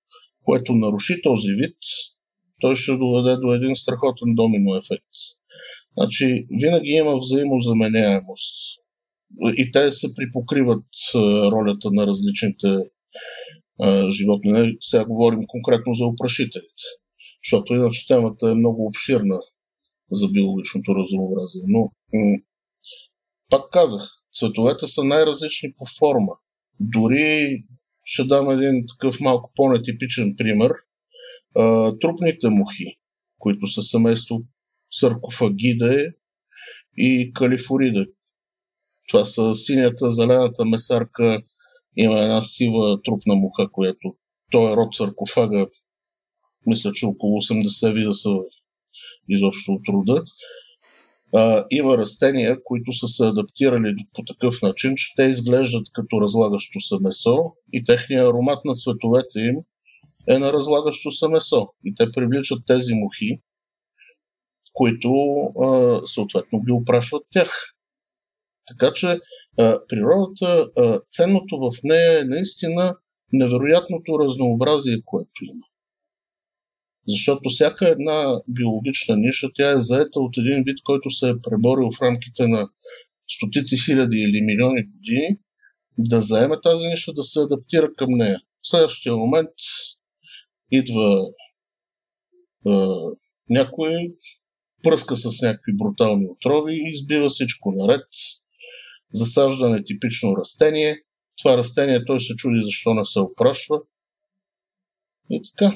което 0.44 0.74
наруши 0.74 1.22
този 1.22 1.54
вид, 1.54 1.78
той 2.60 2.76
ще 2.76 2.98
доведе 2.98 3.36
до 3.36 3.54
един 3.54 3.76
страхотен 3.76 4.36
домино 4.36 4.76
ефект. 4.76 5.14
Значи, 5.98 6.48
винаги 6.62 6.92
има 6.92 7.18
взаимозаменяемост. 7.18 8.81
И 9.58 9.72
те 9.72 9.92
се 9.92 10.08
припокриват 10.16 10.86
ролята 11.52 11.88
на 11.92 12.08
различните 12.08 12.68
животни. 14.10 14.78
Сега 14.82 15.06
говорим 15.06 15.40
конкретно 15.48 15.94
за 15.94 16.06
опрашителите, 16.06 16.84
защото 17.44 17.74
иначе 17.74 18.08
темата 18.08 18.50
е 18.50 18.56
много 18.56 18.86
обширна 18.86 19.38
за 20.12 20.28
биологичното 20.28 20.96
разнообразие. 20.96 21.62
Но, 21.68 21.92
пак 23.50 23.62
казах, 23.72 24.02
цветовете 24.34 24.88
са 24.88 25.04
най-различни 25.04 25.70
по 25.78 25.86
форма. 26.00 26.34
Дори 26.80 27.64
ще 28.04 28.24
дам 28.24 28.50
един 28.50 28.84
такъв 28.88 29.20
малко 29.22 29.52
по-нетипичен 29.56 30.34
пример. 30.38 30.72
трупните 32.02 32.48
мухи, 32.50 32.86
които 33.38 33.68
са 33.68 33.82
семейство 33.82 34.42
саркофагиде 34.92 36.14
и 36.98 37.32
калифориде. 37.34 38.06
Това 39.12 39.26
са 39.26 39.55
синята, 39.55 40.09
зелената 40.09 40.66
месарка, 40.66 41.41
има 41.97 42.20
една 42.20 42.41
сива 42.41 43.01
трупна 43.03 43.36
муха, 43.36 43.72
която 43.72 44.16
той 44.51 44.72
е 44.72 44.76
род 44.76 44.95
саркофага, 44.95 45.68
мисля, 46.68 46.91
че 46.93 47.05
около 47.05 47.38
80 47.38 47.93
вида 47.93 48.14
са 48.14 48.30
изобщо 49.30 49.72
от 49.72 49.82
рода. 49.89 50.24
А, 51.36 51.66
има 51.72 51.97
растения, 51.97 52.57
които 52.64 52.93
са 52.93 53.07
се 53.07 53.28
адаптирали 53.28 53.95
по 54.14 54.24
такъв 54.24 54.62
начин, 54.62 54.93
че 54.95 55.16
те 55.16 55.24
изглеждат 55.24 55.88
като 55.93 56.22
разлагащо 56.22 56.80
се 56.80 56.95
месо 57.01 57.38
и 57.74 57.84
техният 57.84 58.28
аромат 58.28 58.66
на 58.66 58.74
цветовете 58.74 59.39
им 59.39 59.55
е 60.30 60.39
на 60.39 60.53
разлагащо 60.53 61.12
се 61.12 61.28
месо. 61.28 61.68
И 61.86 61.93
те 61.95 62.12
привличат 62.12 62.59
тези 62.68 62.93
мухи, 62.93 63.41
които 64.74 65.14
а, 65.64 66.01
съответно 66.05 66.59
ги 66.66 66.72
опрашват 66.72 67.24
тях. 67.32 67.76
Така 68.68 68.93
че 68.93 69.20
природата, 69.89 70.70
ценното 71.12 71.57
в 71.57 71.72
нея 71.84 72.20
е 72.22 72.26
наистина 72.26 72.97
невероятното 73.34 74.20
разнообразие, 74.20 75.01
което 75.05 75.43
има. 75.43 75.66
Защото 77.07 77.49
всяка 77.49 77.89
една 77.89 78.41
биологична 78.49 79.16
ниша, 79.18 79.47
тя 79.55 79.72
е 79.72 79.80
заета 79.80 80.20
от 80.20 80.38
един 80.38 80.64
вид, 80.64 80.78
който 80.84 81.09
се 81.09 81.30
е 81.30 81.41
преборил 81.41 81.89
в 81.91 82.01
рамките 82.01 82.47
на 82.47 82.70
стотици 83.28 83.78
хиляди 83.86 84.18
или 84.18 84.41
милиони 84.41 84.84
години, 84.84 85.39
да 85.97 86.22
заеме 86.22 86.55
тази 86.64 86.88
ниша, 86.88 87.14
да 87.14 87.24
се 87.24 87.39
адаптира 87.39 87.93
към 87.97 88.07
нея. 88.09 88.39
В 88.62 88.68
следващия 88.68 89.16
момент 89.16 89.49
идва 90.72 91.26
е, 92.68 92.72
някой, 93.49 93.93
пръска 94.84 95.16
с 95.16 95.41
някакви 95.41 95.78
брутални 95.78 96.28
отрови 96.30 96.74
и 96.74 96.89
избива 96.89 97.30
всичко 97.30 97.72
наред. 97.72 98.05
Засаждане 99.14 99.84
типично 99.84 100.38
растение. 100.38 100.97
Това 101.38 101.57
растение 101.57 102.05
той 102.05 102.20
се 102.20 102.36
чуди 102.36 102.62
защо 102.62 102.93
не 102.93 103.05
се 103.05 103.20
опрашва. 103.20 103.80
И 105.30 105.41
така. 105.49 105.76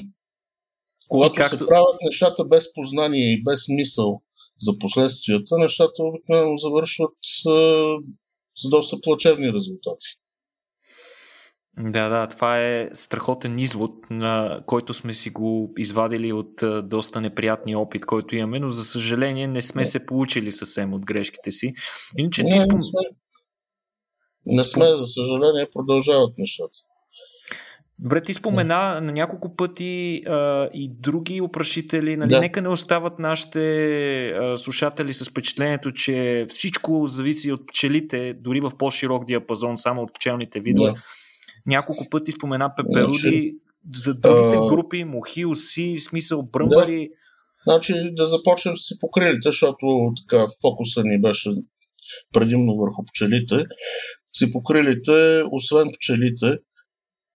Когато 1.08 1.34
както... 1.34 1.58
се 1.58 1.64
правят 1.64 1.96
нещата 2.04 2.44
без 2.44 2.74
познание 2.74 3.32
и 3.32 3.42
без 3.42 3.68
мисъл 3.68 4.10
за 4.60 4.78
последствията, 4.78 5.58
нещата 5.58 6.02
обикновено 6.02 6.58
завършват 6.58 7.16
е, 7.48 7.60
с 8.56 8.68
доста 8.70 8.96
плачевни 9.00 9.52
резултати. 9.52 10.06
Да, 11.78 12.08
да, 12.08 12.26
това 12.26 12.60
е 12.60 12.90
страхотен 12.94 13.58
извод, 13.58 14.10
на 14.10 14.60
който 14.66 14.94
сме 14.94 15.14
си 15.14 15.30
го 15.30 15.72
извадили 15.78 16.32
от 16.32 16.62
доста 16.88 17.20
неприятния 17.20 17.78
опит, 17.78 18.06
който 18.06 18.36
имаме, 18.36 18.58
но 18.58 18.70
за 18.70 18.84
съжаление 18.84 19.46
не 19.46 19.62
сме 19.62 19.86
се 19.86 20.06
получили 20.06 20.52
съвсем 20.52 20.94
от 20.94 21.06
грешките 21.06 21.52
си. 21.52 21.74
Иначе 22.18 22.42
не, 22.42 22.60
спом... 22.60 22.78
не, 22.78 22.82
сме. 22.82 23.16
Не 24.46 24.64
сме, 24.64 24.84
за 24.84 25.06
съжаление, 25.06 25.66
продължават 25.72 26.32
нещата. 26.38 26.78
Добре, 27.98 28.22
ти 28.22 28.34
спомена 28.34 29.00
на 29.00 29.12
няколко 29.12 29.56
пъти 29.56 30.22
а, 30.26 30.68
и 30.74 30.90
други 31.00 31.40
опрашители. 31.40 32.16
Нали? 32.16 32.28
Да. 32.28 32.40
Нека 32.40 32.62
не 32.62 32.68
остават 32.68 33.18
нашите 33.18 33.60
а, 34.28 34.58
слушатели 34.58 35.14
с 35.14 35.24
впечатлението, 35.24 35.92
че 35.92 36.46
всичко 36.48 37.06
зависи 37.06 37.52
от 37.52 37.66
пчелите, 37.66 38.34
дори 38.34 38.60
в 38.60 38.72
по-широк 38.78 39.24
диапазон, 39.24 39.78
само 39.78 40.02
от 40.02 40.14
пчелните 40.14 40.60
видове. 40.60 40.90
Да. 40.90 41.02
Няколко 41.66 42.04
пъти 42.10 42.32
спомена 42.32 42.72
пеперуди, 42.76 43.18
значи, 43.18 43.56
за 43.94 44.14
другите 44.14 44.56
а... 44.56 44.66
групи, 44.66 45.04
мухи, 45.04 45.44
оси, 45.44 45.96
смисъл 46.00 46.42
бръмбари. 46.42 47.08
Да. 47.08 47.72
Значи 47.72 47.94
да 48.12 48.26
започнем 48.26 48.74
с 48.76 48.98
покрилите, 49.00 49.38
защото 49.42 50.12
така 50.28 50.46
фокуса 50.60 51.02
ни 51.04 51.20
беше 51.20 51.50
предимно 52.32 52.76
върху 52.76 53.04
пчелите. 53.04 53.64
Си 54.38 54.52
покрилите, 54.52 55.42
освен 55.52 55.86
пчелите, 55.96 56.58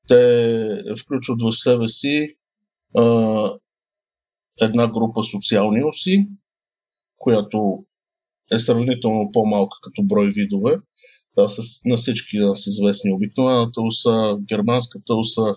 те 0.08 0.94
включват 1.02 1.42
в 1.42 1.52
себе 1.52 1.88
си 1.88 2.36
а, 2.98 3.04
една 4.62 4.88
група 4.88 5.24
социални 5.24 5.84
оси, 5.84 6.28
която 7.18 7.84
е 8.52 8.60
сравнително 8.60 9.30
по-малка 9.34 9.78
като 9.84 10.04
брой 10.04 10.30
видове. 10.36 10.76
Да, 11.38 11.50
с, 11.50 11.86
на 11.86 11.98
всички 11.98 12.38
нас 12.38 12.68
известни. 12.68 13.14
Обикновената 13.14 13.82
уса, 13.82 14.38
германската 14.50 15.16
уса, 15.16 15.56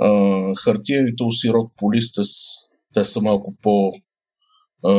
а, 0.00 0.10
хартияните 0.54 1.24
уси 1.24 1.48
род 1.48 1.72
полистес, 1.76 2.28
те 2.94 3.04
са 3.04 3.20
малко 3.20 3.56
по, 3.62 3.92
а, 4.84 4.92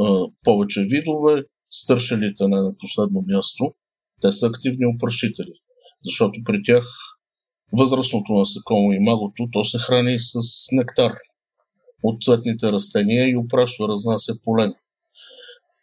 а, 0.00 0.26
повече 0.44 0.80
видове. 0.80 1.44
Стършелите 1.70 2.48
не 2.48 2.56
на 2.56 2.74
последно 2.78 3.20
място. 3.28 3.64
Те 4.20 4.32
са 4.32 4.46
активни 4.46 4.86
опрашители, 4.94 5.52
защото 6.04 6.40
при 6.44 6.62
тях 6.62 6.84
възрастното 7.78 8.32
насекомо 8.32 8.92
и 8.92 8.98
магото, 9.00 9.48
то 9.52 9.64
се 9.64 9.78
храни 9.78 10.16
с 10.20 10.40
нектар 10.72 11.12
от 12.02 12.22
цветните 12.22 12.72
растения 12.72 13.28
и 13.28 13.36
опрашва, 13.36 13.88
разнася 13.88 14.32
полен. 14.44 14.72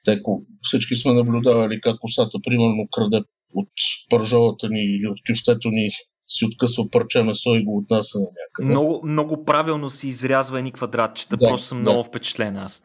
Те, 0.05 0.21
всички 0.61 0.95
сме 0.95 1.13
наблюдавали 1.13 1.81
как 1.81 1.99
косата, 1.99 2.37
примерно, 2.43 2.87
краде 2.91 3.21
от 3.53 3.69
пържолата 4.09 4.69
ни 4.69 4.83
или 4.83 5.07
от 5.07 5.17
кюфтето 5.29 5.69
ни 5.69 5.89
си 6.27 6.45
откъсва 6.45 6.89
парче 6.91 7.23
месо 7.23 7.55
и 7.55 7.63
го 7.63 7.77
отнася 7.77 8.17
на 8.19 8.25
някъде. 8.25 8.65
Много, 8.65 9.01
много 9.05 9.45
правилно 9.45 9.89
си 9.89 10.07
изрязва 10.07 10.59
едни 10.59 10.71
квадратчета. 10.71 11.37
Да, 11.37 11.47
Просто 11.47 11.67
съм 11.67 11.83
да. 11.83 11.91
много 11.91 12.03
впечатлен 12.03 12.57
аз. 12.57 12.83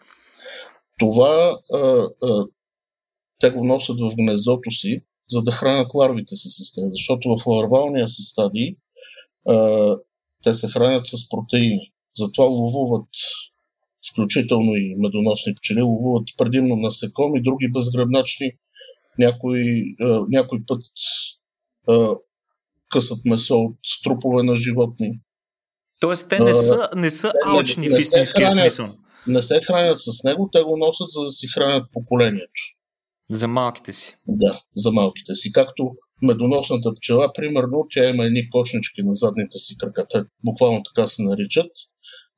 Това 0.98 1.59
а, 1.72 1.78
а, 2.22 2.46
те 3.38 3.51
го 3.51 3.64
носят 3.64 4.01
в 4.01 4.14
гнездото 4.16 4.70
си, 4.70 5.01
за 5.31 5.43
да 5.43 5.53
хранят 5.53 5.95
ларвите 5.95 6.37
си 6.37 6.49
с 6.51 6.74
тях. 6.74 6.85
Защото 6.91 7.37
в 7.37 7.47
ларвалния 7.47 8.09
си 8.09 8.22
стадий 8.22 8.76
а, 9.49 9.97
те 10.43 10.55
се 10.55 10.68
хранят 10.68 11.07
с 11.07 11.28
протеини. 11.28 11.81
Затова 12.16 12.45
ловуват, 12.45 13.09
включително 14.12 14.74
и 14.76 14.95
медоносни 14.99 15.55
пчели, 15.55 15.83
ловуват 15.83 16.28
предимно 16.39 16.76
насекоми, 16.76 17.43
други 17.43 17.70
безгръбначни, 17.74 18.53
някой, 19.18 19.62
а, 20.01 20.20
някой 20.28 20.59
път 20.66 20.83
а, 21.89 22.14
късат 22.91 23.18
месо 23.24 23.59
от 23.59 23.78
трупове 24.05 24.43
на 24.43 24.57
животни. 24.57 25.20
Тоест 26.01 26.28
те 26.28 26.39
не 26.39 26.55
са, 26.55 26.89
не 26.97 27.11
са 27.11 27.33
алчни 27.47 27.89
в 27.89 28.01
истинския 28.01 28.51
смисъл. 28.51 28.89
Не 29.26 29.43
се 29.43 29.61
хранят 29.61 29.99
с 29.99 30.24
него, 30.24 30.49
те 30.53 30.62
го 30.62 30.76
носят, 30.76 31.11
за 31.11 31.22
да 31.22 31.31
си 31.31 31.47
хранят 31.47 31.85
поколението. 31.93 32.62
За 33.31 33.49
малките 33.49 33.93
си. 33.93 34.16
Да, 34.28 34.61
за 34.76 34.93
малките 34.93 35.35
си. 35.35 35.53
Както 35.53 35.91
медоносната 36.22 36.91
пчела, 36.95 37.33
примерно, 37.33 37.87
тя 37.91 38.09
има 38.09 38.24
едни 38.24 38.49
кошнички 38.49 39.03
на 39.03 39.14
задните 39.14 39.59
си 39.59 39.78
крака. 39.78 40.07
Те 40.11 40.22
буквално 40.45 40.83
така 40.83 41.07
се 41.07 41.22
наричат. 41.22 41.70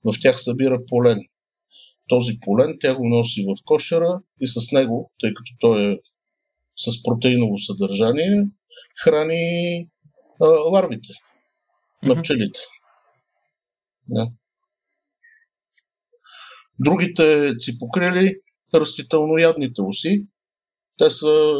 В 0.04 0.14
тях 0.22 0.42
събира 0.42 0.78
полен. 0.86 1.18
Този 2.08 2.32
полен 2.40 2.76
тя 2.80 2.94
го 2.94 3.04
носи 3.08 3.44
в 3.44 3.54
кошера 3.64 4.20
и 4.40 4.48
с 4.48 4.72
него, 4.72 5.10
тъй 5.20 5.34
като 5.34 5.52
той 5.60 5.92
е 5.92 5.98
с 6.76 7.02
протеиново 7.02 7.58
съдържание, 7.58 8.48
храни 9.04 9.88
а, 10.40 10.46
ларвите 10.46 11.12
на 12.02 12.22
пчелите. 12.22 12.60
Да. 14.08 14.28
Другите 16.84 17.54
ципокрили, 17.60 18.34
растителноядните 18.74 19.82
оси, 19.82 20.26
те 21.02 21.10
са 21.10 21.54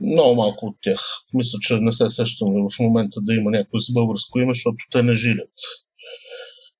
много 0.00 0.34
малко 0.34 0.66
от 0.66 0.76
тях. 0.82 1.00
Мисля, 1.34 1.58
че 1.60 1.74
не 1.74 1.92
се 1.92 2.10
сещаме 2.10 2.60
в 2.60 2.78
момента 2.80 3.20
да 3.22 3.34
има 3.34 3.50
някой 3.50 3.80
с 3.80 3.92
българско 3.92 4.38
име, 4.38 4.54
защото 4.54 4.76
те 4.90 5.02
не 5.02 5.12
жилят. 5.12 5.52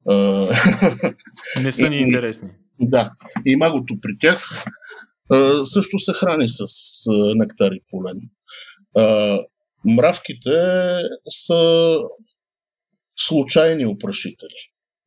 Не 1.62 1.72
са 1.72 1.90
ни 1.90 1.96
интересни. 1.96 2.48
Да, 2.80 3.12
има 3.46 3.70
гото 3.70 3.94
при 4.02 4.18
тях. 4.20 4.64
А, 5.30 5.64
също 5.64 5.98
се 5.98 6.12
храни 6.12 6.48
с 6.48 6.60
а, 7.10 7.34
нектар 7.34 7.72
и 7.72 7.80
полен. 7.90 8.16
А, 8.96 9.38
мравките 9.96 10.50
са 11.28 11.96
случайни 13.16 13.86
опрашители. 13.86 14.60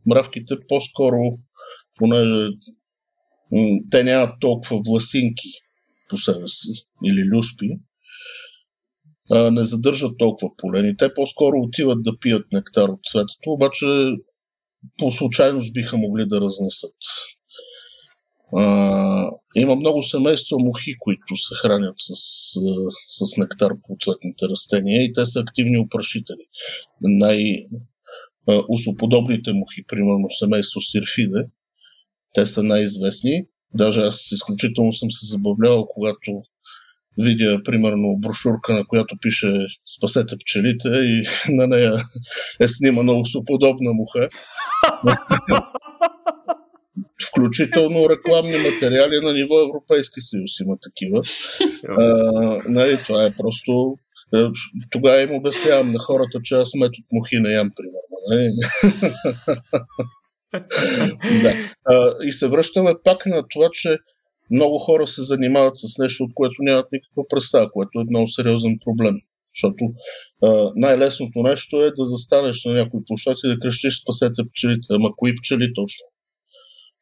Мравките 0.10 0.56
по-скоро, 0.68 1.18
понеже 1.96 2.50
м, 3.52 3.80
те 3.92 4.04
нямат 4.04 4.40
толкова 4.40 4.82
власинки 4.88 5.50
по 6.10 6.18
себе 6.18 6.48
си 6.48 6.70
или 7.06 7.24
люспи, 7.36 7.68
а, 9.32 9.52
не 9.52 9.64
задържат 9.64 10.12
толкова 10.20 10.52
полени. 10.58 10.98
Те 10.98 11.14
по-скоро 11.14 11.56
отиват 11.58 12.04
да 12.04 12.20
пият 12.20 12.46
нектар 12.54 12.90
от 12.90 13.00
цветето, 13.12 13.52
обаче 13.52 13.86
по 14.98 15.12
случайност 15.12 15.74
биха 15.74 15.98
могли 15.98 16.26
да 16.28 16.42
разнесат. 16.42 16.96
А, 18.56 19.30
има 19.56 19.76
много 19.76 20.04
семейства 20.04 20.58
мухи, 20.60 20.94
които 21.00 21.36
се 21.36 21.56
хранят 21.56 21.96
с, 21.98 22.14
с 23.08 23.38
нектар 23.38 23.72
по 23.88 23.96
цветните 24.02 24.46
растения 24.50 25.04
и 25.04 25.14
те 25.14 25.26
са 25.26 25.40
активни 25.40 25.78
опрашители. 25.78 26.46
Най- 27.02 27.64
усоподобните 28.70 29.54
мухи, 29.54 29.84
примерно 29.88 30.30
семейство 30.40 30.82
сирфиде, 30.82 31.44
те 32.34 32.46
са 32.46 32.64
най-известни. 32.64 33.46
Даже 33.74 34.02
аз 34.02 34.32
изключително 34.32 34.94
съм 34.94 35.12
се 35.12 35.28
забавлявал, 35.28 35.86
когато 35.88 36.38
видя, 37.18 37.64
примерно, 37.64 38.18
брошурка, 38.20 38.74
на 38.74 38.86
която 38.88 39.16
пише 39.22 39.68
Спасете 39.98 40.36
пчелите 40.38 40.90
и 40.90 41.24
на 41.50 41.68
нея 41.68 41.94
е 42.60 42.68
снимана 42.68 43.14
усоподобна 43.14 43.92
муха. 43.94 44.30
Включително 47.30 48.10
рекламни 48.10 48.58
материали 48.58 49.20
на 49.24 49.34
ниво 49.34 49.60
Европейски 49.60 50.22
съюз 50.22 50.60
има 50.60 50.78
такива. 50.82 51.22
А, 52.00 52.04
нали, 52.70 53.00
това 53.06 53.26
е 53.26 53.36
просто 53.36 53.98
е, 54.36 54.38
тогава 54.90 55.22
им 55.22 55.36
обяснявам 55.36 55.92
на 55.92 56.00
хората, 56.00 56.40
че 56.44 56.56
аз 56.56 56.72
мет 56.76 56.90
от 56.90 57.06
мухи 57.14 57.40
не 57.40 57.50
ям, 57.50 57.72
примерно. 57.76 58.18
Не? 58.30 58.52
да. 61.42 61.54
А, 61.86 62.14
и 62.24 62.32
се 62.32 62.48
връщаме 62.48 62.94
пак 63.04 63.26
на 63.26 63.44
това, 63.50 63.70
че 63.74 63.98
много 64.52 64.80
хора 64.80 65.08
се 65.08 65.24
занимават 65.24 65.78
с 65.78 65.98
нещо, 65.98 66.24
от 66.24 66.32
което 66.34 66.56
нямат 66.60 66.86
никаква 66.92 67.24
представа, 67.30 67.72
което 67.72 68.00
е 68.00 68.10
много 68.10 68.28
сериозен 68.28 68.78
проблем. 68.86 69.14
Защото 69.56 69.84
а, 70.44 70.72
най-лесното 70.76 71.40
нещо 71.40 71.82
е 71.82 71.92
да 71.98 72.06
застанеш 72.06 72.66
на 72.66 72.74
някой 72.74 73.00
площад 73.08 73.38
и 73.44 73.48
да 73.48 73.60
крещиш 73.60 74.02
спасете 74.02 74.42
пчелите. 74.52 74.88
Ама 74.90 75.10
кои 75.18 75.36
пчели 75.36 75.74
точно? 75.76 76.06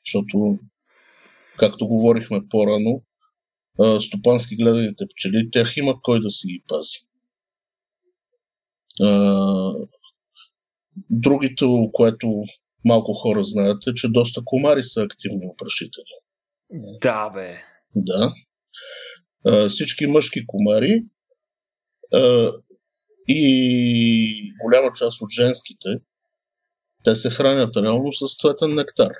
Защото, 0.06 0.60
както 1.58 1.88
говорихме 1.88 2.40
по-рано, 2.50 3.04
а, 3.80 4.02
стопански 4.02 4.56
гледаните 4.56 5.06
пчели, 5.16 5.50
тях 5.52 5.78
имат 5.78 5.98
кой 6.04 6.22
да 6.22 6.32
си 6.32 6.48
ги 6.48 6.64
пази. 6.68 6.98
А, 9.02 9.74
другото, 11.10 11.90
което 11.94 12.42
малко 12.86 13.14
хора 13.14 13.44
знаят, 13.44 13.88
е, 13.88 13.94
че 13.94 14.08
доста 14.08 14.42
комари 14.46 14.84
са 14.84 15.02
активни 15.02 15.48
опрашители. 15.48 16.04
Да, 17.02 17.30
бе. 17.34 17.58
Да. 17.96 18.34
А, 19.46 19.70
всички 19.70 20.08
мъжки 20.08 20.48
комари 20.48 21.04
а, 22.14 22.52
и 23.28 24.54
голяма 24.64 24.92
част 24.96 25.22
от 25.22 25.30
женските, 25.32 25.90
те 27.04 27.16
се 27.16 27.30
хранят 27.30 27.78
реално 27.78 28.14
с 28.14 28.38
цветен 28.38 28.76
нектар. 28.76 29.12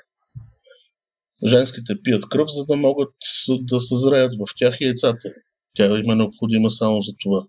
Женските 1.46 2.02
пият 2.02 2.28
кръв, 2.28 2.48
за 2.50 2.66
да 2.66 2.76
могат 2.76 3.14
да 3.60 3.80
съзреят 3.80 4.34
в 4.34 4.54
тях 4.56 4.80
яйцата. 4.80 5.30
Тя 5.74 5.98
им 5.98 6.10
е 6.10 6.14
необходима 6.14 6.70
само 6.70 7.02
за 7.02 7.12
това. 7.20 7.46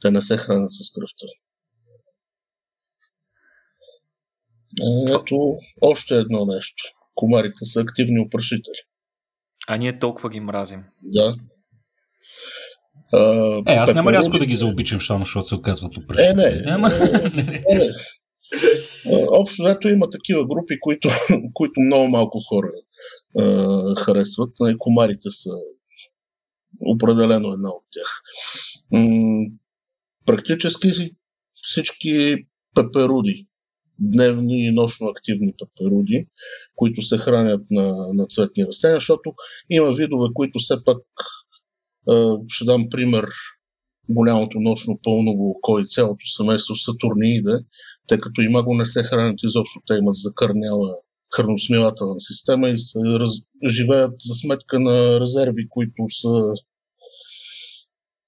Те 0.00 0.10
не 0.10 0.22
се 0.22 0.36
хранят 0.36 0.70
с 0.72 0.92
кръвта. 0.92 1.26
Ето 5.08 5.56
още 5.80 6.14
едно 6.14 6.44
нещо. 6.44 6.84
Комарите 7.14 7.64
са 7.64 7.80
активни 7.80 8.20
опрашители. 8.20 8.74
А 9.68 9.76
ние 9.76 9.98
толкова 9.98 10.30
ги 10.30 10.40
мразим. 10.40 10.84
Да. 11.02 11.34
А, 13.12 13.62
е, 13.66 13.74
аз 13.74 13.94
няма 13.94 14.12
рязко 14.12 14.38
да 14.38 14.46
ги 14.46 14.56
заобичам, 14.56 15.00
защото 15.00 15.48
се 15.48 15.54
оказват 15.54 15.96
опрашители. 15.96 16.42
Е, 16.42 16.50
не. 16.50 16.60
Няма. 16.60 16.90
Е, 17.70 17.74
не. 17.74 17.92
Общо 19.30 19.62
взето 19.62 19.88
има 19.88 20.10
такива 20.10 20.46
групи, 20.46 20.80
които, 20.80 21.08
които 21.54 21.80
много 21.80 22.08
малко 22.08 22.40
хора 22.48 22.70
а, 23.38 23.94
харесват. 24.04 24.50
Нали, 24.60 24.76
комарите 24.78 25.30
са 25.30 25.50
определено 26.86 27.52
една 27.52 27.68
от 27.68 27.84
тях. 27.92 28.20
М- 28.92 29.46
практически 30.26 31.16
всички 31.52 32.36
пеперуди 32.74 33.44
дневни 34.00 34.66
и 34.66 34.72
нощно 34.72 35.06
активни 35.06 35.54
пеперуди, 35.58 36.26
които 36.76 37.02
се 37.02 37.18
хранят 37.18 37.60
на, 37.70 37.92
на 38.14 38.26
цветни 38.26 38.66
растения, 38.66 38.96
защото 38.96 39.32
има 39.70 39.92
видове, 39.92 40.28
които 40.34 40.58
все 40.58 40.74
пак, 40.84 40.98
ще 42.48 42.64
дам 42.64 42.86
пример, 42.90 43.26
голямото 44.10 44.58
нощно 44.60 44.98
пълново 45.02 45.50
око 45.50 45.78
и 45.78 45.86
цялото 45.86 46.26
семейство 46.26 46.76
Сатурнииде, 46.76 47.58
тъй 48.08 48.20
като 48.20 48.40
има 48.40 48.62
го 48.62 48.74
не 48.74 48.86
се 48.86 49.02
хранят 49.02 49.42
изобщо, 49.42 49.80
те 49.86 49.94
имат 49.94 50.14
закърняла 50.14 50.94
храносмилателна 51.34 52.20
система 52.20 52.68
и 52.68 52.78
се 52.78 52.98
раз, 52.98 53.30
живеят 53.68 54.12
за 54.18 54.34
сметка 54.34 54.80
на 54.80 55.20
резерви, 55.20 55.68
които 55.68 56.02
са 56.08 56.52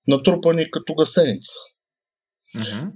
натрупани 0.09 0.71
като 0.71 0.95
гасеница. 0.95 1.55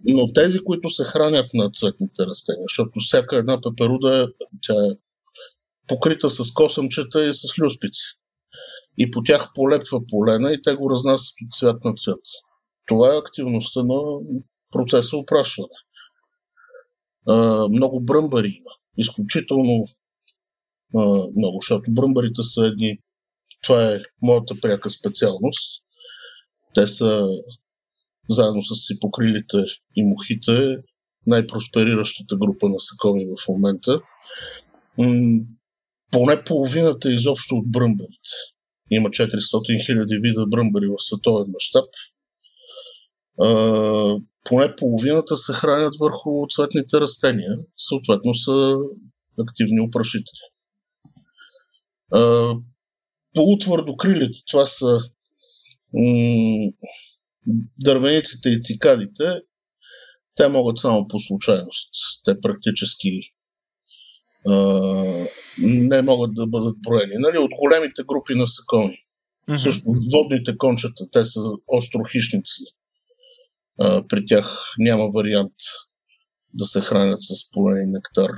Но 0.09 0.33
тези, 0.33 0.59
които 0.59 0.89
се 0.89 1.05
хранят 1.05 1.47
на 1.55 1.71
цветните 1.71 2.27
растения, 2.27 2.65
защото 2.69 3.01
всяка 3.01 3.37
една 3.37 3.61
пеперуда 3.61 4.29
тя 4.63 4.75
е 4.75 4.91
покрита 5.89 6.31
с 6.31 6.53
косъмчета 6.53 7.29
и 7.29 7.33
с 7.33 7.59
люспици. 7.59 8.03
И 8.99 9.11
по 9.11 9.23
тях 9.23 9.51
полепва 9.55 10.01
полена 10.09 10.53
и 10.53 10.63
те 10.63 10.75
го 10.75 10.91
разнасят 10.91 11.35
от 11.45 11.55
цвят 11.55 11.85
на 11.85 11.93
цвят. 11.93 12.21
Това 12.87 13.15
е 13.15 13.19
активността 13.19 13.81
на 13.83 14.01
процеса 14.73 15.17
опрашване. 15.17 15.69
А, 17.29 17.69
много 17.69 18.01
бръмбари 18.01 18.49
има. 18.49 18.71
Изключително 18.99 19.85
а, 20.95 21.01
много, 21.37 21.59
защото 21.61 21.91
бръмбарите 21.91 22.43
са 22.43 22.67
едни. 22.67 22.99
Това 23.63 23.93
е 23.93 24.01
моята 24.23 24.55
пряка 24.63 24.91
специалност. 24.91 25.83
Те 26.75 26.87
са 26.87 27.29
заедно 28.29 28.63
с 28.63 28.87
сипокрилите 28.87 29.57
и 29.97 30.03
мухите, 30.03 30.77
най-проспериращата 31.27 32.37
група 32.37 32.69
насекоми 32.69 33.25
в 33.25 33.49
момента. 33.49 34.01
М- 34.99 35.45
поне 36.11 36.45
половината 36.45 37.13
изобщо 37.13 37.55
от 37.55 37.71
бръмбарите. 37.71 38.31
Има 38.91 39.09
400 39.09 39.87
хиляди 39.87 40.19
вида 40.23 40.47
бръмбари 40.47 40.87
в 40.87 40.95
световен 40.99 41.47
мащаб. 41.55 41.89
поне 44.45 44.77
половината 44.77 45.37
се 45.37 45.53
хранят 45.53 45.95
върху 46.01 46.47
цветните 46.51 47.01
растения, 47.01 47.57
съответно 47.77 48.35
са 48.35 48.75
активни 49.39 49.81
опрашители. 49.81 50.41
полутвърдокрилите, 53.35 54.39
това 54.51 54.67
са 54.67 55.01
м- 55.95 56.73
дървениците 57.85 58.49
и 58.49 58.61
цикадите, 58.61 59.33
те 60.35 60.49
могат 60.49 60.79
само 60.79 61.09
по 61.09 61.21
случайност. 61.21 61.91
Те 62.25 62.41
практически 62.41 63.21
а, 64.49 64.55
не 65.59 66.03
могат 66.03 66.35
да 66.35 66.47
бъдат 66.47 66.77
броени. 66.81 67.15
Нали, 67.19 67.39
от 67.39 67.51
големите 67.61 68.03
групи 68.03 68.35
насекоми. 68.35 68.97
Mm-hmm. 69.49 69.57
Също 69.57 69.85
водните 70.15 70.57
кончета, 70.59 71.11
те 71.13 71.25
са 71.25 71.41
острохищници. 71.67 72.63
А, 73.81 74.07
при 74.09 74.27
тях 74.27 74.75
няма 74.79 75.09
вариант 75.15 75.55
да 76.55 76.67
се 76.67 76.81
хранят 76.81 77.21
с 77.21 77.51
полен 77.51 77.91
нектар. 77.91 78.31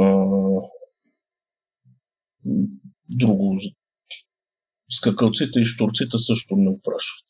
А, 0.00 0.26
друго. 3.08 3.60
Скакалците 4.90 5.60
и 5.60 5.64
штурците 5.64 6.18
също 6.18 6.54
не 6.56 6.70
опрашват. 6.70 7.26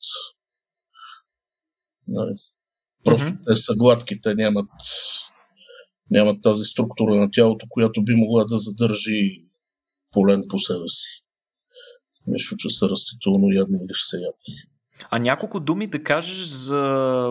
Нали? 2.09 2.33
Просто 3.05 3.27
mm-hmm. 3.27 3.45
те 3.47 3.57
са 3.57 3.75
гладки, 3.77 4.21
те 4.21 4.35
нямат, 4.35 4.71
нямат 6.11 6.43
тази 6.43 6.65
структура 6.65 7.17
на 7.17 7.31
тялото, 7.31 7.67
която 7.69 8.05
би 8.05 8.15
могла 8.17 8.45
да 8.45 8.59
задържи 8.59 9.45
полен 10.11 10.43
по 10.49 10.59
себе 10.59 10.89
си. 10.89 11.23
Нещо, 12.27 12.57
че 12.57 12.71
са 12.71 12.89
растително 12.89 13.53
ядни 13.53 13.77
или 13.77 13.95
всеядни. 13.95 14.73
А 15.11 15.19
няколко 15.19 15.61
думи 15.61 15.87
да 15.87 16.03
кажеш 16.03 16.45
за 16.45 16.81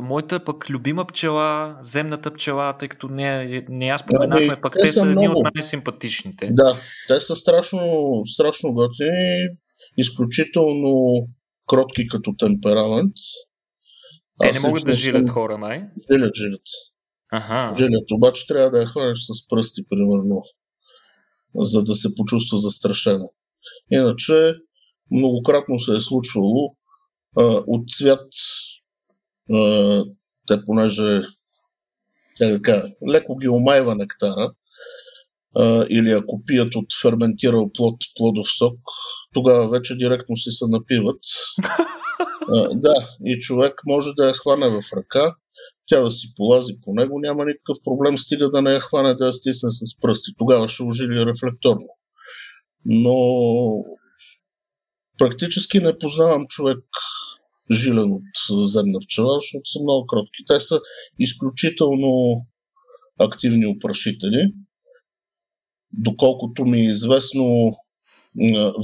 моята 0.03 0.43
пък 0.43 0.69
любима 0.69 1.07
пчела, 1.07 1.77
земната 1.81 2.33
пчела, 2.33 2.77
тъй 2.77 2.87
като 2.87 3.07
не, 3.07 3.65
не 3.69 3.87
аз 3.87 4.01
споменахме, 4.01 4.47
ами, 4.51 4.61
пък 4.61 4.73
те, 4.73 4.79
те 4.81 4.87
са 4.87 5.07
едни 5.09 5.27
от 5.27 5.43
най-симпатичните. 5.55 6.49
Да, 6.51 6.77
те 7.07 7.19
са 7.19 7.35
страшно, 7.35 7.81
страшно 8.25 8.73
готини, 8.73 9.47
изключително 9.97 11.27
кротки 11.67 12.07
като 12.07 12.35
темперамент. 12.39 13.13
Те 14.41 14.51
не 14.51 14.59
могат 14.59 14.83
да 14.83 14.93
жилят 14.93 15.29
хора, 15.29 15.57
най? 15.57 15.83
Жилят, 16.11 16.35
жилят. 16.35 16.61
Ага. 17.31 17.75
Жилят, 17.77 18.11
обаче 18.11 18.47
трябва 18.47 18.69
да 18.69 18.79
я 18.79 18.85
хванеш 18.85 19.19
с 19.19 19.47
пръсти, 19.47 19.83
примерно, 19.89 20.43
за 21.55 21.83
да 21.83 21.95
се 21.95 22.15
почувства 22.15 22.57
застрашено. 22.57 23.29
Иначе, 23.91 24.55
многократно 25.11 25.79
се 25.79 25.95
е 25.95 25.99
случвало 25.99 26.75
а, 27.37 27.43
от 27.67 27.89
цвят, 27.89 28.27
а, 29.53 30.03
те 30.47 30.63
понеже 30.65 31.21
така, 32.39 32.83
леко 33.09 33.35
ги 33.35 33.47
омайва 33.47 33.95
нектара, 33.95 34.49
а, 35.55 35.85
или 35.89 36.11
ако 36.11 36.41
пият 36.45 36.75
от 36.75 36.85
ферментирал 37.01 37.71
плод, 37.73 37.95
плодов 38.15 38.47
сок, 38.57 38.79
тогава 39.33 39.69
вече 39.69 39.95
директно 39.95 40.37
си 40.37 40.51
се 40.51 40.65
напиват. 40.67 41.19
Да, 42.73 42.93
и 43.25 43.39
човек 43.39 43.73
може 43.87 44.09
да 44.17 44.27
я 44.27 44.33
хване 44.33 44.69
в 44.69 44.81
ръка, 44.97 45.35
тя 45.87 46.01
да 46.01 46.11
си 46.11 46.27
полази 46.35 46.73
по 46.85 46.93
него, 46.93 47.19
няма 47.19 47.45
никакъв 47.45 47.77
проблем, 47.83 48.17
стига 48.17 48.49
да 48.49 48.61
не 48.61 48.71
я 48.71 48.79
хване 48.79 49.15
да 49.15 49.25
я 49.25 49.33
стисне 49.33 49.71
с 49.71 49.99
пръсти. 50.01 50.31
Тогава 50.37 50.67
ще 50.67 50.83
ожили 50.83 51.25
рефлекторно. 51.25 51.87
Но 52.85 53.15
практически 55.17 55.79
не 55.79 55.99
познавам 55.99 56.47
човек 56.47 56.79
жилен 57.71 58.11
от 58.11 58.67
земна 58.67 58.99
пчела, 58.99 59.37
защото 59.39 59.69
са 59.69 59.79
много 59.83 60.05
кротки. 60.07 60.45
Те 60.47 60.59
са 60.59 60.79
изключително 61.19 62.35
активни 63.19 63.65
опрашители. 63.65 64.53
Доколкото 65.93 66.65
ми 66.65 66.79
е 66.79 66.89
известно, 66.89 67.45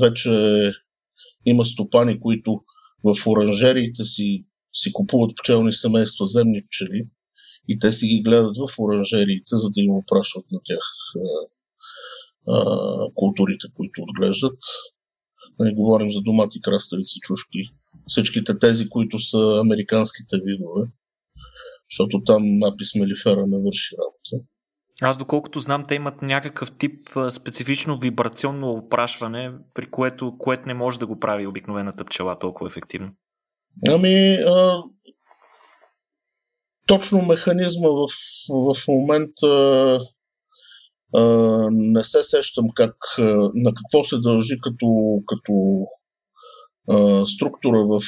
вече 0.02 0.32
има 1.46 1.66
стопани, 1.66 2.20
които 2.20 2.62
в 3.04 3.28
оранжериите 3.28 4.04
си, 4.04 4.46
си 4.74 4.94
купуват 4.94 5.32
пчелни 5.42 5.74
семейства, 5.74 6.26
земни 6.26 6.62
пчели, 6.68 7.08
и 7.68 7.80
те 7.80 7.92
си 7.92 8.08
ги 8.08 8.22
гледат 8.22 8.58
в 8.58 8.80
оранжериите, 8.80 9.56
за 9.56 9.70
да 9.70 9.82
им 9.82 9.92
опрашват 9.92 10.46
на 10.52 10.60
тях 10.66 10.86
а, 12.48 12.62
културите, 13.16 13.68
които 13.74 14.02
отглеждат. 14.02 14.60
Не 15.60 15.74
говорим 15.74 16.12
за 16.12 16.22
домати, 16.22 16.62
краставици, 16.62 17.20
чушки. 17.20 17.64
Всичките 18.08 18.60
тези, 18.60 18.90
които 18.90 19.20
са 19.20 19.62
американските 19.66 20.38
видове, 20.44 20.88
защото 21.90 22.24
там 22.24 22.64
апис 22.64 22.96
мелифера 22.96 23.42
не 23.46 23.60
върши 23.64 23.96
работа. 24.00 24.48
Аз 25.02 25.18
доколкото 25.18 25.60
знам, 25.60 25.84
те 25.88 25.96
имат 25.96 26.22
някакъв 26.22 26.72
тип 26.78 26.98
специфично 27.32 28.00
вибрационно 28.00 28.72
опрашване, 28.72 29.52
при 29.74 29.92
което, 29.92 30.38
което 30.38 30.68
не 30.68 30.74
може 30.74 31.00
да 31.00 31.08
го 31.08 31.20
прави 31.20 31.48
обикновената 31.48 32.06
пчела 32.06 32.40
толкова 32.40 32.68
ефективно. 32.68 33.12
Ами, 33.90 34.34
а, 34.34 34.84
точно 36.88 37.22
механизма 37.22 37.88
в, 37.90 38.08
в 38.74 38.88
момента 38.88 39.48
а, 41.16 41.22
не 41.72 42.04
се 42.04 42.24
сещам 42.24 42.66
как, 42.76 42.96
на 43.54 43.74
какво 43.74 44.04
се 44.04 44.18
дължи 44.18 44.60
като, 44.62 45.20
като 45.28 45.84
а, 46.90 47.26
структура 47.26 47.86
в 47.86 48.02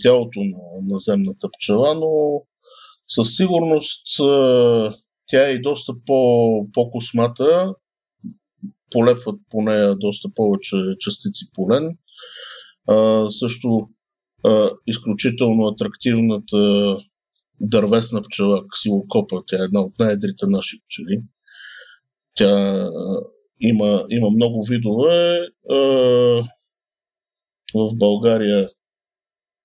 тялото 0.00 0.40
на, 0.40 0.92
на 0.92 0.98
земната 0.98 1.48
пчела, 1.56 1.94
но 1.94 2.40
със 3.08 3.36
сигурност 3.36 4.20
а, 4.20 4.94
тя 5.32 5.48
е 5.48 5.52
и 5.52 5.62
доста 5.62 5.92
по, 6.06 6.66
по-космата, 6.72 7.74
полепват 8.90 9.40
по 9.50 9.62
нея 9.62 9.96
доста 9.96 10.28
повече 10.34 10.76
частици 11.00 11.44
полен. 11.54 11.98
А, 12.88 13.26
също 13.30 13.88
а, 14.46 14.70
изключително 14.86 15.66
атрактивната 15.66 16.94
дървесна 17.60 18.22
пчела, 18.22 18.62
ксилокопа, 18.68 19.42
тя 19.46 19.56
е 19.56 19.64
една 19.64 19.80
от 19.80 19.92
най-едрите 19.98 20.46
наши 20.46 20.76
пчели. 20.84 21.22
Тя 22.34 22.50
а, 22.50 22.90
има, 23.60 24.04
има 24.10 24.30
много 24.30 24.64
видове. 24.64 25.46
А, 25.70 25.76
в 27.74 27.96
България 27.96 28.68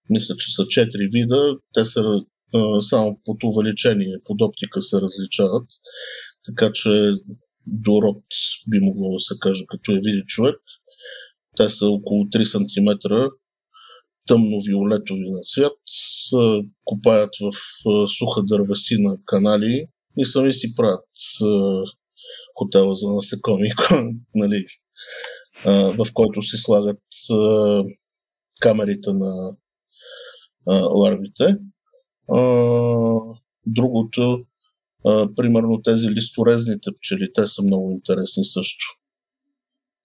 мисля, 0.09 0.35
че 0.37 0.55
са 0.55 0.67
четири 0.67 1.07
вида. 1.11 1.55
Те 1.73 1.85
са 1.85 2.21
само 2.81 3.19
под 3.25 3.43
увеличение, 3.43 4.17
под 4.25 4.41
оптика 4.41 4.81
се 4.81 5.01
различават. 5.01 5.65
Така 6.45 6.71
че 6.73 7.11
до 7.65 8.01
род 8.01 8.23
би 8.67 8.79
могло 8.81 9.13
да 9.13 9.19
се 9.19 9.35
каже, 9.39 9.63
като 9.67 9.91
я 9.91 9.99
види 10.03 10.23
човек. 10.27 10.55
Те 11.57 11.69
са 11.69 11.87
около 11.87 12.23
3 12.23 12.43
см, 12.43 13.07
тъмно-виолетови 14.29 15.31
на 15.31 15.39
цвят, 15.41 15.77
копаят 16.83 17.29
в 17.41 17.51
суха 18.07 18.43
дървесина 18.43 19.17
канали 19.25 19.85
и 20.17 20.25
сами 20.25 20.53
си 20.53 20.75
правят 20.75 21.05
хотела 22.55 22.95
за 22.95 23.07
насекоми, 23.07 23.69
нали, 24.35 24.63
в 25.65 26.05
който 26.13 26.41
си 26.41 26.57
слагат 26.57 27.01
камерите 28.59 29.09
на 29.13 29.51
ларвите. 30.67 31.57
Другото, 33.65 34.45
а, 35.05 35.35
примерно 35.35 35.81
тези 35.81 36.09
листорезните 36.09 36.91
пчели, 36.91 37.33
те 37.33 37.47
са 37.47 37.61
много 37.63 37.91
интересни 37.91 38.45
също. 38.45 38.85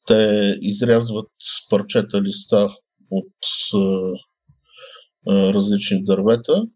Те 0.07 0.57
изрязват 0.61 1.31
парчета 1.71 2.23
листа 2.23 2.71
от 3.11 3.35
а, 3.75 4.13
а, 5.29 5.55
различни 5.55 6.05
дървета 6.05 6.67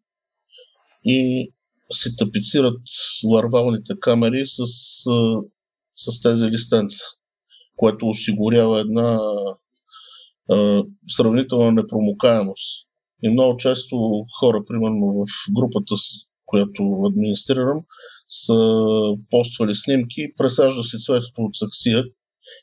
и 1.04 1.50
си 1.92 2.16
тапицират 2.16 2.80
ларвалните 3.24 3.94
камери 4.00 4.46
с, 4.46 4.60
а, 5.10 5.40
с 5.96 6.20
тези 6.22 6.44
листенца, 6.44 7.04
което 7.76 8.08
осигурява 8.08 8.80
една 8.80 9.18
а, 10.50 10.82
сравнителна 11.08 11.72
непромокаемост 11.72 12.86
и 13.22 13.28
много 13.28 13.56
често 13.56 13.96
хора, 14.38 14.62
примерно 14.66 15.24
в 15.24 15.52
групата, 15.52 15.94
която 16.46 17.02
администрирам, 17.12 17.80
са 18.28 18.56
поствали 19.30 19.74
снимки, 19.74 20.26
пресажда 20.36 20.82
си 20.82 20.98
цветето 20.98 21.42
от 21.42 21.56
саксия 21.56 22.04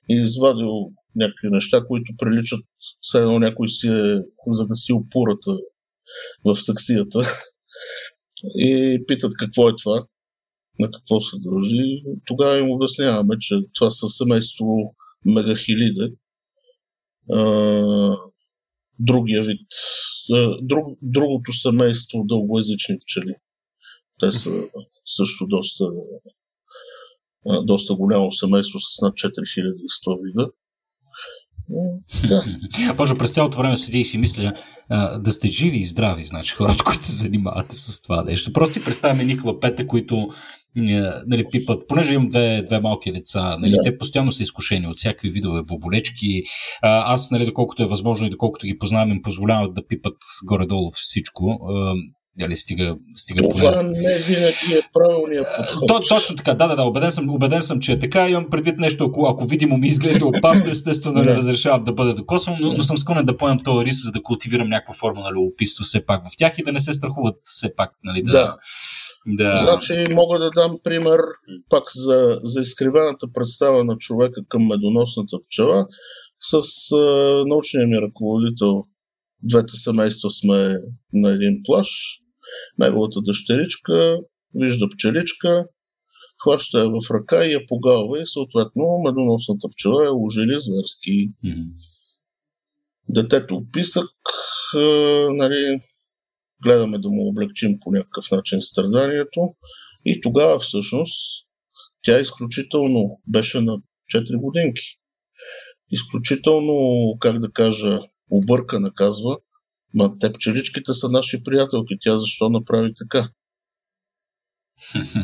и 0.09 0.15
извадил 0.15 0.71
някакви 1.15 1.47
неща, 1.51 1.85
които 1.87 2.13
приличат, 2.17 2.59
все 3.01 3.17
едно 3.19 3.39
някой 3.39 3.69
си 3.69 3.87
е 3.87 4.19
загасил 4.47 5.05
пурата 5.11 5.57
в 6.45 6.55
саксията 6.55 7.19
и 8.55 8.99
питат 9.07 9.31
какво 9.39 9.69
е 9.69 9.75
това, 9.83 10.05
на 10.79 10.89
какво 10.91 11.21
се 11.21 11.35
дължи. 11.39 12.01
Тогава 12.25 12.59
им 12.59 12.71
обясняваме, 12.71 13.35
че 13.39 13.55
това 13.73 13.91
са 13.91 14.07
семейство 14.09 14.65
мегахилиде, 15.25 16.09
другия 19.03 19.43
вид, 19.43 19.67
друг, 20.61 20.85
другото 21.01 21.53
семейство 21.53 22.23
дългоязични 22.25 22.95
пчели. 23.03 23.33
Те 24.19 24.31
са 24.31 24.49
също 25.15 25.47
доста, 25.47 25.85
доста 27.63 27.95
голямо 27.95 28.31
семейство 28.31 28.79
с 28.79 29.01
над 29.01 29.13
4100 29.13 30.19
вида. 30.23 30.51
Да. 32.27 32.43
Боже, 32.97 33.17
през 33.17 33.31
цялото 33.31 33.57
време 33.57 33.77
седи 33.77 33.99
и 33.99 34.05
си 34.05 34.17
мисля 34.17 34.53
да 35.19 35.31
сте 35.31 35.47
живи 35.47 35.77
и 35.77 35.85
здрави, 35.85 36.25
значи 36.25 36.55
хората, 36.55 36.83
които 36.83 37.05
се 37.05 37.13
занимавате 37.13 37.75
с 37.75 38.01
това 38.01 38.23
нещо. 38.23 38.53
Просто 38.53 38.73
си 38.73 38.83
представяме 38.85 39.23
ни 39.23 39.37
хлапета, 39.37 39.87
които 39.87 40.27
нали, 40.75 41.45
пипат, 41.51 41.81
понеже 41.89 42.13
имам 42.13 42.29
две, 42.29 42.61
две 42.65 42.79
малки 42.79 43.11
деца, 43.11 43.57
нали, 43.59 43.71
да. 43.71 43.81
те 43.83 43.97
постоянно 43.97 44.31
са 44.31 44.43
изкушени 44.43 44.87
от 44.87 44.97
всякакви 44.97 45.29
видове 45.29 45.63
боболечки. 45.63 46.43
Аз, 46.81 47.31
нали, 47.31 47.45
доколкото 47.45 47.83
е 47.83 47.87
възможно 47.87 48.27
и 48.27 48.29
доколкото 48.29 48.65
ги 48.65 48.77
познавам, 48.77 49.11
им 49.11 49.21
позволяват 49.21 49.73
да 49.73 49.87
пипат 49.87 50.15
горе-долу 50.45 50.91
всичко. 50.93 51.59
Дали 52.39 52.55
стига, 52.55 52.95
стига 53.15 53.49
Това 53.49 53.71
поне... 53.71 53.83
не 53.83 54.17
винаги 54.19 54.73
е 54.73 54.81
правилният 54.93 55.47
подход. 55.57 55.87
То, 55.87 55.99
точно 55.99 56.35
така, 56.35 56.53
да, 56.53 56.67
да, 56.67 56.75
да, 56.75 56.83
убеден 56.83 57.11
съм, 57.11 57.29
убеден 57.29 57.61
съм, 57.61 57.79
че 57.79 57.91
е 57.91 57.99
така. 57.99 58.29
Имам 58.29 58.49
предвид 58.49 58.79
нещо, 58.79 59.05
ако, 59.05 59.27
ако 59.27 59.45
видимо 59.45 59.77
ми 59.77 59.87
изглежда 59.87 60.25
опасно, 60.25 60.71
естествено 60.71 61.23
не 61.23 61.35
разрешавам 61.35 61.83
да 61.83 61.93
бъде 61.93 62.13
докосван, 62.13 62.57
но, 62.61 62.71
но 62.77 62.83
съм 62.83 62.97
склонен 62.97 63.25
да 63.25 63.37
поемам 63.37 63.63
този 63.63 63.85
риск, 63.85 64.03
за 64.03 64.11
да 64.11 64.23
култивирам 64.23 64.69
някаква 64.69 64.93
форма 64.93 65.21
на 65.21 65.31
любопитство 65.31 65.83
все 65.83 66.05
пак 66.05 66.23
в 66.23 66.37
тях 66.37 66.53
и 66.57 66.63
да 66.63 66.71
не 66.71 66.79
се 66.79 66.93
страхуват 66.93 67.35
все 67.43 67.67
пак, 67.77 67.89
нали, 68.03 68.23
да, 68.23 68.31
да. 68.31 68.57
Да. 69.27 69.57
Значи 69.57 70.13
мога 70.13 70.39
да 70.39 70.49
дам 70.49 70.77
пример 70.83 71.19
пак 71.69 71.83
за, 71.95 72.39
за 72.43 72.59
изкривената 72.59 73.27
представа 73.33 73.83
на 73.83 73.97
човека 73.97 74.41
към 74.49 74.67
медоносната 74.67 75.37
пчела 75.47 75.87
с 76.39 76.91
а, 76.91 77.43
научния 77.47 77.87
ми 77.87 78.01
ръководител 78.01 78.81
двете 79.43 79.75
семейства 79.75 80.31
сме 80.31 80.79
на 81.13 81.29
един 81.29 81.61
плаш. 81.63 81.89
Неговата 82.79 83.21
дъщеричка 83.21 84.19
вижда 84.55 84.89
пчеличка, 84.89 85.65
хваща 86.43 86.79
я 86.79 86.89
в 86.89 87.11
ръка 87.11 87.45
и 87.45 87.51
я 87.51 87.59
погалва 87.67 88.21
и 88.21 88.25
съответно 88.25 88.83
медоносната 89.05 89.67
пчела 89.69 90.05
я 90.05 90.13
ужили 90.13 90.55
зверски. 90.59 91.25
Мгм. 91.43 91.61
Детето 93.09 93.55
описък, 93.55 94.09
е, 94.77 95.27
нали, 95.29 95.77
гледаме 96.63 96.97
да 96.99 97.09
му 97.09 97.27
облегчим 97.27 97.71
по 97.81 97.91
някакъв 97.91 98.31
начин 98.31 98.61
страданието 98.61 99.39
и 100.05 100.21
тогава 100.21 100.59
всъщност 100.59 101.45
тя 102.03 102.19
изключително 102.19 102.99
беше 103.27 103.61
на 103.61 103.77
4 104.15 104.41
годинки. 104.41 104.83
Изключително, 105.91 106.77
как 107.19 107.39
да 107.39 107.51
кажа, 107.51 107.97
объркана 108.29 108.93
казва, 108.93 109.37
ма 109.93 110.17
те 110.19 110.33
пчеличките 110.33 110.93
са 110.93 111.09
наши 111.09 111.43
приятелки, 111.43 111.95
тя 112.01 112.17
защо 112.17 112.49
направи 112.49 112.91
така? 112.97 113.29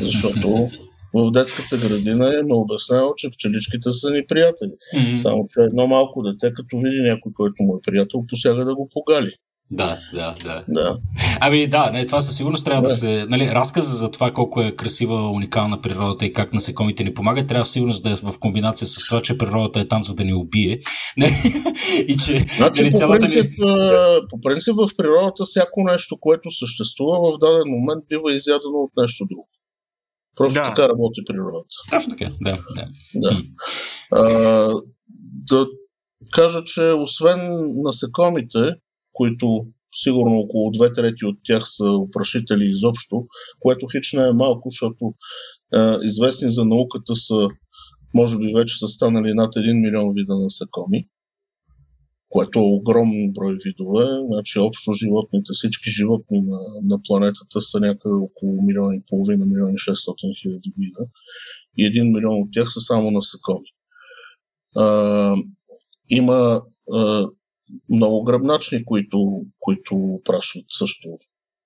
Защото 0.00 0.70
в 1.14 1.30
детската 1.30 1.78
градина 1.78 2.34
е 2.34 2.42
ме 2.42 2.54
обясняло, 2.54 3.14
че 3.16 3.30
пчеличките 3.30 3.90
са 3.90 4.10
ни 4.10 4.26
приятели. 4.26 4.72
Мгм. 4.96 5.16
Само, 5.16 5.44
че 5.52 5.60
едно 5.60 5.86
малко 5.86 6.22
дете, 6.22 6.52
като 6.52 6.78
види 6.78 7.08
някой, 7.08 7.32
който 7.32 7.54
му 7.60 7.76
е 7.76 7.80
приятел, 7.86 8.24
посяга 8.28 8.64
да 8.64 8.74
го 8.74 8.88
погали. 8.88 9.32
Да, 9.72 9.98
да, 10.14 10.34
да. 10.44 10.64
Да. 10.68 10.96
Ами 11.40 11.68
да, 11.68 11.90
не, 11.90 12.06
това 12.06 12.20
със 12.20 12.36
сигурност 12.36 12.64
трябва 12.64 12.82
да, 12.82 12.88
Да. 12.88 12.94
се... 12.94 13.26
Нали, 13.28 13.48
разказа 13.48 13.96
за 13.96 14.10
това 14.10 14.32
колко 14.32 14.62
е 14.62 14.76
красива, 14.76 15.30
уникална 15.30 15.82
природата 15.82 16.26
и 16.26 16.32
как 16.32 16.52
насекомите 16.52 17.04
ни 17.04 17.14
помагат, 17.14 17.48
трябва 17.48 17.64
със 17.64 17.72
сигурност 17.72 18.02
да 18.02 18.10
е 18.10 18.16
в 18.16 18.38
комбинация 18.40 18.88
с 18.88 19.06
това, 19.08 19.22
че 19.22 19.38
природата 19.38 19.80
е 19.80 19.88
там 19.88 20.04
за 20.04 20.14
да 20.14 20.24
ни 20.24 20.34
убие. 20.34 20.80
Не? 21.16 21.42
и 22.08 22.16
че 22.16 22.46
Значи, 22.56 22.82
нали, 22.82 22.92
по, 22.92 23.08
принцип, 23.08 23.44
ни... 23.44 23.66
по 24.30 24.40
принцип 24.40 24.74
в 24.76 24.96
природата 24.96 25.44
всяко 25.44 25.82
нещо, 25.84 26.16
което 26.20 26.50
съществува 26.50 27.32
в 27.32 27.38
даден 27.38 27.64
момент 27.66 28.04
бива 28.08 28.34
изядено 28.34 28.78
от 28.84 28.90
нещо 29.02 29.26
друго. 29.30 29.48
Просто 30.36 30.54
Да. 30.54 30.64
така 30.64 30.88
работи 30.88 31.20
природата. 31.26 31.76
Точно 31.90 32.10
така, 32.10 32.30
да. 32.40 32.58
да. 32.76 32.86
Да. 33.14 33.42
А, 34.12 34.22
да 35.50 35.66
кажа, 36.32 36.64
че 36.64 36.82
освен 36.82 37.38
насекомите, 37.84 38.70
които 39.20 39.56
сигурно 40.02 40.38
около 40.38 40.70
две 40.70 40.92
трети 40.92 41.24
от 41.24 41.38
тях 41.44 41.62
са 41.66 41.84
опрашители 41.84 42.64
изобщо, 42.64 43.26
което 43.60 43.86
хич 43.92 44.12
не 44.12 44.28
е 44.28 44.32
малко, 44.32 44.68
защото 44.68 45.14
а, 45.74 45.98
известни 46.02 46.50
за 46.50 46.64
науката 46.64 47.16
са, 47.16 47.48
може 48.14 48.38
би 48.38 48.52
вече 48.56 48.78
са 48.78 48.88
станали 48.88 49.32
над 49.34 49.54
1 49.54 49.84
милион 49.84 50.14
вида 50.14 50.34
насекоми, 50.38 51.08
което 52.28 52.58
е 52.58 52.62
огромен 52.62 53.32
брой 53.34 53.56
видове. 53.64 54.06
Значи 54.30 54.58
общо 54.58 54.92
животните, 54.92 55.50
всички 55.52 55.90
животни 55.90 56.38
на, 56.40 56.58
на 56.90 57.02
планетата 57.02 57.60
са 57.60 57.80
някъде 57.80 58.14
около 58.14 58.56
милион 58.66 58.94
и 58.94 59.04
половина, 59.08 59.46
милион 59.46 59.70
и 59.70 59.82
600 59.90 60.40
хиляди 60.42 60.72
вида 60.78 61.04
и 61.78 61.86
един 61.86 62.12
милион 62.12 62.42
от 62.42 62.48
тях 62.52 62.72
са 62.72 62.80
само 62.80 63.10
насекоми. 63.10 63.70
А, 64.76 65.34
има 66.10 66.62
а, 66.94 67.26
много 67.90 68.24
гръбначни, 68.24 68.84
които, 68.84 69.36
които 69.60 69.94
опрашват 69.94 70.64
също 70.78 71.08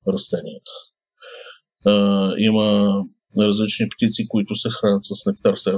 растенията. 0.08 0.72
А, 1.86 2.34
има 2.38 3.02
различни 3.38 3.88
птици, 3.88 4.28
които 4.28 4.54
се 4.54 4.68
хранят 4.70 5.04
с 5.04 5.26
нектар. 5.26 5.56
Сега 5.56 5.76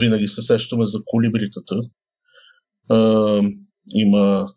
винаги 0.00 0.28
се 0.28 0.42
сещаме 0.42 0.86
за 0.86 0.98
колибритата. 1.04 1.80
А, 2.90 3.40
има 3.94 4.48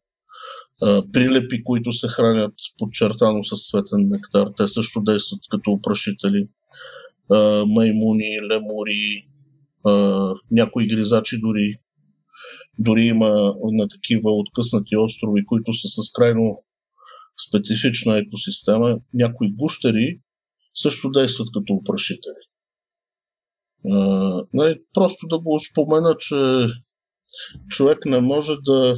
а, 0.82 1.04
прилепи, 1.14 1.64
които 1.64 1.92
се 1.92 2.08
хранят 2.08 2.54
подчертано 2.78 3.44
с 3.44 3.70
цветен 3.70 4.10
нектар. 4.10 4.48
Те 4.58 4.68
също 4.68 5.02
действат 5.02 5.40
като 5.50 5.72
опрашители. 5.72 6.42
А, 7.32 7.66
маймуни, 7.68 8.42
лемури, 8.42 9.16
а, 9.86 10.34
някои 10.52 10.88
гризачи 10.88 11.40
дори. 11.40 11.72
Дори 12.80 13.04
има 13.04 13.30
на 13.72 13.88
такива 13.88 14.32
откъснати 14.32 14.98
острови, 14.98 15.46
които 15.46 15.74
са 15.74 15.88
с 15.88 16.12
крайно 16.12 16.42
специфична 17.48 18.18
екосистема. 18.18 19.00
Някои 19.14 19.52
гущери 19.52 20.20
също 20.74 21.10
действат 21.10 21.48
като 21.54 21.74
опрашители. 21.74 22.44
Нали, 24.54 24.80
просто 24.94 25.28
да 25.28 25.40
го 25.40 25.60
спомена, 25.60 26.16
че 26.20 26.68
човек 27.70 28.06
не 28.06 28.20
може 28.20 28.52
да, 28.66 28.96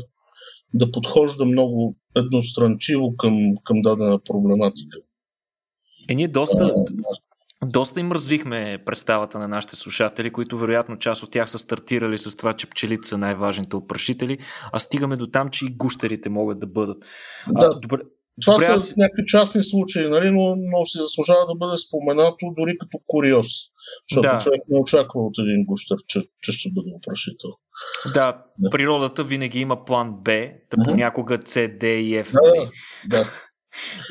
да 0.74 0.92
подхожда 0.92 1.46
много 1.46 1.96
едностранчиво 2.16 3.16
към, 3.16 3.34
към 3.64 3.82
дадена 3.82 4.20
проблематика. 4.26 4.98
Е, 6.10 6.16
ние 6.16 6.28
доста, 6.28 6.74
доста 7.66 8.00
им 8.00 8.12
развихме 8.12 8.84
представата 8.86 9.40
на 9.40 9.48
нашите 9.48 9.76
слушатели, 9.76 10.32
които 10.32 10.58
вероятно 10.58 10.98
част 10.98 11.24
от 11.24 11.32
тях 11.32 11.50
са 11.50 11.60
стартирали 11.60 12.18
с 12.18 12.38
това, 12.38 12.54
че 12.54 12.70
пчелите 12.70 13.08
са 13.08 13.18
най-важните 13.18 13.76
опрашители, 13.76 14.38
а 14.74 14.80
стигаме 14.80 15.16
до 15.16 15.28
там, 15.28 15.50
че 15.50 15.66
и 15.66 15.76
гущерите 15.76 16.30
могат 16.30 16.60
да 16.60 16.68
бъдат. 16.68 16.98
Да, 17.60 17.66
а, 17.66 17.80
добре, 17.80 17.98
Това 18.42 18.54
добре, 18.54 18.66
са 18.66 18.74
аз- 18.74 18.94
някакви 18.98 19.24
частни 19.26 19.64
случаи, 19.64 20.10
нали, 20.10 20.32
но, 20.32 20.56
но 20.56 20.86
си 20.86 20.98
заслужава 20.98 21.46
да 21.46 21.56
бъде 21.56 21.78
споменато 21.78 22.46
дори 22.58 22.78
като 22.78 22.98
куриоз. 23.08 23.48
Защото 24.10 24.28
Да. 24.28 24.38
човек 24.38 24.62
не 24.70 24.80
очаква 24.80 25.22
от 25.22 25.34
един 25.40 25.66
гущер, 25.66 25.98
че, 26.08 26.20
че 26.42 26.52
ще 26.52 26.70
бъде 26.74 26.90
опрашител. 26.96 27.50
Да, 28.14 28.44
Да. 28.60 28.70
природата 28.72 29.24
винаги 29.24 29.60
има 29.60 29.86
план 29.86 30.14
Б, 30.24 30.32
да 30.72 30.78
понякога 30.90 31.40
С, 31.46 31.68
Д 31.80 31.88
и 31.88 32.24
Ф. 32.24 32.32
Да, 32.32 32.68
да. 33.08 33.30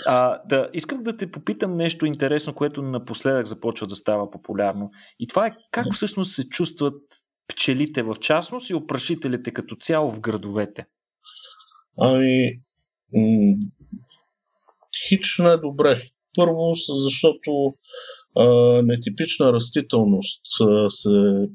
А, 0.07 0.43
да, 0.49 0.69
искам 0.73 1.03
да 1.03 1.17
те 1.17 1.31
попитам 1.31 1.77
нещо 1.77 2.07
интересно, 2.07 2.55
което 2.55 2.83
напоследък 2.83 3.47
започва 3.47 3.87
да 3.87 3.97
става 3.97 4.31
популярно. 4.31 4.91
И 5.19 5.27
това 5.27 5.47
е 5.47 5.57
как 5.71 5.95
всъщност 5.95 6.35
се 6.35 6.49
чувстват 6.49 7.03
пчелите 7.49 8.03
в 8.03 8.15
частност 8.21 8.71
и 8.71 8.75
опрашителите 8.75 9.51
като 9.51 9.77
цяло 9.77 10.11
в 10.11 10.21
градовете. 10.21 10.87
Ами, 11.99 12.61
м- 13.15 13.57
хич 15.09 15.39
не 15.39 15.51
е 15.51 15.57
добре. 15.57 15.97
Първо, 16.37 16.75
защото 16.89 17.51
а, 18.39 18.47
нетипична 18.83 19.53
растителност 19.53 20.43
а, 20.61 20.91
се 20.91 21.49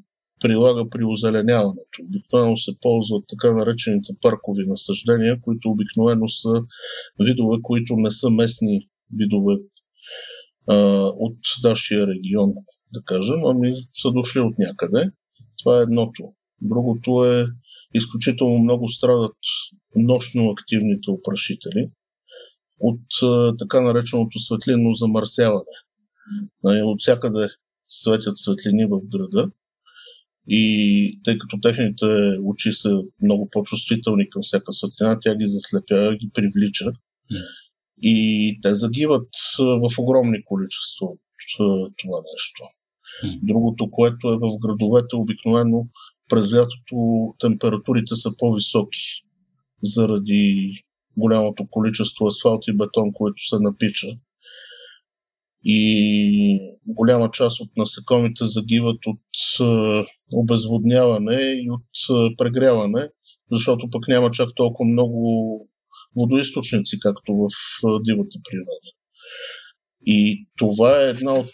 прилага 0.46 0.90
при 0.90 1.04
озеленяването. 1.04 1.96
Обикновено 2.04 2.58
се 2.58 2.72
ползват 2.82 3.24
така 3.28 3.54
наречените 3.54 4.14
паркови 4.22 4.64
насъждения, 4.66 5.42
които 5.42 5.70
обикновено 5.70 6.30
са 6.30 6.54
видове, 7.26 7.58
които 7.62 7.94
не 7.96 8.12
са 8.12 8.30
местни 8.30 8.90
видове 9.20 9.54
а, 10.70 10.76
от 11.26 11.38
нашия 11.64 12.08
регион, 12.08 12.50
да 12.94 13.02
кажем, 13.06 13.46
ами 13.46 13.74
са 13.94 14.12
дошли 14.12 14.40
от 14.40 14.54
някъде. 14.60 15.12
Това 15.60 15.80
е 15.80 15.84
едното. 15.84 16.24
Другото 16.62 17.26
е 17.26 17.46
изключително 17.94 18.58
много 18.58 18.90
страдат 18.90 19.38
нощно 19.96 20.50
активните 20.50 21.12
опрашители 21.12 21.84
от 22.80 23.02
а, 23.24 23.56
така 23.58 23.82
нареченото 23.82 24.40
светлинно 24.40 24.94
замърсяване. 24.94 25.76
Нали, 26.64 26.82
От 26.82 27.02
всякъде 27.02 27.48
светят 27.88 28.38
светлини 28.38 28.86
в 28.86 29.00
града 29.08 29.52
и 30.48 31.20
тъй 31.24 31.38
като 31.38 31.60
техните 31.62 32.06
очи 32.44 32.72
са 32.74 33.02
много 33.24 33.50
по-чувствителни 33.52 34.30
към 34.30 34.42
всяка 34.42 34.74
светлина, 34.74 35.18
тя 35.22 35.36
ги 35.36 35.48
заслепява, 35.48 36.16
ги 36.16 36.30
привлича 36.34 36.86
и 38.02 38.60
те 38.62 38.74
загиват 38.74 39.30
в 39.60 40.00
огромни 40.00 40.44
количества 40.46 41.08
от 41.08 41.20
това 41.98 42.18
нещо. 42.34 42.62
Другото, 43.44 43.90
което 43.92 44.30
е 44.30 44.38
в 44.38 44.60
градовете, 44.62 45.16
обикновено 45.16 45.88
през 46.30 46.54
лятото 46.54 47.34
температурите 47.40 48.16
са 48.16 48.30
по-високи 48.38 49.00
заради 49.84 50.76
голямото 51.18 51.68
количество 51.70 52.28
асфалт 52.28 52.68
и 52.68 52.78
бетон, 52.78 53.06
което 53.14 53.44
се 53.44 53.56
напича. 53.60 54.08
И 55.68 56.60
голяма 56.88 57.32
част 57.32 57.62
от 57.62 57.70
насекомите 57.78 58.46
загиват 58.46 59.00
от 59.08 59.20
е, 59.60 60.04
обезводняване 60.34 61.42
и 61.42 61.68
от 61.72 61.82
е, 62.10 62.36
прегряване, 62.38 63.10
защото 63.52 63.90
пък 63.90 64.08
няма 64.08 64.32
чак 64.32 64.50
толкова 64.56 64.90
много 64.90 65.60
водоисточници, 66.18 67.00
както 67.00 67.34
в 67.34 67.48
е, 67.48 68.04
дивата 68.04 68.40
природа. 68.50 68.92
И 70.06 70.48
това 70.58 71.02
е 71.02 71.10
една 71.10 71.34
от 71.34 71.50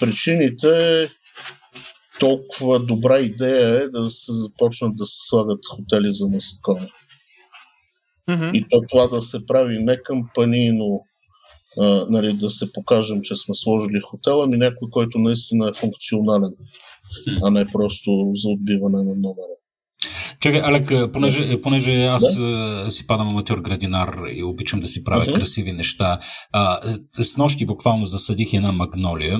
причините 0.00 1.08
толкова 2.20 2.80
добра 2.80 3.18
идея 3.18 3.82
е 3.82 3.88
да 3.88 4.10
се 4.10 4.32
започнат 4.32 4.96
да 4.96 5.06
се 5.06 5.16
слагат 5.28 5.66
хотели 5.66 6.12
за 6.12 6.28
насекоми. 6.28 6.86
Мгм. 8.30 8.50
И 8.54 8.64
то 8.70 8.80
това 8.88 9.06
да 9.06 9.22
се 9.22 9.46
прави 9.46 9.76
не 9.78 10.02
кампанийно, 10.02 11.00
а, 11.80 12.06
нали, 12.10 12.32
да 12.32 12.50
се 12.50 12.72
покажем, 12.72 13.20
че 13.22 13.36
сме 13.36 13.54
сложили 13.54 14.00
хотел, 14.00 14.42
ами 14.42 14.56
някой, 14.56 14.90
който 14.90 15.18
наистина 15.18 15.68
е 15.68 15.80
функционален, 15.80 16.52
а 17.42 17.50
не 17.50 17.66
просто 17.66 18.30
за 18.34 18.48
отбиване 18.48 18.98
на 18.98 19.14
номера. 19.14 19.56
Чакай, 20.40 20.60
Алек, 20.64 21.12
понеже, 21.12 21.60
понеже 21.60 22.04
аз 22.04 22.36
да? 22.36 22.90
си 22.90 23.06
падам 23.06 23.28
аматьор 23.28 23.58
градинар 23.58 24.18
и 24.34 24.42
обичам 24.42 24.80
да 24.80 24.86
си 24.86 25.04
правя 25.04 25.24
uh-huh. 25.24 25.34
красиви 25.34 25.72
неща, 25.72 26.18
а, 26.52 26.78
с 27.20 27.36
нощи 27.36 27.66
буквално 27.66 28.06
засадих 28.06 28.54
една 28.54 28.72
магнолия. 28.72 29.38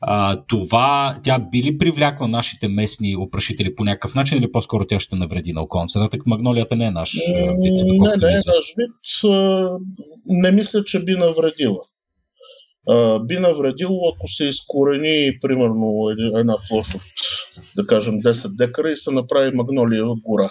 А, 0.00 0.42
това, 0.48 1.18
тя 1.22 1.38
би 1.38 1.62
ли 1.62 1.78
привлякла 1.78 2.28
нашите 2.28 2.68
местни 2.68 3.16
опрашители 3.16 3.70
по 3.76 3.84
някакъв 3.84 4.14
начин 4.14 4.38
или 4.38 4.52
по-скоро 4.52 4.86
тя 4.86 5.00
ще 5.00 5.16
навреди 5.16 5.52
на 5.52 5.62
околната 5.62 5.90
среда, 5.92 6.08
магнолията 6.26 6.76
не 6.76 6.86
е 6.86 6.90
наш 6.90 7.12
вид? 7.12 7.72
Не, 8.00 8.28
не 8.28 8.32
е 8.32 8.42
наш 8.46 8.74
вид. 8.78 8.92
Не 10.28 10.50
мисля, 10.50 10.84
че 10.84 11.04
би 11.04 11.12
навредила 11.12 11.78
би 13.26 13.38
навредило, 13.38 14.12
ако 14.14 14.28
се 14.28 14.44
изкорени 14.44 15.38
примерно 15.40 16.10
една 16.38 16.56
площ 16.68 16.94
от, 16.94 17.02
да 17.76 17.86
кажем, 17.86 18.14
10 18.14 18.56
декара 18.56 18.90
и 18.90 18.96
се 18.96 19.10
направи 19.10 19.56
магнолиева 19.56 20.14
гора. 20.24 20.50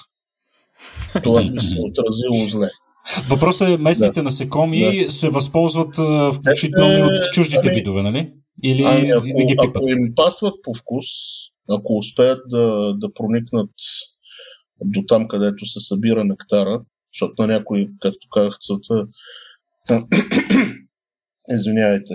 Това 1.24 1.44
би 1.44 1.60
се 1.60 1.76
отразило 1.80 2.46
зле. 2.46 2.68
Въпросът 3.30 3.70
е, 3.70 3.78
местните 3.78 4.20
да. 4.20 4.24
насекоми 4.24 5.06
да. 5.06 5.12
се 5.12 5.30
възползват 5.30 5.96
включително 6.36 7.06
от 7.06 7.34
чуждите 7.34 7.62
ами, 7.64 7.76
видове, 7.76 8.02
нали? 8.02 8.34
Или 8.64 8.84
ами, 8.84 9.10
ако, 9.10 9.26
да 9.26 9.46
ги 9.46 9.56
пипат? 9.62 9.76
Ако 9.76 9.90
им 9.90 10.16
пасват 10.16 10.54
по 10.64 10.74
вкус, 10.74 11.06
ако 11.70 11.98
успеят 11.98 12.40
да, 12.50 12.94
да 12.98 13.14
проникнат 13.14 13.70
до 14.82 15.04
там, 15.08 15.28
където 15.28 15.66
се 15.66 15.80
събира 15.80 16.24
нектара, 16.24 16.82
защото 17.14 17.34
на 17.42 17.48
някои, 17.48 17.90
както 18.02 18.28
казах, 18.32 18.58
целта 18.60 19.08
извинявайте, 21.50 22.14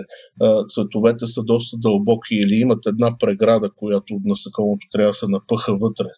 цветовете 0.67 1.27
са 1.27 1.43
доста 1.43 1.77
дълбоки 1.77 2.35
или 2.35 2.55
имат 2.55 2.85
една 2.85 3.17
преграда, 3.17 3.69
която 3.75 4.13
от 4.13 4.21
насекомото 4.25 4.87
трябва 4.91 5.09
да 5.09 5.13
се 5.13 5.25
напъха 5.27 5.77
вътре, 5.77 6.09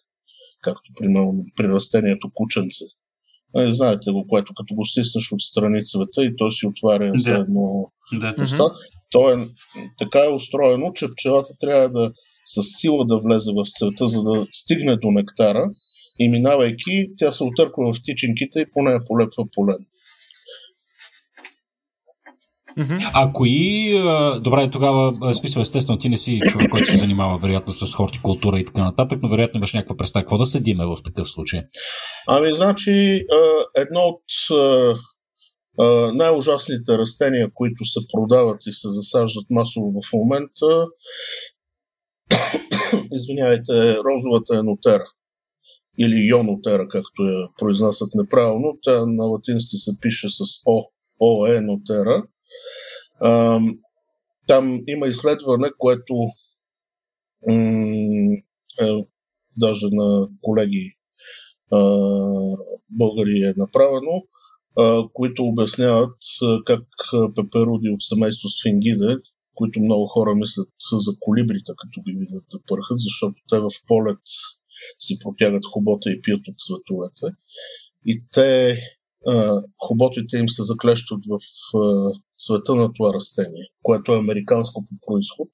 както 0.62 0.92
примерно 0.98 1.32
при 1.56 1.68
растението 1.68 2.30
кученце. 2.34 2.84
Не, 3.54 3.72
знаете 3.72 4.10
го, 4.10 4.26
което 4.28 4.52
като 4.56 4.74
го 4.74 4.84
стиснеш 4.84 5.32
от 5.32 5.40
страни 5.40 5.84
цвета 5.84 6.24
и 6.24 6.36
той 6.36 6.52
си 6.52 6.66
отваря 6.66 7.12
да. 7.24 7.38
едно 7.38 7.84
да. 8.20 8.34
уста. 8.42 8.64
То 9.10 9.32
е, 9.32 9.48
така 9.98 10.18
е 10.18 10.34
устроено, 10.34 10.92
че 10.92 11.06
пчелата 11.16 11.54
трябва 11.60 11.90
да 11.90 12.12
с 12.44 12.62
сила 12.62 13.04
да 13.06 13.18
влезе 13.18 13.50
в 13.50 13.64
цвета, 13.78 14.06
за 14.06 14.22
да 14.22 14.46
стигне 14.52 14.96
до 14.96 15.10
нектара 15.10 15.70
и 16.18 16.28
минавайки, 16.28 17.08
тя 17.18 17.32
се 17.32 17.44
отърква 17.44 17.92
в 17.92 17.96
тичинките 18.02 18.60
и 18.60 18.70
по 18.72 18.82
нея 18.82 19.00
полепва 19.06 19.44
полен. 19.54 19.76
Mm-hmm. 22.78 23.10
А 23.14 23.32
кои... 23.32 23.92
Добре, 24.40 24.70
тогава, 24.70 25.34
смисъл, 25.34 25.60
естествено, 25.60 25.98
ти 25.98 26.08
не 26.08 26.16
си 26.16 26.40
човек, 26.48 26.70
който 26.70 26.90
се 26.90 26.96
занимава, 26.96 27.38
вероятно, 27.38 27.72
с 27.72 27.94
хортикултура 27.94 28.58
и 28.58 28.64
така 28.64 28.84
нататък, 28.84 29.18
но 29.22 29.28
вероятно 29.28 29.58
имаш 29.58 29.72
някаква 29.72 29.96
представа. 29.96 30.22
Какво 30.22 30.38
да 30.38 30.46
седиме 30.46 30.86
в 30.86 30.96
такъв 31.04 31.30
случай? 31.30 31.62
Ами, 32.28 32.52
значи, 32.52 33.22
едно 33.76 34.00
от 34.00 34.22
най-ужасните 36.14 36.98
растения, 36.98 37.48
които 37.54 37.84
се 37.84 38.00
продават 38.12 38.66
и 38.66 38.72
се 38.72 38.88
засаждат 38.88 39.44
масово 39.50 39.92
в 39.92 40.12
момента, 40.12 40.86
извинявайте, 43.16 43.96
розовата 43.96 44.58
енотера 44.58 45.04
или 45.98 46.26
йонотера, 46.26 46.88
както 46.88 47.22
я 47.22 47.48
произнасят 47.58 48.08
неправилно. 48.14 48.78
Тя 48.82 49.06
на 49.06 49.24
латински 49.24 49.76
се 49.76 49.90
пише 50.00 50.28
с 50.28 50.40
О, 50.66 50.82
О 51.20 51.46
е 51.46 51.60
Там 54.46 54.80
има 54.86 55.06
изследване, 55.06 55.68
което 55.78 56.14
е, 58.80 59.04
даже 59.56 59.86
на 59.92 60.28
колеги 60.42 60.90
българи 62.90 63.42
е 63.42 63.54
направено, 63.56 64.22
които 65.12 65.44
обясняват 65.44 66.16
как 66.64 66.84
пеперуди 67.34 67.88
от 67.88 68.02
семейство 68.02 68.48
сфингиде, 68.48 69.16
които 69.54 69.80
много 69.80 70.06
хора 70.06 70.30
мислят 70.34 70.68
за 70.92 71.12
колибрита, 71.20 71.72
като 71.76 72.02
ги 72.02 72.16
видят 72.18 72.44
да 72.52 72.58
пърхат, 72.66 72.98
защото 72.98 73.34
те 73.50 73.58
в 73.58 73.68
полет 73.86 74.18
си 74.98 75.18
протягат 75.18 75.66
хобота 75.72 76.10
и 76.10 76.22
пият 76.22 76.48
от 76.48 76.54
цветовете. 76.58 77.26
И 78.06 78.24
те, 78.30 78.76
хоботите 79.86 80.36
им 80.38 80.48
се 80.48 80.62
заклещат 80.62 81.20
в 81.28 81.38
цвета 82.46 82.74
на 82.74 82.92
това 82.92 83.14
растение, 83.14 83.64
което 83.82 84.12
е 84.12 84.18
американско 84.18 84.86
по 84.88 85.06
происход. 85.06 85.48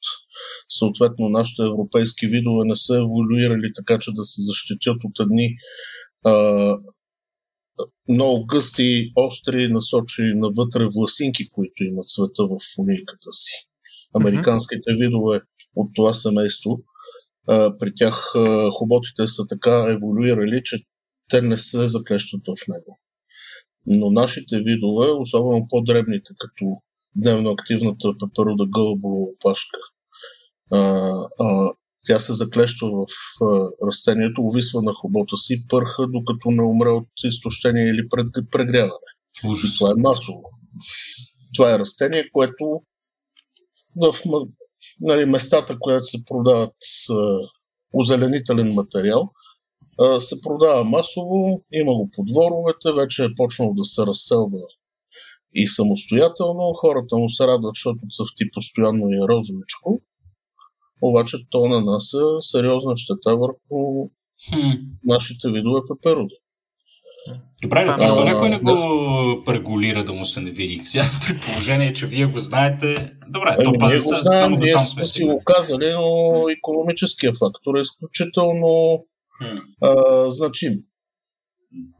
Съответно, 0.68 1.28
нашите 1.28 1.62
европейски 1.62 2.26
видове 2.26 2.62
не 2.64 2.76
са 2.76 2.96
еволюирали 2.96 3.72
така, 3.74 3.98
че 3.98 4.10
да 4.14 4.24
се 4.24 4.42
защитят 4.42 4.96
от 5.04 5.20
едни 5.20 5.48
а, 6.24 6.32
много 8.10 8.46
гъсти, 8.46 9.12
остри, 9.16 9.68
насочени 9.68 10.32
навътре 10.34 10.86
власинки, 10.96 11.48
които 11.48 11.84
имат 11.84 12.08
цвета 12.08 12.42
в 12.46 12.56
фунийката 12.74 13.32
си. 13.32 13.52
Американските 14.14 14.94
видове 14.94 15.40
от 15.76 15.90
това 15.94 16.14
семейство, 16.14 16.78
а, 17.48 17.78
при 17.78 17.92
тях 17.96 18.32
а, 18.34 18.70
хоботите 18.70 19.26
са 19.26 19.42
така 19.48 19.86
еволюирали, 19.88 20.60
че 20.64 20.76
те 21.30 21.42
не 21.42 21.56
се 21.56 21.88
заклещат 21.88 22.40
в 22.46 22.68
него. 22.68 22.98
Но 23.86 24.10
нашите 24.10 24.56
видове, 24.56 25.10
особено 25.10 25.66
по-дребните, 25.68 26.32
като 26.38 26.74
дневно 27.16 27.50
активната 27.50 28.12
пеперуда 28.20 28.66
гълбова 28.66 29.22
опашка, 29.22 29.78
а, 30.72 30.78
а, 31.40 31.72
тя 32.06 32.20
се 32.20 32.32
заклещва 32.32 32.88
в 32.88 33.44
а, 33.44 33.68
растението, 33.86 34.42
увисва 34.42 34.82
на 34.82 34.92
хобота 34.92 35.36
си 35.36 35.54
и 35.54 35.66
пърха, 35.68 36.06
докато 36.08 36.50
не 36.50 36.62
умре 36.62 36.88
от 36.88 37.08
изтощение 37.24 37.84
или 37.84 38.08
прегряване. 38.50 38.92
Ужас. 39.44 39.78
Това 39.78 39.90
е 39.90 40.00
масово. 40.02 40.42
Това 41.54 41.74
е 41.74 41.78
растение, 41.78 42.30
което 42.32 42.82
в 43.96 44.14
нали, 45.00 45.24
местата, 45.24 45.76
които 45.80 46.04
се 46.04 46.24
продават 46.24 46.74
а, 47.10 47.38
озеленителен 47.94 48.74
материал, 48.74 49.30
се 50.20 50.42
продава 50.42 50.84
масово, 50.84 51.46
има 51.72 51.92
го 51.92 52.10
по 52.16 52.24
дворовете, 52.24 52.92
вече 52.92 53.24
е 53.24 53.34
почнал 53.36 53.74
да 53.74 53.84
се 53.84 54.06
разселва 54.06 54.58
и 55.54 55.68
самостоятелно. 55.68 56.74
Хората 56.80 57.16
му 57.16 57.30
се 57.30 57.46
радват, 57.46 57.72
защото 57.74 57.98
цъфти 58.16 58.50
постоянно 58.52 59.10
и 59.10 59.16
е 59.16 59.28
розовичко. 59.28 59.98
Обаче 61.02 61.36
то 61.50 61.66
нанася 61.66 62.22
сериозна 62.40 62.96
щета 62.96 63.36
върху 63.36 64.08
хм. 64.48 64.70
нашите 65.04 65.50
видове 65.50 65.80
пеперуди. 65.88 66.34
Добре, 67.62 67.82
това 67.82 67.96
защо 67.96 68.24
някой 68.24 68.48
не 68.48 68.58
го 68.58 69.44
регулира 69.48 70.04
да 70.04 70.12
му 70.12 70.24
се 70.24 70.40
не 70.40 70.50
види? 70.50 70.82
Сега 70.84 71.04
при 71.26 71.40
положение, 71.40 71.92
че 71.92 72.06
вие 72.06 72.26
го 72.26 72.40
знаете, 72.40 72.94
добре, 73.28 73.56
ами, 73.58 73.64
то 73.64 73.86
ние 73.86 73.98
го 73.98 74.14
знаем, 74.14 74.44
само 74.44 74.56
ние 74.56 74.78
сме 74.78 75.04
си 75.04 75.24
го 75.24 75.42
казали, 75.44 75.92
но 75.96 76.48
економическия 76.48 77.32
фактор 77.32 77.76
е 77.76 77.80
изключително 77.80 79.04
а, 79.82 80.30
значим. 80.30 80.72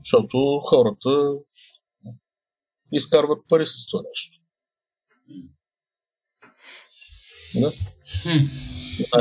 Защото 0.05 0.61
хората 0.63 1.33
изкарват 2.93 3.39
пари 3.49 3.67
с 3.67 3.87
това 3.87 4.03
нещо. 4.11 4.41
Да? 7.55 7.73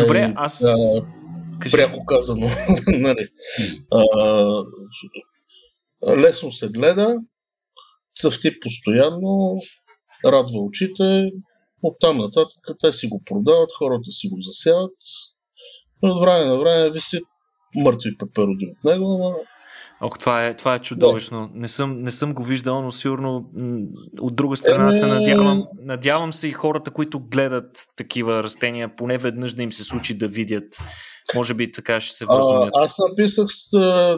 Добре, 0.01 0.33
аз... 0.35 0.63
А, 0.63 0.75
пряко 1.71 2.05
казано. 2.05 2.47
нали, 2.87 3.29
а, 3.91 4.63
лесно 6.17 6.51
се 6.51 6.69
гледа, 6.69 7.15
цъфти 8.15 8.59
постоянно, 8.59 9.57
радва 10.25 10.59
очите, 10.59 11.29
оттам 11.83 12.17
нататък 12.17 12.77
те 12.79 12.91
си 12.91 13.07
го 13.07 13.21
продават, 13.25 13.69
хората 13.77 14.11
си 14.11 14.29
го 14.29 14.41
засяват. 14.41 14.95
Но 16.03 16.13
от 16.13 16.21
време 16.21 16.45
на 16.45 16.57
време 16.57 16.91
виси 16.91 17.19
мъртви 17.83 18.17
пепероди 18.17 18.65
от 18.65 18.83
него, 18.91 19.17
но 19.19 19.35
Ох, 20.01 20.19
това 20.19 20.45
е, 20.45 20.57
това 20.57 20.75
е 20.75 20.79
чудовищно. 20.79 21.49
Не 21.53 21.67
съм, 21.67 22.01
не 22.01 22.11
съм 22.11 22.33
го 22.33 22.43
виждал, 22.43 22.81
но 22.81 22.91
сигурно 22.91 23.45
от 24.19 24.35
друга 24.35 24.57
страна 24.57 24.91
се 24.91 25.05
надявам. 25.05 25.63
Надявам 25.81 26.33
се 26.33 26.47
и 26.47 26.51
хората, 26.51 26.91
които 26.91 27.19
гледат 27.19 27.85
такива 27.95 28.43
растения, 28.43 28.95
поне 28.95 29.17
веднъж 29.17 29.53
да 29.53 29.63
им 29.63 29.73
се 29.73 29.83
случи 29.83 30.17
да 30.17 30.27
видят. 30.27 30.77
Може 31.35 31.53
би 31.53 31.71
така 31.71 31.99
ще 31.99 32.15
се 32.15 32.25
вразумят. 32.25 32.69
Аз 32.75 32.95
написах 33.09 33.47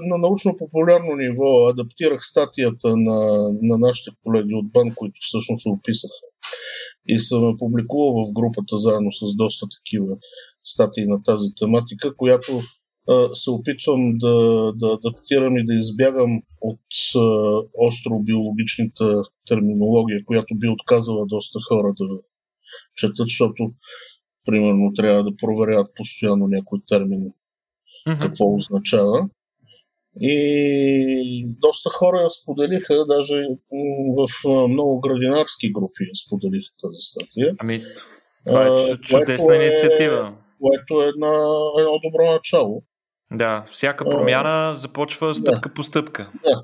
на 0.01 0.17
научно-популярно 0.17 1.15
ниво, 1.15 1.67
адаптирах 1.67 2.19
статията 2.25 2.87
на, 2.87 3.19
на 3.61 3.77
нашите 3.77 4.11
колеги 4.23 4.53
от 4.53 4.71
БАН, 4.71 4.95
които 4.95 5.19
всъщност 5.21 5.61
се 5.61 5.69
описаха. 5.69 6.13
И 7.07 7.19
съм 7.19 7.55
публикувал 7.59 8.23
в 8.23 8.33
групата 8.33 8.77
заедно 8.77 9.11
с 9.11 9.35
доста 9.35 9.65
такива 9.77 10.15
статии 10.63 11.05
на 11.07 11.23
тази 11.23 11.47
тематика, 11.59 12.15
която 12.15 12.61
се 13.33 13.51
опитвам 13.51 14.17
да, 14.17 14.35
да 14.75 14.87
адаптирам 14.87 15.57
и 15.57 15.65
да 15.65 15.73
избягам 15.73 16.31
от 16.61 16.81
остро-биологичната 17.77 19.23
терминология, 19.47 20.25
която 20.25 20.55
би 20.55 20.67
отказала 20.67 21.25
доста 21.25 21.59
хора 21.69 21.93
да 21.99 22.05
четат, 22.95 23.27
защото 23.27 23.71
примерно 24.45 24.93
трябва 24.95 25.23
да 25.23 25.35
проверяват 25.35 25.91
постоянно 25.95 26.47
някой 26.47 26.79
термин 26.87 27.19
mm-hmm. 28.07 28.21
какво 28.21 28.53
означава. 28.55 29.29
И 30.21 31.45
доста 31.47 31.89
хора 31.89 32.21
я 32.21 32.29
споделиха, 32.29 33.05
даже 33.07 33.35
в 34.17 34.49
много 34.67 34.99
градинарски 34.99 35.71
групи 35.71 36.03
я 36.03 36.15
споделиха 36.25 36.71
тази 36.81 37.01
статия. 37.01 37.55
Ами, 37.59 37.81
това 38.47 38.65
е 38.65 38.97
чудесна 38.97 39.55
е, 39.55 39.65
инициатива. 39.65 40.37
Което 40.61 41.03
е 41.03 41.07
една, 41.07 41.33
едно 41.79 41.99
добро 42.03 42.31
начало. 42.31 42.83
Да, 43.31 43.63
всяка 43.71 44.05
промяна 44.05 44.69
а, 44.69 44.73
започва 44.73 45.33
стъпка 45.33 45.69
да, 45.69 45.73
по 45.73 45.83
стъпка. 45.83 46.31
Да. 46.43 46.61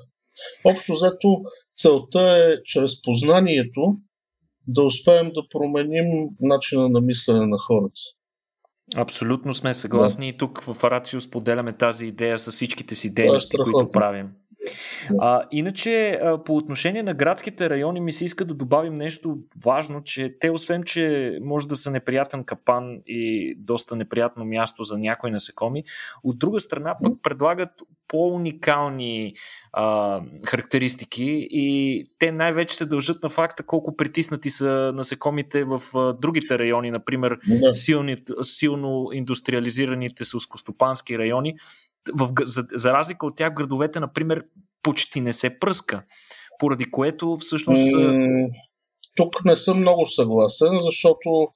Общо 0.64 0.92
взето, 0.92 1.36
целта 1.76 2.20
е 2.20 2.62
чрез 2.64 3.02
познанието 3.02 3.80
да 4.68 4.82
успеем 4.82 5.30
да 5.34 5.42
променим 5.50 6.04
начина 6.40 6.88
на 6.88 7.00
мислене 7.00 7.46
на 7.46 7.58
хората. 7.58 8.00
Абсолютно 8.96 9.54
сме 9.54 9.74
съгласни 9.74 10.32
да. 10.32 10.34
и 10.34 10.38
тук 10.38 10.60
в 10.60 10.84
Арацио 10.84 11.20
споделяме 11.20 11.76
тази 11.76 12.06
идея 12.06 12.38
с 12.38 12.50
всичките 12.50 12.94
си 12.94 13.14
дейности, 13.14 13.56
е 13.56 13.58
които 13.58 13.88
правим. 13.92 14.28
А, 15.20 15.42
иначе, 15.50 16.20
по 16.44 16.56
отношение 16.56 17.02
на 17.02 17.14
градските 17.14 17.70
райони, 17.70 18.00
ми 18.00 18.12
се 18.12 18.24
иска 18.24 18.44
да 18.44 18.54
добавим 18.54 18.94
нещо 18.94 19.38
важно, 19.64 20.04
че 20.04 20.38
те, 20.40 20.50
освен, 20.50 20.82
че 20.82 21.38
може 21.42 21.68
да 21.68 21.76
са 21.76 21.90
неприятен 21.90 22.44
капан 22.44 22.98
и 23.06 23.54
доста 23.58 23.96
неприятно 23.96 24.44
място 24.44 24.82
за 24.82 24.98
някои 24.98 25.30
насекоми, 25.30 25.84
от 26.24 26.38
друга 26.38 26.60
страна 26.60 26.96
пък 27.02 27.12
предлагат 27.22 27.70
по-уникални 28.08 29.34
а, 29.72 30.20
характеристики 30.44 31.48
и 31.50 32.06
те 32.18 32.32
най-вече 32.32 32.76
се 32.76 32.86
дължат 32.86 33.22
на 33.22 33.28
факта 33.28 33.62
колко 33.62 33.96
притиснати 33.96 34.50
са 34.50 34.92
насекомите 34.94 35.64
в 35.64 35.82
а, 35.94 36.12
другите 36.12 36.58
райони, 36.58 36.90
например 36.90 37.38
да. 37.46 37.72
силни, 37.72 38.16
силно 38.42 39.08
индустриализираните 39.12 40.24
сълскостопански 40.24 41.18
райони. 41.18 41.56
В, 42.14 42.30
за, 42.44 42.66
за 42.74 42.92
разлика 42.92 43.26
от 43.26 43.36
тях, 43.36 43.54
градовете, 43.54 44.00
например, 44.00 44.44
почти 44.82 45.20
не 45.20 45.32
се 45.32 45.58
пръска, 45.58 46.04
поради 46.58 46.90
което 46.90 47.36
всъщност. 47.40 47.92
тук 49.16 49.44
не 49.44 49.56
съм 49.56 49.80
много 49.80 50.06
съгласен, 50.06 50.80
защото 50.80 51.48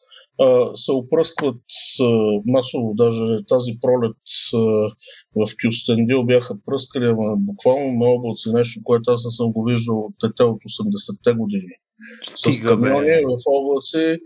а, 0.43 0.77
се 0.77 0.93
опръскват 0.93 1.63
а, 2.01 2.05
масово, 2.47 2.95
даже 2.95 3.25
тази 3.49 3.73
пролет 3.81 4.17
а, 4.55 4.59
в 5.37 5.51
Кюстендил 5.63 6.25
бяха 6.25 6.55
пръскали, 6.67 7.05
ама 7.05 7.37
буквално 7.39 8.05
на 8.05 8.09
облаци, 8.09 8.49
нещо, 8.53 8.81
което 8.85 9.11
аз 9.11 9.25
не 9.25 9.31
съм 9.31 9.53
го 9.53 9.65
виждал 9.65 9.99
от 9.99 10.15
дете 10.23 10.43
от 10.43 10.63
80-те 10.63 11.33
години. 11.33 11.75
Стига, 12.27 12.53
С 12.53 12.63
камиони 12.63 13.25
в 13.25 13.37
облаци 13.47 14.19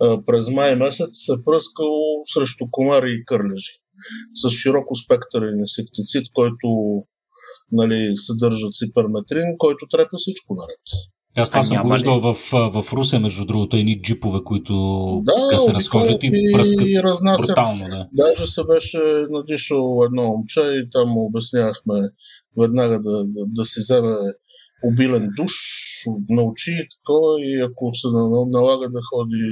а, 0.00 0.24
през 0.24 0.48
май 0.48 0.76
месец 0.76 1.10
се 1.12 1.44
пръскало 1.44 2.22
срещу 2.24 2.66
комари 2.70 3.10
и 3.10 3.24
кърлежи 3.24 3.81
с 4.34 4.50
широко 4.50 4.94
спектърен 4.94 5.54
инсектицид, 5.58 6.26
който 6.32 6.68
нали, 7.72 8.12
съдържа 8.16 8.66
циперметрин, 8.72 9.44
който 9.58 9.86
трепе 9.90 10.16
всичко 10.16 10.54
наред. 10.54 10.80
Аз 11.36 11.50
това 11.50 11.62
съм 11.62 11.82
го 11.82 11.92
виждал 11.92 12.20
в, 12.20 12.34
в 12.52 12.92
Русе, 12.92 13.18
между 13.18 13.44
другото, 13.44 13.76
едни 13.76 14.02
джипове, 14.02 14.38
които 14.44 14.74
да, 15.24 15.58
се 15.58 15.74
разхождат 15.74 16.24
и 16.24 16.52
пръскат 16.54 16.86
и 16.86 16.98
брутално. 17.38 17.88
Да. 17.88 18.08
Даже 18.12 18.46
се 18.46 18.62
беше 18.64 19.00
надишал 19.30 20.00
едно 20.04 20.22
момче 20.22 20.60
и 20.60 20.88
там 20.90 21.08
му 21.08 21.26
обяснявахме 21.26 21.94
веднага 22.60 23.00
да, 23.00 23.24
да, 23.24 23.44
да 23.46 23.64
си 23.64 23.80
вземе 23.80 24.16
обилен 24.84 25.28
душ, 25.36 25.52
научи 26.30 26.70
и 26.70 26.88
такова 26.96 27.40
и 27.40 27.60
ако 27.60 27.90
се 27.94 28.08
налага 28.46 28.88
да 28.90 29.00
ходи 29.10 29.44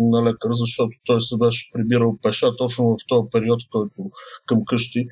на 0.00 0.22
лекар, 0.24 0.50
защото 0.52 0.90
той 1.04 1.22
се 1.22 1.36
беше 1.36 1.70
прибирал 1.72 2.18
пеша 2.22 2.56
точно 2.56 2.84
в 2.84 2.96
този 3.08 3.28
период, 3.32 3.60
който 3.70 4.10
към 4.46 4.58
къщи, 4.66 5.06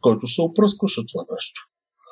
който 0.00 0.26
се 0.26 0.40
опръскваше 0.40 1.00
това 1.12 1.24
нещо. 1.32 1.60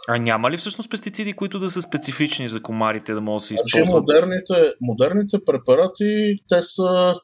А 0.09 0.19
няма 0.19 0.51
ли 0.51 0.57
всъщност 0.57 0.90
пестициди, 0.90 1.32
които 1.32 1.59
да 1.59 1.70
са 1.70 1.82
специфични 1.82 2.49
за 2.49 2.62
комарите, 2.62 3.15
да 3.15 3.20
могат 3.20 3.40
да 3.40 3.47
се 3.47 3.55
използват? 3.55 3.86
Значи, 3.86 3.93
модерните, 3.93 4.73
модерните 4.81 5.39
препарати, 5.47 6.36
те 6.49 6.62
са 6.62 7.15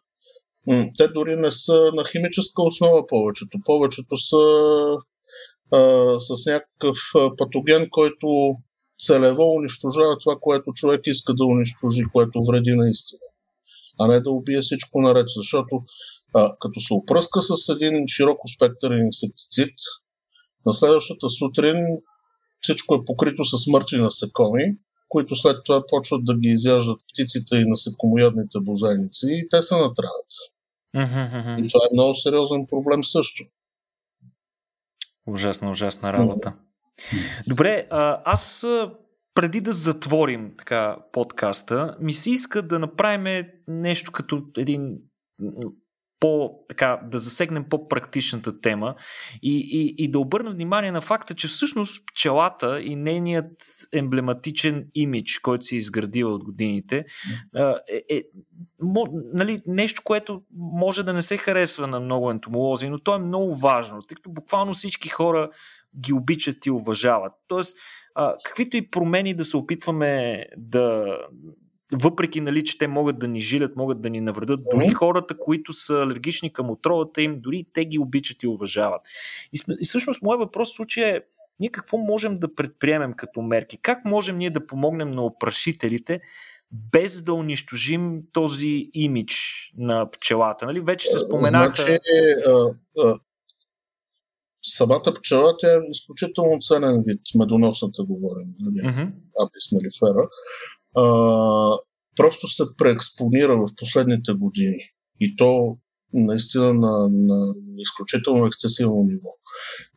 те 0.98 1.08
дори 1.08 1.36
не 1.36 1.52
са 1.52 1.90
на 1.94 2.04
химическа 2.04 2.62
основа 2.62 3.06
повечето. 3.06 3.58
Повечето 3.64 4.16
са 4.16 4.42
а, 5.72 6.14
с 6.20 6.46
някакъв 6.46 6.98
патоген, 7.36 7.86
който 7.90 8.26
целево 9.06 9.42
унищожава 9.42 10.16
това, 10.22 10.36
което 10.40 10.72
човек 10.74 11.00
иска 11.06 11.34
да 11.34 11.44
унищожи, 11.44 12.02
което 12.12 12.40
вреди 12.48 12.72
наистина. 12.74 13.27
А 13.98 14.06
не 14.06 14.20
да 14.20 14.30
убие 14.30 14.60
всичко 14.60 15.00
наред. 15.00 15.26
Защото 15.36 15.82
а, 16.34 16.56
като 16.60 16.80
се 16.80 16.94
опръска 16.94 17.42
с 17.42 17.68
един 17.68 18.08
широко 18.08 18.48
спектърен 18.48 19.06
инсектицид, 19.06 19.74
на 20.66 20.74
следващата 20.74 21.30
сутрин 21.30 21.76
всичко 22.60 22.94
е 22.94 23.04
покрито 23.04 23.44
с 23.44 23.66
мъртви 23.66 23.96
насекоми, 23.96 24.76
които 25.08 25.36
след 25.36 25.56
това 25.64 25.82
почват 25.88 26.24
да 26.24 26.34
ги 26.34 26.48
изяждат 26.48 27.00
птиците 27.12 27.56
и 27.56 27.64
насекомоядните 27.66 28.58
бозайници 28.60 29.26
и 29.28 29.48
те 29.50 29.62
се 29.62 29.74
натравят. 29.74 30.32
Mm-hmm. 30.96 31.64
И 31.64 31.68
това 31.68 31.80
е 31.84 31.94
много 31.94 32.14
сериозен 32.14 32.66
проблем 32.70 33.04
също. 33.04 33.42
Ужасна, 35.26 35.70
ужасна 35.70 36.12
работа. 36.12 36.52
Mm-hmm. 36.52 37.48
Добре, 37.48 37.86
аз 38.24 38.66
преди 39.38 39.60
да 39.60 39.72
затворим 39.72 40.52
така 40.58 40.96
подкаста, 41.12 41.96
ми 42.00 42.12
се 42.12 42.30
иска 42.30 42.62
да 42.62 42.78
направим 42.78 43.44
нещо 43.68 44.12
като 44.12 44.42
един 44.56 44.80
по, 46.20 46.50
така, 46.68 46.98
да 47.04 47.18
засегнем 47.18 47.64
по-практичната 47.70 48.60
тема 48.60 48.94
и, 49.42 49.58
и, 49.58 50.04
и 50.04 50.10
да 50.10 50.18
обърнем 50.18 50.52
внимание 50.52 50.92
на 50.92 51.00
факта, 51.00 51.34
че 51.34 51.48
всъщност 51.48 52.02
пчелата 52.06 52.80
и 52.80 52.96
нейният 52.96 53.52
емблематичен 53.92 54.84
имидж, 54.94 55.38
който 55.38 55.64
се 55.64 55.76
изградива 55.76 56.30
от 56.30 56.44
годините, 56.44 57.04
е, 57.88 58.16
е 58.16 58.22
мо, 58.82 59.06
нали, 59.34 59.58
нещо, 59.66 60.02
което 60.04 60.42
може 60.54 61.02
да 61.02 61.12
не 61.12 61.22
се 61.22 61.36
харесва 61.36 61.86
на 61.86 62.00
много 62.00 62.30
ентомолози, 62.30 62.88
но 62.88 62.98
то 62.98 63.14
е 63.14 63.18
много 63.18 63.56
важно, 63.56 64.02
тъй 64.02 64.14
като 64.14 64.30
буквално 64.30 64.72
всички 64.72 65.08
хора 65.08 65.50
ги 66.00 66.12
обичат 66.12 66.66
и 66.66 66.70
уважават. 66.70 67.32
Тоест, 67.48 67.76
а, 68.18 68.36
каквито 68.44 68.76
и 68.76 68.90
промени 68.90 69.34
да 69.34 69.44
се 69.44 69.56
опитваме 69.56 70.44
да, 70.56 71.18
въпреки, 71.92 72.40
нали, 72.40 72.64
че 72.64 72.78
те 72.78 72.88
могат 72.88 73.18
да 73.18 73.28
ни 73.28 73.40
жилят, 73.40 73.76
могат 73.76 74.00
да 74.02 74.10
ни 74.10 74.20
навредят, 74.20 74.60
дори 74.74 74.88
хората, 74.88 75.38
които 75.38 75.72
са 75.72 75.94
алергични 75.94 76.52
към 76.52 76.70
отровата 76.70 77.22
им, 77.22 77.40
дори 77.40 77.66
те 77.72 77.84
ги 77.84 77.98
обичат 77.98 78.42
и 78.42 78.46
уважават. 78.46 79.00
И, 79.52 79.60
и 79.80 79.86
всъщност, 79.86 80.22
моят 80.22 80.40
въпрос 80.40 80.72
в 80.72 80.74
случая 80.74 81.16
е, 81.16 81.20
ние 81.60 81.70
какво 81.70 81.98
можем 81.98 82.34
да 82.34 82.54
предприемем 82.54 83.12
като 83.12 83.42
мерки? 83.42 83.78
Как 83.82 84.04
можем 84.04 84.38
ние 84.38 84.50
да 84.50 84.66
помогнем 84.66 85.10
на 85.10 85.24
опрашителите, 85.24 86.20
без 86.72 87.22
да 87.22 87.34
унищожим 87.34 88.22
този 88.32 88.90
имидж 88.94 89.72
на 89.76 90.10
пчелата? 90.10 90.66
Нали? 90.66 90.80
Вече 90.80 91.08
се 91.08 91.18
споменаха... 91.18 91.82
Значи, 91.82 91.98
а, 92.46 92.70
а, 92.98 93.18
самата 94.62 95.14
пчела 95.20 95.56
тя 95.58 95.74
е 95.74 95.80
изключително 95.90 96.58
ценен 96.60 97.02
вид, 97.06 97.20
медоносната 97.38 98.04
говорим, 98.04 98.48
нали? 98.60 98.94
Uh-huh. 98.94 99.12
Апис 99.42 99.72
мелифера 99.72 100.28
а, 100.96 101.04
просто 102.16 102.48
се 102.48 102.64
преекспонира 102.78 103.56
в 103.56 103.66
последните 103.76 104.32
години. 104.32 104.82
И 105.20 105.36
то 105.36 105.76
наистина 106.14 106.74
на, 106.74 107.08
на 107.10 107.54
изключително 107.78 108.46
ексцесивно 108.46 109.04
ниво. 109.04 109.28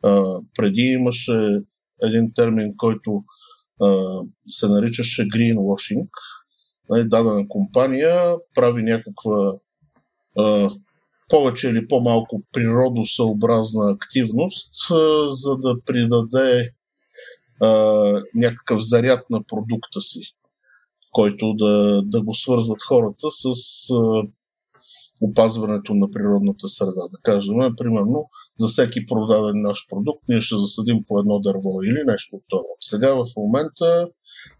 А, 0.02 0.40
преди 0.54 0.82
имаше 0.82 1.60
един 2.02 2.32
термин, 2.34 2.70
който 2.76 3.22
а, 3.82 4.20
се 4.44 4.68
наричаше 4.68 5.22
greenwashing. 5.22 6.08
Нали, 6.90 7.08
дадена 7.08 7.48
компания 7.48 8.34
прави 8.54 8.82
някаква 8.82 9.54
а, 10.38 10.70
повече 11.32 11.68
или 11.68 11.88
по-малко 11.88 12.42
природосъобразна 12.52 13.90
активност, 13.90 14.74
за 15.26 15.56
да 15.56 15.74
придаде 15.86 16.70
а, 17.60 17.68
някакъв 18.34 18.80
заряд 18.80 19.30
на 19.30 19.44
продукта 19.48 20.00
си 20.00 20.20
който 21.12 21.54
да, 21.54 22.02
да 22.04 22.22
го 22.22 22.34
свързват 22.34 22.82
хората 22.82 23.30
с 23.30 23.46
а, 23.90 24.20
опазването 25.22 25.94
на 25.94 26.10
природната 26.10 26.68
среда. 26.68 27.08
Да 27.12 27.18
кажем, 27.22 27.56
примерно, 27.76 28.30
за 28.58 28.68
всеки 28.68 29.06
продаден 29.06 29.62
наш 29.62 29.86
продукт 29.88 30.22
ние 30.28 30.40
ще 30.40 30.56
засадим 30.56 31.04
по 31.06 31.18
едно 31.18 31.40
дърво 31.40 31.82
или 31.82 32.00
нещо 32.06 32.36
от 32.36 32.42
това. 32.48 32.62
Сега 32.80 33.14
в 33.14 33.24
момента 33.36 34.08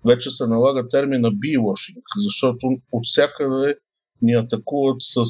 вече 0.07 0.31
се 0.31 0.47
налага 0.47 0.89
термина 0.89 1.29
beewashing, 1.29 2.03
защото 2.19 2.67
от 2.93 3.03
всякъде 3.05 3.77
ни 4.23 4.33
атакуват 4.33 4.97
с 5.01 5.25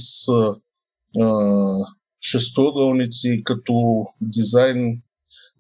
шестоъгълници 2.21 3.43
като 3.45 4.03
дизайн, 4.23 5.03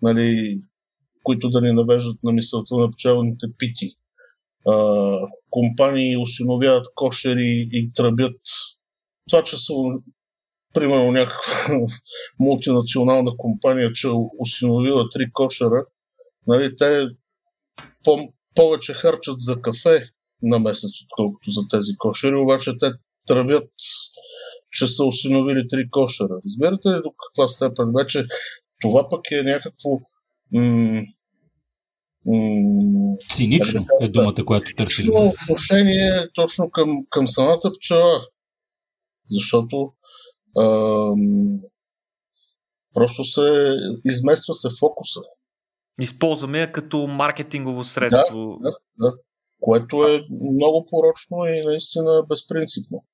нали, 0.03 0.61
които 1.23 1.51
да 1.51 1.61
ни 1.61 1.73
навеждат 1.73 2.17
на 2.25 2.33
мисълта 2.33 2.75
на 2.75 2.91
пчелните 2.91 3.47
пити 3.59 3.89
а, 4.69 5.19
компании 5.51 6.17
осиновяват 6.17 6.87
кошери 6.95 7.69
и 7.73 7.91
тръбят. 7.95 8.41
Това, 9.31 9.43
че 9.43 9.57
са 9.57 9.73
примерно 10.75 11.13
някаква 11.13 11.53
мултинационална 12.41 13.33
компания, 13.37 13.93
че 13.93 14.09
осиновила 14.39 15.09
три 15.15 15.33
кошера, 15.33 15.85
Нали, 16.47 16.77
те 16.77 17.07
по- 18.05 18.33
повече 18.55 18.93
харчат 18.93 19.41
за 19.41 19.63
кафе 19.63 20.09
на 20.43 20.59
месец, 20.59 20.91
отколкото 21.05 21.51
за 21.51 21.61
тези 21.71 21.97
кошери, 21.99 22.37
обаче 22.37 22.79
те 22.81 22.91
тръбят, 23.27 23.71
че 24.73 24.87
са 24.87 25.05
осиновили 25.05 25.69
три 25.69 25.91
кошера. 25.91 26.41
Разбирате 26.47 26.89
ли 26.89 27.03
до 27.05 27.13
каква 27.25 27.49
степен? 27.49 27.93
Вече 27.99 28.25
това 28.81 29.09
пък 29.09 29.31
е 29.31 29.43
някакво 29.43 29.91
м- 30.53 31.03
м- 32.27 33.17
Цинично 33.31 33.87
е 34.01 34.09
думата, 34.09 34.45
която 34.47 34.75
търсим. 34.77 35.05
лично 35.05 35.33
отношение 35.43 36.29
точно 36.35 36.71
към, 36.71 37.07
към 37.11 37.29
самата 37.29 37.61
пчела. 37.79 38.21
Защото 39.31 39.93
ам, 40.61 41.17
просто 42.95 43.25
се 43.25 43.77
измества 44.05 44.55
се 44.55 44.69
фокуса, 44.81 45.21
Използваме 46.01 46.61
я 46.61 46.73
като 46.73 47.07
маркетингово 47.07 47.85
средство. 47.85 48.59
да, 48.63 48.71
да, 48.99 49.17
което 49.61 50.05
е 50.05 50.25
много 50.55 50.87
порочно 50.91 51.37
и 51.47 51.67
наистина 51.67 52.25
безпринципно. 52.29 53.05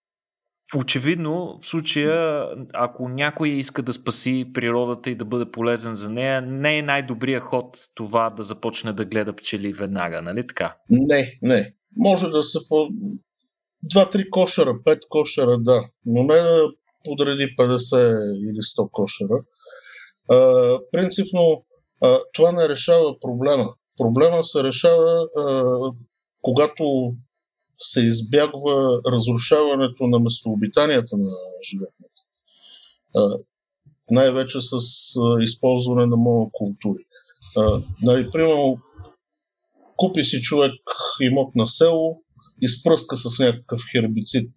Очевидно, 0.77 1.59
в 1.63 1.67
случая, 1.67 2.49
ако 2.75 3.09
някой 3.09 3.49
иска 3.49 3.83
да 3.83 3.93
спаси 3.93 4.51
природата 4.55 5.11
и 5.11 5.15
да 5.15 5.25
бъде 5.25 5.51
полезен 5.51 5.95
за 5.95 6.11
нея, 6.11 6.43
не 6.43 6.79
е 6.79 6.83
най-добрият 6.83 7.43
ход 7.43 7.79
това 7.95 8.31
да 8.31 8.43
започне 8.43 8.93
да 8.93 9.05
гледа 9.05 9.37
пчели 9.37 9.73
веднага, 9.73 10.23
нали 10.23 10.47
така? 10.47 10.77
Не, 10.91 11.39
не. 11.43 11.75
Може 11.97 12.29
да 12.29 12.43
се 12.43 12.59
по... 12.69 12.89
Два-три 13.83 14.31
кошера, 14.31 14.75
пет 14.85 14.99
кошера, 15.09 15.59
да, 15.59 15.81
но 16.07 16.23
не 16.23 16.35
да 16.35 16.63
подреди 17.05 17.55
50 17.59 18.37
или 18.37 18.63
100 18.63 18.91
кошера. 18.91 19.43
А, 20.31 20.79
принципно, 20.93 21.41
а, 22.03 22.19
това 22.33 22.53
не 22.53 22.69
решава 22.69 23.15
проблема. 23.21 23.65
Проблема 23.97 24.45
се 24.45 24.63
решава, 24.63 25.29
а, 25.39 25.65
когато 26.43 27.15
се 27.81 28.01
избягва 28.01 29.01
разрушаването 29.13 30.05
на 30.07 30.19
местообитанията 30.19 31.17
на 31.17 31.31
животните. 31.71 32.23
Най-вече 34.11 34.59
с 34.61 34.79
използване 35.43 36.07
на 36.07 36.17
монокултури. 36.17 37.05
Нали, 38.03 38.31
примерно, 38.31 38.79
купи 39.97 40.25
си 40.25 40.41
човек 40.41 40.73
имот 41.21 41.55
на 41.55 41.69
село, 41.69 42.23
изпръска 42.63 43.17
с 43.17 43.39
някакъв 43.39 43.81
хербицид 43.93 44.53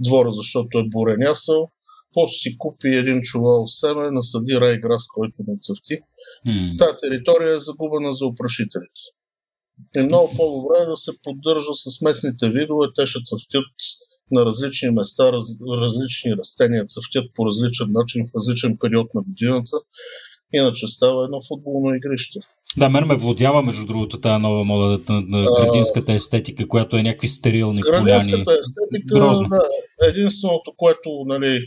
двора, 0.00 0.32
защото 0.32 0.78
е 0.78 0.88
буренясъл, 0.88 1.70
после 2.14 2.32
си 2.32 2.58
купи 2.58 2.88
един 2.88 3.20
чувал 3.22 3.66
семе, 3.66 4.08
насъди 4.10 4.60
райграс, 4.60 5.06
който 5.14 5.34
не 5.38 5.58
цъфти. 5.62 5.98
М. 6.44 6.74
Тая 6.78 6.96
територия 6.96 7.56
е 7.56 7.60
загубена 7.60 8.12
за 8.12 8.26
опрашителите. 8.26 9.00
И 9.96 10.02
много 10.02 10.32
по-добре 10.36 10.82
е 10.82 10.90
да 10.90 10.96
се 10.96 11.12
поддържа 11.22 11.74
с 11.74 12.00
местните 12.00 12.50
видове, 12.50 12.86
те 12.94 13.06
ще 13.06 13.18
цъфтят 13.24 13.64
на 14.32 14.44
различни 14.44 14.90
места, 14.90 15.32
раз, 15.32 15.44
различни 15.82 16.36
растения 16.38 16.86
цъфтят 16.86 17.24
по 17.34 17.46
различен 17.46 17.86
начин 17.90 18.22
в 18.26 18.36
различен 18.36 18.76
период 18.80 19.06
на 19.14 19.22
годината. 19.22 19.76
Иначе 20.52 20.88
става 20.88 21.24
едно 21.24 21.40
футболно 21.48 21.94
игрище. 21.94 22.38
Да, 22.76 22.88
мен 22.88 23.06
ме 23.06 23.16
владява, 23.16 23.62
между 23.62 23.86
другото, 23.86 24.20
тази 24.20 24.42
нова 24.42 24.64
мода 24.64 25.00
на, 25.08 25.20
на 25.20 25.50
градинската 25.56 26.12
естетика, 26.12 26.68
която 26.68 26.96
е 26.96 27.02
някакви 27.02 27.28
стерилни 27.28 27.82
поляни. 27.82 28.04
Градинската 28.04 28.58
естетика, 28.60 29.14
Грозно. 29.14 29.48
да, 29.48 29.62
единственото, 30.08 30.72
което 30.76 31.10
нали, 31.26 31.62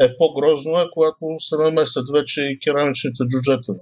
е 0.00 0.16
по-грозно 0.18 0.80
е, 0.80 0.84
когато 0.92 1.18
се 1.38 1.56
намесят 1.56 2.04
вече 2.12 2.42
и 2.42 2.58
керамичните 2.58 3.24
джуджета. 3.28 3.72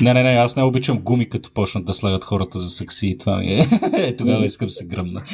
Не, 0.00 0.14
не, 0.14 0.22
не, 0.22 0.30
аз 0.30 0.56
не 0.56 0.62
обичам 0.62 1.02
гуми, 1.02 1.28
като 1.28 1.52
почнат 1.52 1.84
да 1.84 1.94
слагат 1.94 2.24
хората 2.24 2.58
за 2.58 2.68
сакси 2.70 3.06
и 3.06 3.18
това 3.18 3.38
ми 3.38 3.46
е. 3.46 3.66
е 4.08 4.16
тогава 4.16 4.46
искам 4.46 4.70
се 4.70 4.86
гръмна. 4.86 5.24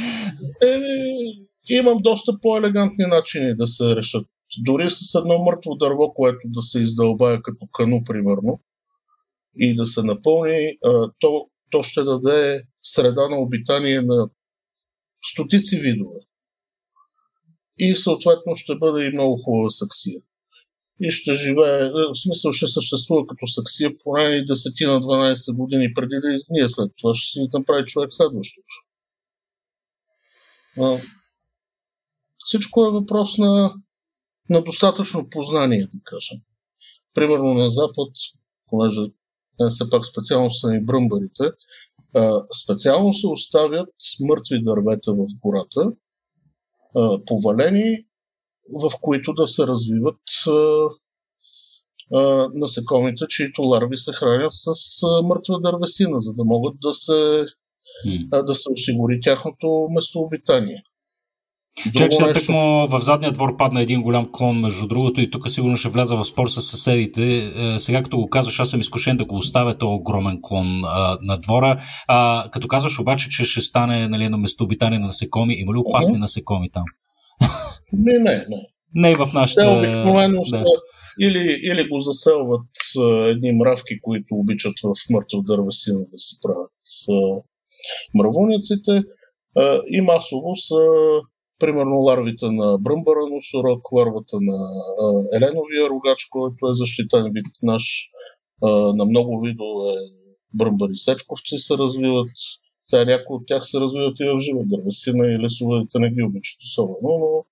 е, 0.66 1.74
имам 1.74 1.98
доста 2.00 2.32
по-елегантни 2.42 3.04
начини 3.08 3.56
да 3.56 3.66
се 3.66 3.96
решат. 3.96 4.26
Дори 4.58 4.90
с 4.90 5.14
едно 5.14 5.38
мъртво 5.38 5.74
дърво, 5.74 6.14
което 6.14 6.40
да 6.44 6.62
се 6.62 6.80
издълбая 6.80 7.42
като 7.42 7.66
кану, 7.72 8.04
примерно, 8.04 8.60
и 9.56 9.74
да 9.74 9.86
се 9.86 10.02
напълни, 10.02 10.76
то, 11.18 11.46
то 11.70 11.82
ще 11.82 12.02
даде 12.02 12.62
среда 12.82 13.28
на 13.28 13.36
обитание 13.36 14.00
на 14.02 14.28
стотици 15.24 15.76
видове. 15.76 16.18
И 17.78 17.96
съответно 17.96 18.56
ще 18.56 18.78
бъде 18.78 19.04
и 19.04 19.10
много 19.14 19.36
хубава 19.36 19.70
саксия. 19.70 20.20
И 21.02 21.10
ще 21.10 21.34
живее, 21.34 21.86
е, 21.86 21.90
в 21.90 22.14
смисъл 22.22 22.52
ще 22.52 22.66
съществува 22.68 23.26
като 23.26 23.46
саксия 23.46 23.98
поне 23.98 24.22
и 24.22 24.44
10 24.44 24.86
на 24.86 25.00
12 25.00 25.56
години 25.56 25.94
преди 25.94 26.16
да 26.22 26.32
изгние 26.32 26.68
след 26.68 26.90
това. 26.96 27.14
Ще 27.14 27.30
си 27.30 27.48
направи 27.52 27.84
човек 27.84 28.12
следващото. 28.12 28.74
А, 30.80 30.98
всичко 32.36 32.86
е 32.86 32.90
въпрос 32.90 33.38
на, 33.38 33.74
на 34.50 34.62
достатъчно 34.62 35.30
познание, 35.30 35.88
да 35.92 35.98
кажем. 36.04 36.38
Примерно 37.14 37.54
на 37.54 37.70
Запад, 37.70 38.08
понеже 38.66 39.00
те 39.58 39.64
все 39.70 39.90
пак 39.90 40.06
специално 40.06 40.50
са 40.50 40.74
и 40.74 40.84
бръмбарите, 40.84 41.44
а, 42.14 42.44
специално 42.64 43.14
се 43.14 43.26
оставят 43.26 43.94
мъртви 44.20 44.62
дървета 44.62 45.12
в 45.12 45.26
гората, 45.42 45.90
а, 46.96 47.24
повалени, 47.24 48.06
в 48.82 48.90
които 49.00 49.32
да 49.32 49.46
се 49.46 49.66
развиват 49.66 50.20
а, 50.48 50.88
а, 52.14 52.48
насекомите, 52.54 53.24
чието 53.28 53.62
ларви 53.62 53.96
се 53.96 54.12
хранят 54.12 54.52
с 54.52 54.66
а, 55.02 55.28
мъртва 55.28 55.60
дървесина, 55.60 56.20
за 56.20 56.34
да 56.34 56.44
могат 56.44 56.74
да 56.82 56.94
се, 56.94 57.44
а, 58.32 58.42
да 58.42 58.54
се 58.54 58.68
осигури 58.72 59.20
тяхното 59.22 59.86
местообитание. 59.94 60.82
Друго 61.86 62.12
сега 62.12 62.26
нещо, 62.26 62.40
тъкмо 62.40 62.86
в 62.88 63.00
задния 63.00 63.32
двор 63.32 63.56
падна 63.56 63.82
един 63.82 64.02
голям 64.02 64.28
клон, 64.32 64.60
между 64.60 64.86
другото, 64.86 65.20
и 65.20 65.30
тук 65.30 65.50
сигурно 65.50 65.76
ще 65.76 65.88
вляза 65.88 66.16
в 66.16 66.24
спор 66.24 66.48
с 66.48 66.62
съседите. 66.62 67.52
Е, 67.56 67.78
сега, 67.78 68.02
като 68.02 68.16
го 68.16 68.28
казваш, 68.28 68.60
аз 68.60 68.70
съм 68.70 68.80
изкушен 68.80 69.16
да 69.16 69.24
го 69.24 69.36
оставя 69.36 69.76
този 69.76 69.94
огромен 69.94 70.38
клон 70.42 70.84
а, 70.84 71.18
на 71.22 71.38
двора. 71.38 71.82
А, 72.08 72.48
като 72.50 72.68
казваш 72.68 73.00
обаче, 73.00 73.28
че 73.30 73.44
ще 73.44 73.60
стане 73.60 74.08
нали, 74.08 74.28
на 74.28 74.38
местообитание 74.38 74.98
на 74.98 75.06
насекоми, 75.06 75.54
има 75.54 75.72
ли 75.74 75.78
опасни 75.78 76.12
Мгм. 76.12 76.20
насекоми 76.20 76.70
там? 76.70 76.84
Не, 77.92 78.18
не, 78.18 78.44
не. 78.48 78.66
Не 78.94 79.10
и 79.10 79.14
в 79.14 79.30
нашата... 79.34 79.60
Те 79.60 79.78
обикновено 79.78 80.44
са 80.44 80.56
да. 80.56 80.64
или, 81.20 81.60
или 81.62 81.88
го 81.88 81.98
заселват 81.98 82.66
а, 82.98 83.28
едни 83.28 83.52
мравки, 83.52 84.00
които 84.02 84.34
обичат 84.34 84.72
в 84.84 84.94
мъртва 85.10 85.42
дървесина 85.42 86.00
да 86.12 86.18
си 86.18 86.36
правят 86.42 86.70
а, 87.08 87.38
мравуниците 88.18 89.02
а, 89.56 89.80
и 89.86 90.00
масово 90.00 90.56
са 90.56 90.80
примерно 91.58 91.96
ларвите 91.96 92.46
на 92.46 92.78
бръмбара 92.78 93.24
носорог, 93.30 93.92
ларвата 93.92 94.36
на 94.40 94.58
а, 95.02 95.36
еленовия 95.36 95.88
рогач, 95.90 96.24
който 96.30 96.66
е 96.70 96.74
защитен 96.74 97.24
вид 97.34 97.46
наш, 97.62 97.84
а, 98.62 98.68
на 98.70 99.04
много 99.04 99.40
видове 99.40 99.94
бръмбари 100.54 100.94
сечковци 100.94 101.58
се 101.58 101.78
развиват. 101.78 102.28
Сега 102.90 103.04
някои 103.04 103.36
от 103.36 103.46
тях 103.46 103.66
се 103.66 103.80
развиват 103.80 104.20
и 104.20 104.24
в 104.24 104.38
жива 104.38 104.62
дървесина 104.64 105.26
и 105.26 105.38
лесовете 105.38 105.98
не 105.98 106.10
ги 106.10 106.22
обичат 106.22 106.62
особено, 106.62 106.98
но 107.02 107.44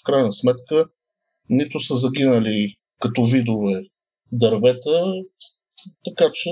в 0.00 0.02
крайна 0.04 0.32
сметка 0.32 0.88
нито 1.50 1.80
са 1.80 1.96
загинали 1.96 2.68
като 3.00 3.24
видове 3.24 3.82
дървета, 4.32 5.04
така 6.04 6.30
че 6.32 6.50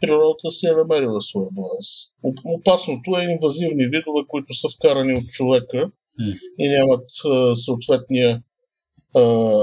природата 0.00 0.50
си 0.50 0.66
е 0.66 0.72
намерила 0.72 1.20
своя 1.20 1.48
баланс. 1.52 1.86
Оп- 2.24 2.58
Опасното 2.58 3.16
е 3.16 3.24
инвазивни 3.24 3.84
видове, 3.84 4.22
които 4.28 4.54
са 4.54 4.68
вкарани 4.76 5.14
от 5.14 5.28
човека 5.28 5.90
и 6.58 6.68
нямат 6.68 7.04
съответния 7.54 8.42
а, 9.16 9.22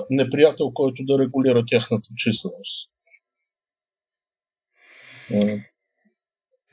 неприятел, 0.09 0.71
който 0.71 1.03
да 1.05 1.19
регулира 1.19 1.63
тяхната 1.67 2.09
численост. 2.17 2.89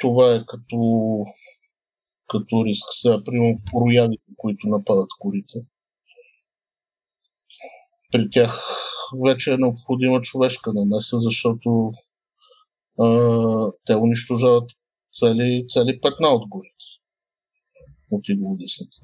Това 0.01 0.35
е 0.35 0.45
като, 0.47 0.79
като 2.29 2.65
риск. 2.65 2.85
Сега, 2.91 3.25
примерно, 3.25 3.61
роядите, 3.75 4.33
които 4.37 4.67
нападат 4.67 5.09
корите 5.19 5.59
при 8.13 8.31
тях 8.31 8.63
вече 9.27 9.53
е 9.53 9.57
необходима 9.57 10.21
човешка 10.21 10.73
намеса, 10.73 11.19
защото 11.19 11.91
а, 13.01 13.73
те 13.85 13.97
унищожават 13.97 14.71
цели, 15.13 15.65
цели 15.69 16.01
петна 16.01 16.29
от 16.29 16.49
горите. 16.49 16.85
От 18.11 18.29
иглодисните. 18.29 18.99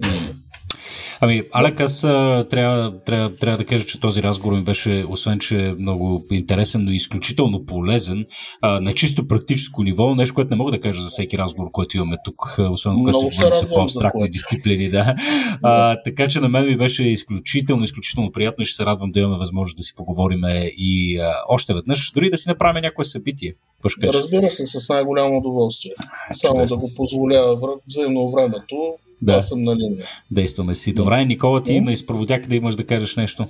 Ами, 1.20 1.42
Алек, 1.52 1.80
аз 1.80 2.00
трябва, 2.00 2.98
трябва, 3.06 3.36
трябва 3.36 3.58
да 3.58 3.64
кажа, 3.64 3.86
че 3.86 4.00
този 4.00 4.22
разговор 4.22 4.56
ми 4.56 4.62
беше, 4.62 5.04
освен 5.08 5.38
че 5.38 5.66
е 5.66 5.72
много 5.72 6.20
интересен, 6.32 6.84
но 6.84 6.90
и 6.90 6.96
изключително 6.96 7.64
полезен 7.64 8.26
а, 8.62 8.80
на 8.80 8.92
чисто 8.92 9.28
практическо 9.28 9.82
ниво, 9.82 10.14
нещо, 10.14 10.34
което 10.34 10.50
не 10.50 10.56
мога 10.56 10.72
да 10.72 10.80
кажа 10.80 11.02
за 11.02 11.08
всеки 11.08 11.38
разговор, 11.38 11.70
който 11.70 11.96
имаме 11.96 12.16
тук, 12.24 12.56
особено 12.70 13.04
когато 13.04 13.30
се 13.30 13.44
върнем 13.44 13.68
по-абстрактни 13.68 14.30
дисциплини. 14.30 14.90
Да. 14.90 15.14
А, 15.62 16.02
така 16.02 16.28
че 16.28 16.40
на 16.40 16.48
мен 16.48 16.66
ми 16.66 16.76
беше 16.76 17.04
изключително, 17.04 17.84
изключително 17.84 18.32
приятно 18.32 18.62
и 18.62 18.66
ще 18.66 18.76
се 18.76 18.86
радвам 18.86 19.10
да 19.10 19.20
имаме 19.20 19.38
възможност 19.38 19.76
да 19.76 19.82
си 19.82 19.94
поговорим 19.96 20.40
и 20.76 21.18
а, 21.18 21.34
още 21.48 21.74
веднъж, 21.74 22.12
дори 22.14 22.30
да 22.30 22.36
си 22.36 22.48
направим 22.48 22.82
някое 22.82 23.04
събитие. 23.04 23.52
Разбира 24.02 24.50
се, 24.50 24.66
с 24.66 24.88
най-голямо 24.88 25.38
удоволствие. 25.38 25.92
Само 26.32 26.54
Чудесно. 26.54 26.76
да 26.76 26.80
го 26.80 26.90
позволява 26.96 27.58
взаимно 27.86 28.30
времето, 28.30 28.76
да. 29.22 29.32
Аз 29.32 29.48
съм 29.48 29.62
на 29.62 29.76
линия. 29.76 30.04
Действаме 30.30 30.74
си. 30.74 30.94
Добре, 30.94 31.24
Никола, 31.24 31.62
ти 31.62 31.80
на 31.80 31.92
изпроводяк 31.92 32.46
да 32.46 32.56
имаш 32.56 32.76
да 32.76 32.86
кажеш 32.86 33.16
нещо. 33.16 33.46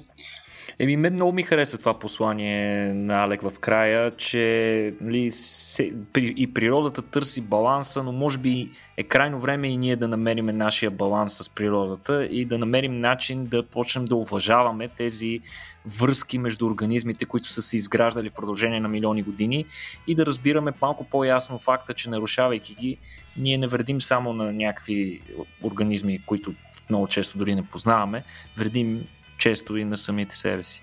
Еми, 0.78 0.96
мен 0.96 1.14
много 1.14 1.32
ми 1.32 1.42
хареса 1.42 1.78
това 1.78 1.98
послание 1.98 2.92
на 2.94 3.24
Алек 3.24 3.42
в 3.42 3.58
края, 3.60 4.16
че 4.16 4.94
нали, 5.00 5.30
се, 5.30 5.92
при, 6.12 6.34
и 6.36 6.54
природата 6.54 7.02
търси 7.02 7.40
баланса, 7.40 8.02
но 8.02 8.12
може 8.12 8.38
би 8.38 8.70
е 8.96 9.02
крайно 9.02 9.40
време 9.40 9.68
и 9.68 9.76
ние 9.76 9.96
да 9.96 10.08
намерим 10.08 10.46
нашия 10.46 10.90
баланс 10.90 11.36
с 11.36 11.48
природата 11.48 12.24
и 12.24 12.44
да 12.44 12.58
намерим 12.58 12.94
начин 13.00 13.46
да 13.46 13.62
почнем 13.62 14.04
да 14.04 14.16
уважаваме 14.16 14.88
тези 14.88 15.40
връзки 15.86 16.38
между 16.38 16.66
организмите, 16.66 17.24
които 17.24 17.48
са 17.48 17.62
се 17.62 17.76
изграждали 17.76 18.30
в 18.30 18.34
продължение 18.34 18.80
на 18.80 18.88
милиони 18.88 19.22
години 19.22 19.64
и 20.06 20.14
да 20.14 20.26
разбираме 20.26 20.72
малко 20.82 21.04
по-ясно 21.04 21.58
факта, 21.58 21.94
че 21.94 22.10
нарушавайки 22.10 22.74
ги, 22.74 22.98
ние 23.38 23.58
не 23.58 23.66
вредим 23.66 24.00
само 24.00 24.32
на 24.32 24.52
някакви 24.52 25.20
организми, 25.62 26.20
които 26.26 26.54
много 26.90 27.08
често 27.08 27.38
дори 27.38 27.54
не 27.54 27.66
познаваме, 27.66 28.24
вредим 28.56 29.06
често 29.38 29.76
и 29.76 29.84
на 29.84 29.96
самите 29.96 30.36
себе 30.36 30.62
си. 30.62 30.82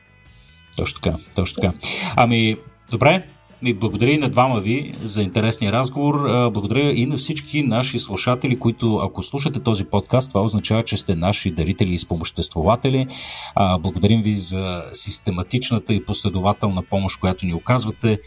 Точно 0.78 1.02
така, 1.02 1.18
точно 1.36 1.62
така. 1.62 1.74
Ами, 2.16 2.58
добре, 2.92 3.24
и 3.66 3.74
благодаря 3.74 4.12
и 4.12 4.18
на 4.18 4.30
двама 4.30 4.60
ви 4.60 4.94
за 5.04 5.22
интересния 5.22 5.72
разговор. 5.72 6.16
Благодаря 6.52 6.92
и 6.94 7.06
на 7.06 7.18
всички 7.18 7.64
наши 7.64 8.00
слушатели, 8.00 8.60
които 8.60 8.96
ако 8.96 9.24
слушате 9.24 9.60
този 9.60 9.86
подкаст, 9.86 10.30
това 10.30 10.42
означава, 10.42 10.84
че 10.84 10.98
сте 10.98 11.16
наши 11.16 11.52
дарители 11.52 11.94
и 11.94 12.00
спомоществователи. 12.00 13.08
Благодарим 13.80 14.22
ви 14.22 14.34
за 14.34 14.84
систематичната 14.94 15.94
и 15.94 16.06
последователна 16.06 16.84
помощ, 16.84 17.20
която 17.20 17.46
ни 17.46 17.54
оказвате. 17.54 18.20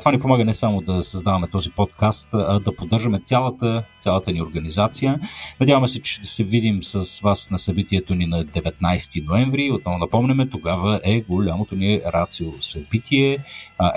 Това 0.00 0.12
ни 0.12 0.18
помага 0.18 0.44
не 0.44 0.54
само 0.54 0.80
да 0.80 1.02
създаваме 1.02 1.48
този 1.48 1.70
подкаст, 1.70 2.28
а 2.34 2.60
да 2.60 2.76
поддържаме 2.76 3.20
цялата, 3.24 3.84
цялата 4.00 4.32
ни 4.32 4.42
организация. 4.42 5.20
Надяваме 5.60 5.88
се, 5.88 6.02
че 6.02 6.12
ще 6.12 6.26
се 6.26 6.44
видим 6.44 6.82
с 6.82 7.20
вас 7.20 7.50
на 7.50 7.58
събитието 7.58 8.14
ни 8.14 8.26
на 8.26 8.44
19 8.44 9.28
ноември. 9.28 9.70
Отново 9.72 9.98
напомняме, 9.98 10.48
тогава 10.48 11.00
е 11.04 11.20
голямото 11.20 11.74
ни 11.74 12.00
рацио 12.06 12.52
събитие, 12.58 13.36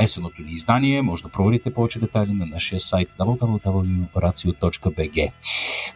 есеното 0.01 0.41
ни 0.41 0.51
издание 0.51 0.82
съдържание. 0.83 1.01
Може 1.01 1.23
да 1.23 1.29
проверите 1.29 1.73
повече 1.73 1.99
детайли 1.99 2.33
на 2.33 2.45
нашия 2.45 2.79
сайт 2.79 3.11
www.racio.bg. 3.11 5.31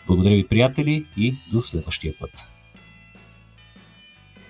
Благодаря 0.07 0.35
ви, 0.35 0.47
приятели, 0.47 1.05
и 1.17 1.35
до 1.51 1.61
следващия 1.61 2.13
път. 2.19 2.31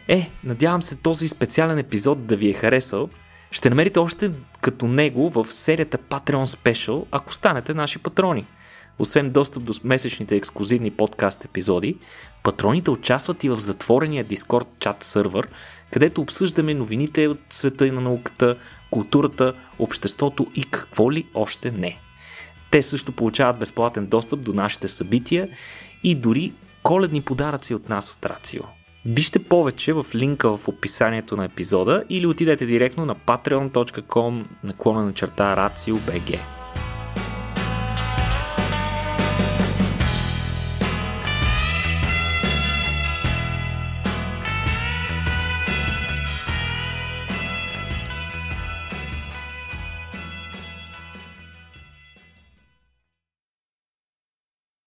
Е, 0.08 0.30
надявам 0.44 0.82
се 0.82 0.98
този 0.98 1.28
специален 1.28 1.78
епизод 1.78 2.26
да 2.26 2.36
ви 2.36 2.50
е 2.50 2.54
харесал. 2.54 3.10
Ще 3.52 3.70
намерите 3.70 4.00
още 4.00 4.32
като 4.62 4.88
него 4.88 5.30
в 5.30 5.48
серията 5.50 5.98
Patreon 5.98 6.46
Special, 6.46 7.06
ако 7.12 7.34
станете 7.34 7.74
наши 7.74 8.00
патрони. 8.00 8.46
Освен 9.00 9.32
достъп 9.32 9.64
до 9.64 9.74
месечните 9.84 10.36
ексклюзивни 10.36 10.92
подкаст 10.92 11.46
епизоди, 11.46 11.98
патроните 12.48 12.92
участват 12.92 13.44
и 13.44 13.50
в 13.50 13.60
затворения 13.60 14.26
Discord 14.26 14.68
чат 14.80 15.04
сървър, 15.04 15.48
където 15.92 16.22
обсъждаме 16.22 16.74
новините 16.74 17.28
от 17.28 17.40
света 17.50 17.88
и 17.88 17.92
на 17.92 18.02
науката, 18.02 18.58
културата, 18.92 19.54
обществото 19.80 20.48
и 20.56 20.64
какво 20.64 21.12
ли 21.12 21.28
още 21.34 21.72
не. 21.72 22.00
Те 22.72 22.82
също 22.82 23.12
получават 23.12 23.60
безплатен 23.60 24.08
достъп 24.08 24.42
до 24.42 24.54
нашите 24.54 24.88
събития 24.88 25.50
и 26.04 26.16
дори 26.16 26.54
коледни 26.84 27.22
подаръци 27.22 27.76
от 27.76 27.90
нас 27.90 28.14
от 28.14 28.26
Рацио. 28.26 28.64
Вижте 29.06 29.40
повече 29.40 29.94
в 29.94 30.06
линка 30.16 30.58
в 30.58 30.68
описанието 30.68 31.38
на 31.38 31.46
епизода 31.46 32.04
или 32.10 32.28
отидете 32.28 32.66
директно 32.66 33.06
на 33.06 33.16
patreon.com 33.16 34.46
наклона 34.64 35.06
на 35.06 35.14
черта 35.14 35.56
RACIO.BG. 35.56 36.57